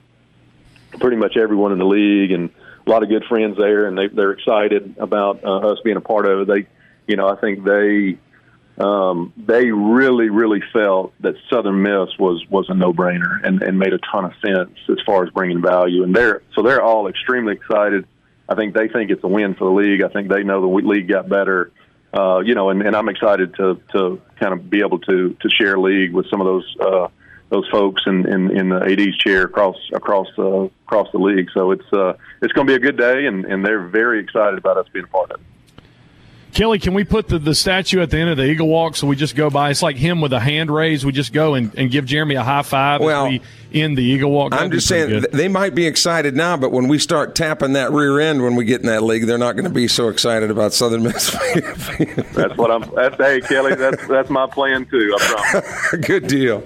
pretty 0.99 1.17
much 1.17 1.35
everyone 1.35 1.71
in 1.71 1.79
the 1.79 1.85
league 1.85 2.31
and 2.31 2.49
a 2.85 2.89
lot 2.89 3.03
of 3.03 3.09
good 3.09 3.25
friends 3.25 3.57
there, 3.57 3.87
and 3.87 3.97
they 3.97 4.07
they're 4.07 4.31
excited 4.31 4.95
about 4.99 5.43
uh, 5.43 5.71
us 5.71 5.79
being 5.83 5.97
a 5.97 6.01
part 6.01 6.25
of 6.25 6.41
it. 6.41 6.47
They, 6.47 6.67
you 7.07 7.15
know, 7.15 7.27
I 7.27 7.35
think 7.35 7.63
they 7.63 8.17
um, 8.77 9.33
they 9.35 9.71
really, 9.71 10.29
really 10.29 10.61
felt 10.71 11.13
that 11.21 11.35
Southern 11.49 11.81
Miss 11.81 12.17
was 12.19 12.45
was 12.49 12.67
a 12.69 12.75
no 12.75 12.93
brainer 12.93 13.43
and, 13.43 13.61
and 13.63 13.79
made 13.79 13.93
a 13.93 13.99
ton 14.11 14.25
of 14.25 14.33
sense 14.45 14.77
as 14.89 14.97
far 15.05 15.23
as 15.23 15.31
bringing 15.31 15.61
value. 15.61 16.03
And 16.03 16.15
they're 16.15 16.43
so 16.55 16.61
they're 16.61 16.83
all 16.83 17.07
extremely 17.07 17.53
excited. 17.53 18.05
I 18.47 18.55
think 18.55 18.75
they 18.75 18.87
think 18.87 19.09
it's 19.09 19.23
a 19.23 19.27
win 19.27 19.55
for 19.55 19.65
the 19.65 19.71
league. 19.71 20.03
I 20.03 20.09
think 20.09 20.29
they 20.29 20.43
know 20.43 20.61
the 20.61 20.87
league 20.87 21.07
got 21.07 21.27
better. 21.27 21.71
Uh, 22.13 22.39
you 22.39 22.55
know, 22.55 22.69
and, 22.69 22.81
and 22.83 22.95
I'm 22.95 23.09
excited 23.09 23.55
to 23.55 23.81
to 23.93 24.21
kind 24.39 24.53
of 24.53 24.69
be 24.69 24.79
able 24.79 24.99
to 24.99 25.33
to 25.33 25.49
share 25.49 25.79
league 25.79 26.13
with 26.13 26.29
some 26.29 26.39
of 26.39 26.45
those 26.45 26.77
uh, 26.79 27.07
those 27.49 27.67
folks 27.69 28.03
in, 28.05 28.27
in, 28.27 28.55
in 28.55 28.69
the 28.69 28.81
AD's 28.83 29.17
chair 29.17 29.43
across 29.43 29.77
across 29.93 30.27
uh, 30.37 30.63
across 30.85 31.07
the 31.11 31.17
league. 31.17 31.49
So 31.53 31.71
it's 31.71 31.93
uh, 31.93 32.13
it's 32.41 32.53
going 32.53 32.67
to 32.67 32.71
be 32.71 32.75
a 32.75 32.79
good 32.79 32.97
day, 32.97 33.25
and, 33.25 33.45
and 33.45 33.65
they're 33.65 33.87
very 33.87 34.19
excited 34.19 34.59
about 34.59 34.77
us 34.77 34.85
being 34.93 35.05
a 35.05 35.07
part 35.07 35.31
of 35.31 35.39
it. 35.39 35.45
Kelly, 36.57 36.79
can 36.79 36.95
we 36.95 37.03
put 37.03 37.27
the, 37.27 37.37
the 37.37 37.53
statue 37.53 38.01
at 38.01 38.09
the 38.09 38.17
end 38.17 38.31
of 38.31 38.37
the 38.37 38.45
Eagle 38.45 38.67
Walk 38.67 38.95
so 38.95 39.05
we 39.05 39.15
just 39.15 39.35
go 39.35 39.47
by? 39.47 39.69
It's 39.69 39.83
like 39.83 39.95
him 39.95 40.21
with 40.21 40.33
a 40.33 40.39
hand 40.39 40.71
raised. 40.71 41.05
We 41.05 41.11
just 41.11 41.31
go 41.31 41.53
and, 41.53 41.71
and 41.77 41.91
give 41.91 42.05
Jeremy 42.05 42.33
a 42.33 42.41
high 42.41 42.63
five 42.63 42.99
well, 42.99 43.27
as 43.27 43.29
we 43.29 43.41
end 43.79 43.95
the 43.95 44.01
Eagle 44.01 44.31
Walk. 44.31 44.53
That'd 44.53 44.65
I'm 44.65 44.71
just 44.71 44.87
saying 44.87 45.25
they 45.31 45.49
might 45.49 45.75
be 45.75 45.85
excited 45.85 46.35
now, 46.35 46.57
but 46.57 46.71
when 46.71 46.87
we 46.87 46.97
start 46.97 47.35
tapping 47.35 47.73
that 47.73 47.91
rear 47.91 48.19
end 48.19 48.41
when 48.41 48.55
we 48.55 48.65
get 48.65 48.81
in 48.81 48.87
that 48.87 49.03
league, 49.03 49.27
they're 49.27 49.37
not 49.37 49.51
going 49.51 49.65
to 49.65 49.69
be 49.69 49.87
so 49.87 50.07
excited 50.07 50.49
about 50.49 50.73
Southern 50.73 51.03
Miss. 51.03 51.29
that's 52.33 52.57
what 52.57 52.71
I'm. 52.71 52.89
That's, 52.95 53.15
hey, 53.17 53.39
Kelly, 53.41 53.75
that's 53.75 54.07
that's 54.07 54.31
my 54.31 54.47
plan 54.47 54.87
too. 54.87 55.15
I 55.15 55.61
promise. 55.61 55.91
Good 56.07 56.25
deal. 56.25 56.63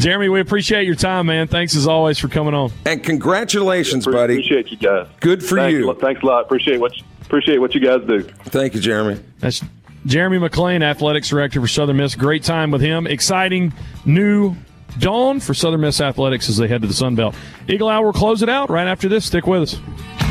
Jeremy, 0.00 0.28
we 0.28 0.40
appreciate 0.40 0.84
your 0.84 0.96
time, 0.96 1.28
man. 1.28 1.48
Thanks 1.48 1.74
as 1.76 1.86
always 1.86 2.18
for 2.18 2.28
coming 2.28 2.52
on. 2.52 2.70
And 2.84 3.02
congratulations, 3.02 4.04
yeah, 4.04 4.12
buddy. 4.12 4.34
Appreciate 4.34 4.70
you 4.70 4.76
guys. 4.76 5.06
Good 5.20 5.42
for 5.42 5.56
thanks, 5.56 5.78
you. 5.78 5.94
Thanks 5.94 6.22
a 6.22 6.26
lot. 6.26 6.44
Appreciate 6.44 6.78
what 6.78 6.94
you, 6.98 7.04
appreciate 7.32 7.56
what 7.58 7.74
you 7.74 7.80
guys 7.80 8.06
do. 8.06 8.22
Thank 8.44 8.74
you, 8.74 8.80
Jeremy. 8.80 9.18
That's 9.38 9.64
Jeremy 10.04 10.36
McClain, 10.36 10.82
athletics 10.82 11.30
director 11.30 11.62
for 11.62 11.66
Southern 11.66 11.96
Miss. 11.96 12.14
Great 12.14 12.42
time 12.42 12.70
with 12.70 12.82
him. 12.82 13.06
Exciting 13.06 13.72
new 14.04 14.54
dawn 14.98 15.40
for 15.40 15.54
Southern 15.54 15.80
Miss 15.80 15.98
athletics 16.02 16.50
as 16.50 16.58
they 16.58 16.68
head 16.68 16.82
to 16.82 16.88
the 16.88 16.92
Sun 16.92 17.14
Belt. 17.14 17.34
Eagle 17.68 17.88
Hour 17.88 18.04
will 18.04 18.12
close 18.12 18.42
it 18.42 18.50
out 18.50 18.68
right 18.68 18.86
after 18.86 19.08
this. 19.08 19.24
Stick 19.24 19.46
with 19.46 19.62
us. 19.62 20.21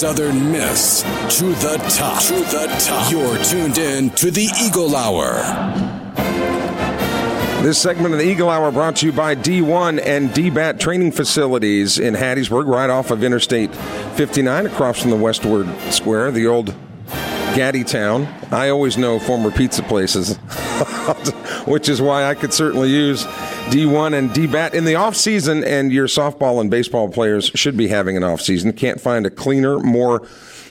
Southern 0.00 0.50
Miss 0.50 1.02
to 1.36 1.44
the 1.44 1.76
top. 1.94 2.22
To 2.22 2.32
the 2.32 2.74
top. 2.78 3.12
You're 3.12 3.36
tuned 3.44 3.76
in 3.76 4.08
to 4.12 4.30
the 4.30 4.48
Eagle 4.64 4.96
Hour. 4.96 5.34
This 7.62 7.82
segment 7.82 8.14
of 8.14 8.18
the 8.18 8.24
Eagle 8.24 8.48
Hour 8.48 8.72
brought 8.72 8.96
to 8.96 9.06
you 9.06 9.12
by 9.12 9.34
D1 9.34 10.00
and 10.02 10.30
DBAT 10.30 10.80
training 10.80 11.12
facilities 11.12 11.98
in 11.98 12.14
Hattiesburg, 12.14 12.66
right 12.66 12.88
off 12.88 13.10
of 13.10 13.22
Interstate 13.22 13.76
59, 14.14 14.64
across 14.64 15.02
from 15.02 15.10
the 15.10 15.16
Westward 15.16 15.68
Square, 15.92 16.30
the 16.30 16.46
old 16.46 16.74
GattiTown. 17.52 18.50
I 18.50 18.70
always 18.70 18.96
know 18.96 19.18
former 19.18 19.50
pizza 19.50 19.82
places, 19.82 20.38
which 21.66 21.90
is 21.90 22.00
why 22.00 22.24
I 22.24 22.34
could 22.34 22.54
certainly 22.54 22.88
use 22.88 23.26
D1 23.70 24.18
and 24.18 24.30
DBAT 24.30 24.74
in 24.74 24.84
the 24.84 24.96
off 24.96 25.14
season. 25.14 25.62
And 25.62 25.92
your 25.92 26.06
softball 26.06 26.60
and 26.60 26.70
baseball 26.70 27.08
players 27.08 27.50
should 27.54 27.76
be 27.76 27.88
having 27.88 28.16
an 28.16 28.24
off 28.24 28.40
season. 28.40 28.72
Can't 28.72 29.00
find 29.00 29.26
a 29.26 29.30
cleaner, 29.30 29.78
more 29.78 30.26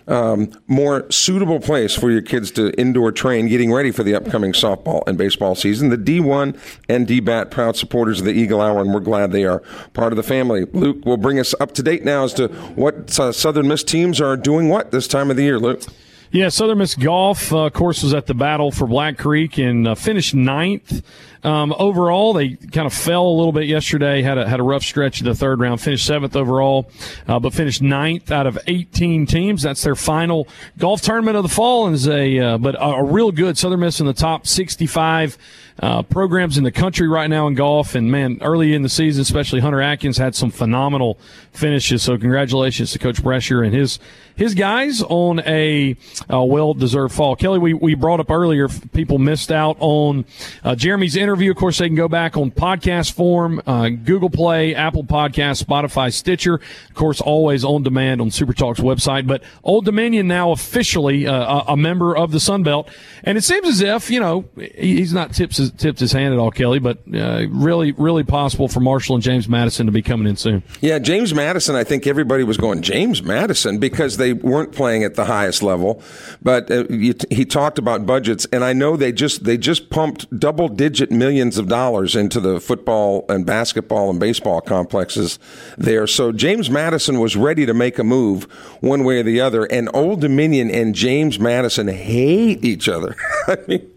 um, 0.10 0.52
more 0.68 1.10
suitable 1.12 1.60
place 1.60 1.96
for 1.96 2.10
your 2.10 2.24
kids 2.24 2.50
to 2.52 2.72
indoor 2.80 3.12
train, 3.12 3.48
getting 3.48 3.72
ready 3.72 3.92
for 3.92 4.04
the 4.04 4.16
upcoming 4.16 4.54
softball 4.54 5.04
and 5.08 5.18
baseball 5.18 5.54
season. 5.54 5.90
The 5.90 5.98
D1 5.98 6.58
and 6.90 7.08
DBAT 7.08 7.52
proud 7.52 7.76
supporters 7.78 8.20
of 8.20 8.26
the 8.26 8.34
Eagle 8.34 8.60
Hour, 8.60 8.82
and 8.82 8.92
we're 8.92 9.02
glad 9.02 9.32
they 9.32 9.46
are 9.46 9.60
part 9.94 10.12
of 10.12 10.18
the 10.18 10.24
family. 10.24 10.66
Luke 10.74 11.06
will 11.06 11.18
bring 11.18 11.40
us 11.40 11.54
up 11.60 11.74
to 11.74 11.84
date 11.84 12.04
now 12.04 12.24
as 12.24 12.34
to 12.34 12.48
what 12.76 13.20
uh, 13.20 13.32
Southern 13.32 13.68
Miss 13.68 13.84
teams 13.84 14.20
are 14.20 14.36
doing 14.36 14.68
what 14.68 14.90
this 14.90 15.08
time 15.08 15.30
of 15.30 15.38
the 15.38 15.44
year, 15.44 15.60
Luke. 15.60 15.84
Yeah, 16.32 16.50
Southern 16.50 16.78
Miss 16.78 16.94
Golf, 16.94 17.52
uh, 17.52 17.66
of 17.66 17.74
course, 17.74 18.04
was 18.04 18.14
at 18.14 18.28
the 18.28 18.36
battle 18.36 18.70
for 18.70 18.86
Black 18.86 19.18
Creek 19.18 19.58
and 19.58 19.88
uh, 19.88 19.96
finished 19.96 20.36
ninth. 20.36 21.04
Um, 21.44 21.74
overall, 21.80 22.34
they 22.34 22.50
kind 22.50 22.86
of 22.86 22.94
fell 22.94 23.26
a 23.26 23.36
little 23.36 23.52
bit 23.52 23.66
yesterday. 23.66 24.22
Had 24.22 24.38
a 24.38 24.48
had 24.48 24.60
a 24.60 24.64
rough 24.64 24.84
stretch 24.84 25.22
in 25.22 25.26
the 25.26 25.34
third 25.34 25.60
round. 25.60 25.82
Finished 25.82 26.06
seventh 26.06 26.36
overall, 26.36 26.92
uh, 27.28 27.40
but 27.40 27.54
finished 27.54 27.82
ninth 27.82 28.30
out 28.30 28.46
of 28.46 28.60
18 28.68 29.26
teams. 29.26 29.64
That's 29.64 29.82
their 29.82 29.96
final 29.96 30.48
golf 30.78 31.02
tournament 31.02 31.36
of 31.36 31.42
the 31.42 31.50
fall, 31.50 31.88
and 31.88 31.96
is 31.96 32.08
a 32.08 32.38
uh, 32.38 32.58
but 32.60 32.76
a, 32.76 32.84
a, 32.84 33.04
real 33.04 33.32
good 33.32 33.58
Southern 33.58 33.80
Miss 33.80 34.00
in 34.00 34.06
the 34.06 34.14
top 34.14 34.46
65 34.46 35.36
uh, 35.82 36.04
programs 36.04 36.58
in 36.58 36.64
the 36.64 36.72
country 36.72 37.08
right 37.08 37.30
now 37.30 37.48
in 37.48 37.56
golf. 37.56 37.96
And 37.96 38.12
man, 38.12 38.40
early 38.42 38.74
in 38.74 38.82
the 38.82 38.90
season, 38.90 39.22
especially 39.22 39.60
Hunter 39.62 39.82
Atkins 39.82 40.18
had 40.18 40.36
some 40.36 40.52
phenomenal 40.52 41.20
finishes. 41.52 42.04
So 42.04 42.18
congratulations 42.18 42.92
to 42.92 43.00
Coach 43.00 43.22
Brescher 43.22 43.66
and 43.66 43.74
his 43.74 44.00
his 44.40 44.56
guys 44.56 45.02
on 45.02 45.42
a, 45.42 45.98
a 46.30 46.46
well 46.46 46.74
deserved 46.74 47.14
fall. 47.14 47.36
Kelly, 47.36 47.60
we, 47.60 47.74
we 47.74 47.94
brought 47.94 48.22
up 48.22 48.32
earlier, 48.32 48.70
people 48.94 49.20
missed 49.20 49.52
out 49.52 49.76
on 49.82 50.26
uh, 50.64 50.76
Jeremy's 50.76 51.18
interview. 51.18 51.52
Of 51.52 51.58
course, 51.58 51.78
they 51.78 51.88
can 51.88 51.96
go 51.98 52.08
back 52.08 52.38
on 52.38 52.50
podcast 52.50 53.12
form, 53.12 53.62
uh, 53.68 53.90
Google 53.90 54.30
Play, 54.30 54.74
Apple 54.74 55.04
Podcast, 55.04 55.62
Spotify, 55.62 56.14
Stitcher. 56.14 56.54
Of 56.54 56.94
course, 56.94 57.20
always 57.20 57.66
on 57.66 57.84
demand 57.84 58.22
on 58.22 58.32
Super 58.32 58.54
Talk's 58.54 58.80
website. 58.80 59.28
But 59.28 59.44
Old 59.62 59.84
Dominion 59.84 60.30
now 60.30 60.52
officially 60.54 61.28
uh, 61.28 61.34
a, 61.34 61.74
a 61.74 61.78
member 61.78 62.16
of 62.16 62.32
the 62.32 62.40
Sun 62.40 62.64
Belt. 62.64 62.90
And 63.26 63.38
it 63.38 63.44
seems 63.44 63.68
as 63.68 63.82
if, 63.82 64.10
you 64.10 64.22
know, 64.22 64.46
he's 64.56 65.12
not 65.12 65.34
tips 65.34 65.69
tipped 65.78 66.00
his 66.00 66.12
hand 66.12 66.34
at 66.34 66.40
all, 66.40 66.52
Kelly, 66.52 66.80
but 66.80 67.00
uh, 67.14 67.46
really, 67.50 67.92
really 67.94 68.24
possible 68.24 68.68
for 68.68 68.80
Marshall 68.80 69.16
and 69.16 69.24
James 69.24 69.48
Madison 69.48 69.86
to 69.86 69.92
be 69.92 70.02
coming 70.02 70.28
in 70.28 70.36
soon. 70.36 70.64
Yeah, 70.82 71.00
James 71.00 71.34
Madison, 71.34 71.76
I 71.76 71.84
think 71.84 72.08
everybody 72.08 72.44
was 72.44 72.58
going, 72.58 72.82
James 72.82 73.24
Madison, 73.24 73.80
because 73.80 74.18
they 74.18 74.34
weren't 74.34 74.72
playing 74.72 75.04
at 75.04 75.16
the 75.16 75.26
highest 75.26 75.64
level. 75.64 76.02
But 76.42 76.70
uh, 76.72 76.86
you, 76.90 77.14
he 77.30 77.46
talked 77.46 77.80
about 77.80 78.06
budgets, 78.06 78.48
and 78.52 78.64
I 78.64 78.74
know 78.74 78.96
they 78.98 79.12
just 79.12 79.44
they 79.44 79.58
just 79.58 79.90
pumped 79.90 80.40
double 80.40 80.68
digit 80.68 81.12
millions 81.12 81.58
of 81.58 81.68
dollars 81.68 82.16
into 82.16 82.40
the 82.40 82.60
football 82.60 83.26
and 83.30 83.46
basketball 83.46 84.10
and 84.10 84.20
baseball 84.20 84.62
complexes 84.62 85.40
there. 85.78 86.08
So 86.08 86.32
James 86.32 86.70
Madison 86.70 87.20
was 87.20 87.36
ready 87.36 87.66
to 87.66 87.74
make 87.74 88.00
a 88.00 88.04
move 88.04 88.44
one 88.82 89.04
way 89.04 89.20
or 89.20 89.24
the 89.24 89.42
other, 89.42 89.66
and 89.66 89.90
Old 89.94 90.22
Dominion 90.22 90.70
and 90.72 90.96
James 90.96 91.40
Madison 91.40 91.88
hate 91.88 92.64
each 92.64 92.88
other. 92.88 93.16
I 93.48 93.58
mean. 93.68 93.92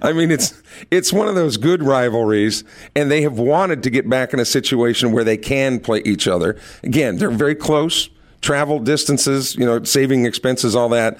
I 0.00 0.12
mean, 0.12 0.30
it's 0.30 0.62
it's 0.90 1.12
one 1.12 1.28
of 1.28 1.34
those 1.34 1.56
good 1.56 1.82
rivalries, 1.82 2.64
and 2.94 3.10
they 3.10 3.22
have 3.22 3.38
wanted 3.38 3.82
to 3.82 3.90
get 3.90 4.08
back 4.08 4.32
in 4.32 4.40
a 4.40 4.44
situation 4.44 5.12
where 5.12 5.24
they 5.24 5.36
can 5.36 5.80
play 5.80 6.02
each 6.04 6.26
other. 6.26 6.58
Again, 6.82 7.18
they're 7.18 7.30
very 7.30 7.54
close 7.54 8.08
travel 8.40 8.78
distances, 8.78 9.56
you 9.56 9.66
know, 9.66 9.82
saving 9.82 10.24
expenses, 10.24 10.76
all 10.76 10.88
that. 10.90 11.18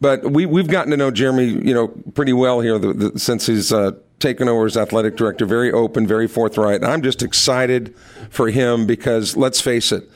But 0.00 0.30
we 0.30 0.46
we've 0.46 0.68
gotten 0.68 0.90
to 0.92 0.96
know 0.96 1.10
Jeremy, 1.10 1.46
you 1.46 1.74
know, 1.74 1.88
pretty 1.88 2.32
well 2.32 2.60
here 2.60 2.78
the, 2.78 2.92
the, 2.92 3.18
since 3.18 3.46
he's 3.46 3.72
uh, 3.72 3.92
taken 4.20 4.48
over 4.48 4.66
as 4.66 4.76
athletic 4.76 5.16
director. 5.16 5.44
Very 5.44 5.72
open, 5.72 6.06
very 6.06 6.28
forthright. 6.28 6.84
I'm 6.84 7.02
just 7.02 7.22
excited 7.22 7.96
for 8.30 8.48
him 8.48 8.86
because 8.86 9.36
let's 9.36 9.60
face 9.60 9.90
it, 9.90 10.08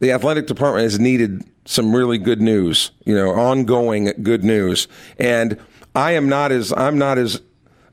the 0.00 0.12
athletic 0.12 0.46
department 0.46 0.84
has 0.84 0.98
needed 0.98 1.44
some 1.64 1.94
really 1.94 2.18
good 2.18 2.40
news, 2.40 2.90
you 3.04 3.14
know, 3.14 3.30
ongoing 3.30 4.12
good 4.22 4.44
news. 4.44 4.88
And 5.18 5.58
I 5.94 6.12
am 6.12 6.28
not 6.28 6.52
as 6.52 6.72
I'm 6.72 6.98
not 6.98 7.18
as 7.18 7.40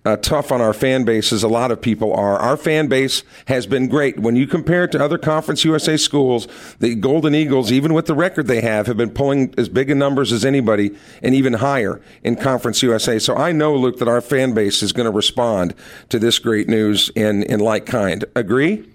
uh, 0.08 0.16
tough 0.18 0.54
on 0.54 0.62
our 0.62 0.74
fan 0.74 1.04
base 1.04 1.34
as 1.34 1.44
a 1.44 1.50
lot 1.50 1.70
of 1.70 1.82
people 1.82 2.14
are. 2.14 2.38
Our 2.38 2.56
fan 2.56 2.88
base 2.88 3.24
has 3.48 3.68
been 3.68 3.90
great. 3.90 4.18
When 4.18 4.38
you 4.38 4.48
compare 4.48 4.86
it 4.86 4.94
to 4.94 5.04
other 5.04 5.18
Conference 5.18 5.66
USA 5.66 5.98
schools, 5.98 6.48
the 6.80 6.96
Golden 6.96 7.36
Eagles, 7.36 7.74
even 7.74 7.94
with 7.94 8.06
the 8.06 8.16
record 8.16 8.48
they 8.48 8.62
have, 8.62 8.88
have 8.88 8.96
been 8.96 9.10
pulling 9.10 9.54
as 9.58 9.68
big 9.68 9.90
in 9.90 10.00
numbers 10.00 10.32
as 10.32 10.46
anybody 10.46 10.96
and 11.22 11.36
even 11.36 11.54
higher 11.54 12.02
in 12.24 12.38
Conference 12.38 12.82
USA. 12.84 13.20
So 13.20 13.36
I 13.36 13.52
know, 13.52 13.76
Luke, 13.76 14.00
that 14.00 14.08
our 14.08 14.22
fan 14.22 14.54
base 14.54 14.82
is 14.82 14.94
going 14.94 15.08
to 15.08 15.12
respond 15.12 15.76
to 16.08 16.20
this 16.20 16.40
great 16.40 16.70
news 16.70 17.10
in, 17.10 17.44
in 17.44 17.60
like 17.60 17.86
kind. 17.86 18.24
Agree? 18.34 18.88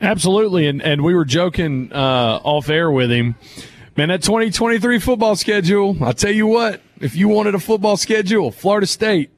Absolutely. 0.00 0.66
And, 0.68 0.80
and 0.82 1.02
we 1.02 1.14
were 1.14 1.24
joking 1.24 1.92
uh, 1.92 2.40
off 2.44 2.70
air 2.70 2.90
with 2.92 3.10
him. 3.10 3.34
Man, 3.96 4.08
that 4.08 4.22
2023 4.22 4.98
football 5.00 5.36
schedule, 5.36 5.96
I'll 6.00 6.12
tell 6.12 6.30
you 6.30 6.46
what, 6.46 6.80
if 7.00 7.16
you 7.16 7.28
wanted 7.28 7.54
a 7.54 7.58
football 7.58 7.96
schedule, 7.96 8.50
Florida 8.50 8.86
State, 8.86 9.30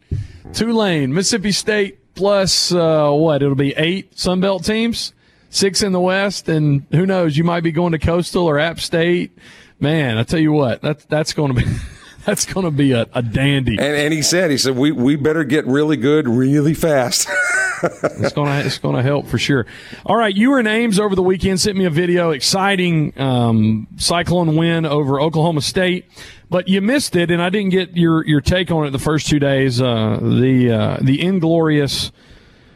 Tulane, 0.53 1.13
Mississippi 1.15 1.53
State 1.53 2.15
plus 2.15 2.73
uh, 2.73 3.11
what? 3.11 3.43
It'll 3.43 3.55
be 3.55 3.73
eight 3.77 4.19
Sun 4.19 4.41
Belt 4.41 4.65
teams, 4.65 5.15
six 5.49 5.83
in 5.83 5.93
the 5.93 6.01
West, 6.01 6.49
and 6.49 6.87
who 6.91 7.07
knows? 7.07 7.37
You 7.37 7.45
might 7.45 7.63
be 7.63 7.73
going 7.73 7.93
to 7.93 7.99
Coastal 7.99 8.47
or 8.47 8.59
App 8.59 8.79
State. 8.79 9.37
Man, 9.81 10.19
I 10.19 10.23
tell 10.23 10.41
you 10.41 10.53
what, 10.53 10.83
that's 10.83 11.05
that's 11.09 11.33
going 11.33 11.55
to 11.55 11.65
be. 11.65 11.71
That's 12.25 12.45
going 12.45 12.65
to 12.65 12.71
be 12.71 12.93
a, 12.93 13.09
a 13.15 13.21
dandy. 13.21 13.73
And, 13.73 13.97
and, 13.97 14.13
he 14.15 14.23
said, 14.23 14.53
he 14.53 14.57
said, 14.57 14.77
we, 14.77 14.93
we 14.93 15.17
better 15.17 15.43
get 15.43 15.67
really 15.67 15.97
good 15.97 16.29
really 16.29 16.73
fast. 16.73 17.27
it's 17.83 18.33
to 18.33 18.63
it's 18.65 18.79
to 18.79 19.03
help 19.03 19.27
for 19.27 19.39
sure. 19.39 19.67
All 20.07 20.17
right, 20.17 20.35
you 20.35 20.51
were 20.51 20.63
names 20.63 20.99
over 20.99 21.15
the 21.15 21.23
weekend. 21.23 21.61
Sent 21.61 21.77
me 21.77 21.85
a 21.85 21.91
video, 21.91 22.31
exciting 22.31 23.19
um, 23.21 23.89
Cyclone 23.97 24.57
win 24.57 24.87
over 24.87 25.21
Oklahoma 25.21 25.63
State 25.63 26.07
but 26.53 26.69
you 26.69 26.83
missed 26.83 27.17
it, 27.17 27.31
and 27.31 27.43
I 27.43 27.49
didn't 27.49 27.71
get 27.71 27.97
your, 27.97 28.27
your 28.27 28.43
take 28.43 28.71
on 28.71 28.87
it 28.87 28.91
the 28.91 28.99
first 28.99 29.27
two 29.27 29.39
days. 29.39 29.81
Uh, 29.81 30.19
the 30.21 30.71
uh, 30.71 30.99
the 31.01 31.23
inglorious 31.23 32.13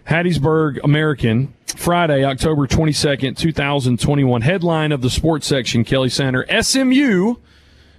Hattiesburg 0.09 0.83
American 0.83 1.53
Friday, 1.77 2.25
October 2.25 2.67
twenty 2.67 2.93
second, 2.93 3.37
two 3.37 3.53
thousand 3.53 4.01
twenty 4.01 4.25
one. 4.25 4.41
Headline 4.41 4.93
of 4.93 5.03
the 5.03 5.11
sports 5.11 5.47
section: 5.47 5.85
Kelly 5.85 6.09
Center 6.09 6.47
SMU 6.63 7.35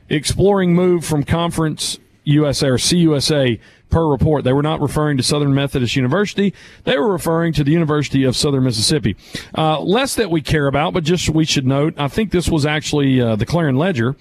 exploring 0.09 0.73
move 0.73 1.05
from 1.05 1.23
Conference 1.23 1.99
USA 2.23 2.69
or 2.69 2.77
CUSA 2.77 3.59
per 3.89 4.07
report. 4.07 4.43
They 4.43 4.53
were 4.53 4.63
not 4.63 4.81
referring 4.81 5.17
to 5.17 5.23
Southern 5.23 5.53
Methodist 5.53 5.95
University. 5.95 6.53
They 6.83 6.97
were 6.97 7.11
referring 7.11 7.53
to 7.53 7.63
the 7.63 7.71
University 7.71 8.23
of 8.23 8.35
Southern 8.35 8.63
Mississippi. 8.63 9.15
Uh, 9.57 9.79
less 9.81 10.15
that 10.15 10.29
we 10.29 10.41
care 10.41 10.67
about, 10.67 10.93
but 10.93 11.03
just 11.03 11.29
we 11.29 11.45
should 11.45 11.65
note, 11.65 11.93
I 11.97 12.07
think 12.07 12.31
this 12.31 12.49
was 12.49 12.65
actually 12.65 13.21
uh, 13.21 13.35
the 13.35 13.45
Clarion 13.45 13.75
Ledger 13.75 14.15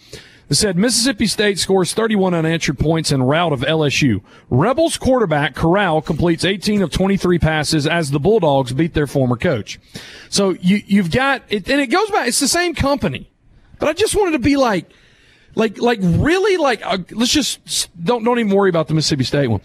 it 0.48 0.54
said 0.54 0.76
Mississippi 0.76 1.26
State 1.26 1.58
scores 1.58 1.92
31 1.92 2.32
unanswered 2.32 2.78
points 2.78 3.10
in 3.10 3.22
rout 3.22 3.52
of 3.52 3.60
LSU. 3.62 4.22
Rebels 4.48 4.96
quarterback 4.96 5.56
Corral 5.56 6.00
completes 6.00 6.44
18 6.44 6.82
of 6.82 6.90
23 6.92 7.40
passes 7.40 7.86
as 7.86 8.12
the 8.12 8.20
Bulldogs 8.20 8.72
beat 8.72 8.94
their 8.94 9.08
former 9.08 9.36
coach. 9.36 9.80
So 10.28 10.50
you, 10.50 10.82
you've 10.86 11.10
got 11.10 11.42
it, 11.48 11.68
and 11.68 11.80
it 11.80 11.88
goes 11.88 12.10
back. 12.10 12.28
It's 12.28 12.38
the 12.38 12.46
same 12.46 12.76
company, 12.76 13.28
but 13.80 13.88
I 13.88 13.92
just 13.92 14.14
wanted 14.14 14.32
to 14.32 14.38
be 14.38 14.56
like, 14.56 14.88
like, 15.56 15.80
like 15.80 15.98
really 16.02 16.56
like, 16.56 16.86
uh, 16.86 16.98
let's 17.10 17.32
just 17.32 17.90
don't, 18.02 18.22
don't 18.22 18.38
even 18.38 18.54
worry 18.54 18.70
about 18.70 18.86
the 18.86 18.94
Mississippi 18.94 19.24
State 19.24 19.48
one. 19.48 19.60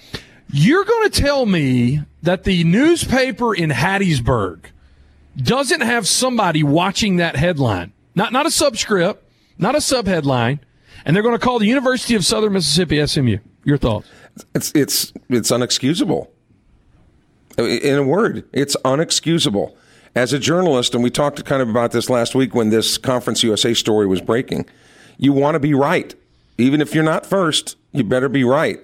You're 0.51 0.83
going 0.83 1.09
to 1.11 1.21
tell 1.21 1.45
me 1.45 2.01
that 2.23 2.43
the 2.43 2.63
newspaper 2.63 3.53
in 3.53 3.69
Hattiesburg 3.69 4.61
doesn't 5.37 5.81
have 5.81 6.07
somebody 6.07 6.63
watching 6.63 7.17
that 7.17 7.35
headline, 7.35 7.93
not, 8.15 8.33
not 8.33 8.47
a 8.47 8.51
subscript, 8.51 9.23
not 9.59 9.75
a 9.75 9.77
subheadline 9.77 10.59
and 11.05 11.15
they're 11.15 11.23
going 11.23 11.37
to 11.37 11.43
call 11.43 11.59
the 11.59 11.67
University 11.67 12.15
of 12.15 12.25
Southern 12.25 12.53
Mississippi 12.53 13.05
SMU. 13.05 13.37
Your 13.63 13.77
thoughts? 13.77 14.07
It's 14.55 14.71
it's 14.73 15.13
it's 15.29 15.51
unexcusable. 15.51 16.27
In 17.57 17.97
a 17.97 18.03
word, 18.03 18.45
it's 18.53 18.75
unexcusable. 18.77 19.75
As 20.15 20.33
a 20.33 20.39
journalist, 20.39 20.93
and 20.93 21.03
we 21.03 21.09
talked 21.09 21.43
kind 21.45 21.61
of 21.61 21.69
about 21.69 21.91
this 21.91 22.09
last 22.09 22.35
week 22.35 22.53
when 22.53 22.69
this 22.69 22.97
Conference 22.97 23.43
USA 23.43 23.73
story 23.73 24.07
was 24.07 24.19
breaking, 24.19 24.65
you 25.21 25.31
want 25.31 25.55
to 25.55 25.59
be 25.59 25.73
right. 25.73 26.13
Even 26.57 26.81
if 26.81 26.93
you're 26.93 27.03
not 27.03 27.25
first, 27.25 27.77
you 27.93 28.03
better 28.03 28.27
be 28.27 28.43
right. 28.43 28.79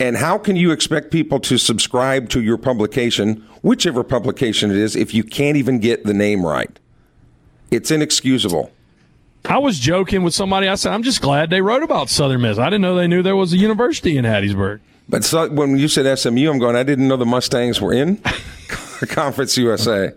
And 0.00 0.16
how 0.16 0.38
can 0.38 0.56
you 0.56 0.72
expect 0.72 1.10
people 1.12 1.38
to 1.40 1.58
subscribe 1.58 2.28
to 2.30 2.42
your 2.42 2.56
publication, 2.58 3.46
whichever 3.62 4.02
publication 4.02 4.70
it 4.70 4.76
is, 4.76 4.96
if 4.96 5.14
you 5.14 5.22
can't 5.22 5.56
even 5.56 5.78
get 5.78 6.04
the 6.04 6.14
name 6.14 6.44
right? 6.44 6.78
It's 7.70 7.90
inexcusable. 7.90 8.72
I 9.44 9.58
was 9.58 9.78
joking 9.78 10.22
with 10.22 10.34
somebody. 10.34 10.66
I 10.66 10.74
said, 10.74 10.92
I'm 10.92 11.02
just 11.02 11.20
glad 11.20 11.50
they 11.50 11.60
wrote 11.60 11.82
about 11.82 12.08
Southern 12.08 12.40
Miss. 12.40 12.58
I 12.58 12.64
didn't 12.66 12.80
know 12.82 12.94
they 12.94 13.06
knew 13.06 13.22
there 13.22 13.36
was 13.36 13.52
a 13.52 13.58
university 13.58 14.16
in 14.16 14.24
Hattiesburg. 14.24 14.80
But 15.08 15.24
so, 15.24 15.48
when 15.50 15.78
you 15.78 15.88
said 15.88 16.18
SMU, 16.18 16.50
I'm 16.50 16.58
going, 16.58 16.74
I 16.74 16.82
didn't 16.82 17.06
know 17.06 17.16
the 17.16 17.26
Mustangs 17.26 17.80
were 17.80 17.92
in 17.92 18.16
Conference 19.08 19.56
USA. 19.56 20.12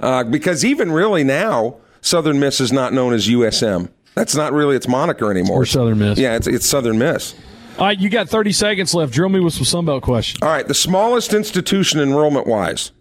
Uh, 0.00 0.24
because 0.24 0.64
even 0.64 0.90
really 0.90 1.22
now, 1.22 1.76
Southern 2.00 2.40
Miss 2.40 2.60
is 2.60 2.72
not 2.72 2.92
known 2.92 3.12
as 3.12 3.28
USM. 3.28 3.88
That's 4.14 4.34
not 4.34 4.52
really 4.52 4.76
its 4.76 4.86
moniker 4.88 5.30
anymore. 5.30 5.62
Or 5.62 5.66
Southern 5.66 5.98
Miss. 5.98 6.18
Yeah, 6.18 6.36
it's, 6.36 6.46
it's 6.46 6.66
Southern 6.66 6.98
Miss. 6.98 7.34
All 7.78 7.86
right, 7.86 7.98
you 7.98 8.10
got 8.10 8.28
30 8.28 8.52
seconds 8.52 8.94
left. 8.94 9.12
Drill 9.12 9.30
me 9.30 9.40
with 9.40 9.54
some 9.54 9.64
Sunbelt 9.64 10.02
questions. 10.02 10.42
All 10.42 10.50
right, 10.50 10.66
the 10.66 10.74
smallest 10.74 11.32
institution 11.32 12.00
enrollment 12.00 12.46
wise 12.46 12.92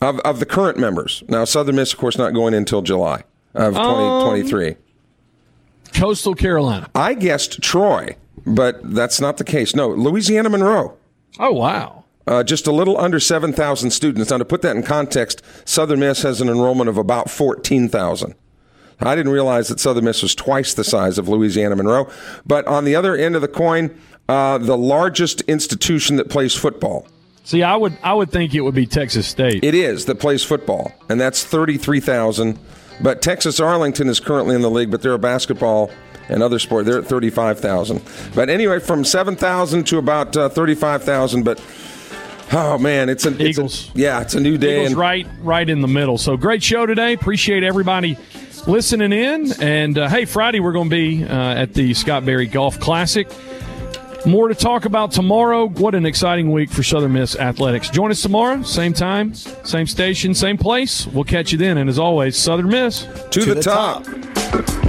of, 0.00 0.20
of 0.20 0.38
the 0.38 0.46
current 0.46 0.78
members. 0.78 1.24
Now, 1.28 1.44
Southern 1.44 1.76
Miss, 1.76 1.92
of 1.92 1.98
course, 1.98 2.16
not 2.16 2.32
going 2.32 2.54
until 2.54 2.82
July 2.82 3.24
of 3.54 3.74
2023. 3.74 4.68
Um, 4.68 4.76
Coastal 5.94 6.34
Carolina. 6.34 6.88
I 6.94 7.14
guessed 7.14 7.60
Troy, 7.60 8.16
but 8.46 8.78
that's 8.94 9.20
not 9.20 9.38
the 9.38 9.44
case. 9.44 9.74
No, 9.74 9.88
Louisiana 9.88 10.48
Monroe. 10.48 10.96
Oh, 11.40 11.52
wow. 11.52 12.04
Uh, 12.26 12.44
just 12.44 12.66
a 12.66 12.72
little 12.72 12.98
under 12.98 13.18
7,000 13.18 13.90
students. 13.90 14.30
Now, 14.30 14.38
to 14.38 14.44
put 14.44 14.62
that 14.62 14.76
in 14.76 14.82
context, 14.82 15.42
Southern 15.64 16.00
Miss 16.00 16.22
has 16.22 16.40
an 16.40 16.48
enrollment 16.48 16.88
of 16.88 16.98
about 16.98 17.30
14,000. 17.30 18.34
I 19.00 19.14
didn't 19.14 19.32
realize 19.32 19.68
that 19.68 19.80
Southern 19.80 20.04
Miss 20.04 20.22
was 20.22 20.34
twice 20.34 20.74
the 20.74 20.84
size 20.84 21.18
of 21.18 21.28
Louisiana 21.28 21.76
Monroe. 21.76 22.10
But 22.46 22.66
on 22.66 22.84
the 22.84 22.96
other 22.96 23.16
end 23.16 23.36
of 23.36 23.42
the 23.42 23.48
coin, 23.48 23.96
uh, 24.28 24.58
the 24.58 24.76
largest 24.76 25.40
institution 25.42 26.16
that 26.16 26.28
plays 26.28 26.54
football. 26.54 27.06
See, 27.44 27.62
I 27.62 27.76
would 27.76 27.96
I 28.02 28.12
would 28.12 28.30
think 28.30 28.54
it 28.54 28.60
would 28.60 28.74
be 28.74 28.86
Texas 28.86 29.26
State. 29.26 29.64
It 29.64 29.74
is 29.74 30.04
that 30.04 30.16
plays 30.16 30.44
football, 30.44 30.92
and 31.08 31.20
that's 31.20 31.44
thirty 31.44 31.78
three 31.78 32.00
thousand. 32.00 32.58
But 33.00 33.22
Texas 33.22 33.60
Arlington 33.60 34.08
is 34.08 34.20
currently 34.20 34.54
in 34.54 34.60
the 34.60 34.70
league, 34.70 34.90
but 34.90 35.00
they're 35.02 35.14
a 35.14 35.18
basketball 35.18 35.90
and 36.28 36.42
other 36.42 36.58
sport. 36.58 36.84
They're 36.84 36.98
at 36.98 37.06
thirty 37.06 37.30
five 37.30 37.58
thousand. 37.58 38.02
But 38.34 38.50
anyway, 38.50 38.80
from 38.80 39.04
seven 39.04 39.34
thousand 39.34 39.86
to 39.86 39.98
about 39.98 40.36
uh, 40.36 40.48
thirty 40.50 40.74
five 40.74 41.04
thousand. 41.04 41.44
But 41.44 41.58
oh 42.52 42.78
man, 42.78 43.08
it's 43.08 43.26
an 43.26 43.40
Eagles. 43.40 43.88
It's 43.88 43.96
a, 43.96 43.98
yeah, 43.98 44.20
it's 44.20 44.34
a 44.34 44.40
new 44.40 44.58
day. 44.58 44.82
Eagles 44.82 44.94
right 44.94 45.26
right 45.40 45.68
in 45.68 45.80
the 45.80 45.88
middle. 45.88 46.18
So 46.18 46.36
great 46.36 46.62
show 46.62 46.86
today. 46.86 47.12
Appreciate 47.14 47.62
everybody 47.62 48.16
listening 48.66 49.12
in. 49.12 49.52
And 49.60 49.98
uh, 49.98 50.08
hey, 50.08 50.24
Friday 50.24 50.60
we're 50.60 50.72
going 50.72 50.90
to 50.90 50.96
be 50.96 51.24
uh, 51.24 51.54
at 51.54 51.74
the 51.74 51.94
Scott 51.94 52.24
Berry 52.24 52.46
Golf 52.46 52.78
Classic. 52.78 53.28
More 54.26 54.48
to 54.48 54.54
talk 54.54 54.84
about 54.84 55.12
tomorrow. 55.12 55.68
What 55.68 55.94
an 55.94 56.04
exciting 56.04 56.50
week 56.50 56.70
for 56.70 56.82
Southern 56.82 57.12
Miss 57.12 57.36
Athletics. 57.36 57.88
Join 57.88 58.10
us 58.10 58.20
tomorrow, 58.20 58.62
same 58.62 58.92
time, 58.92 59.32
same 59.34 59.86
station, 59.86 60.34
same 60.34 60.58
place. 60.58 61.06
We'll 61.06 61.24
catch 61.24 61.52
you 61.52 61.58
then. 61.58 61.78
And 61.78 61.88
as 61.88 61.98
always, 61.98 62.36
Southern 62.36 62.68
Miss 62.68 63.04
to, 63.04 63.28
to 63.30 63.44
the, 63.44 63.54
the, 63.54 63.62
top. 63.62 64.04
top. 64.04 64.88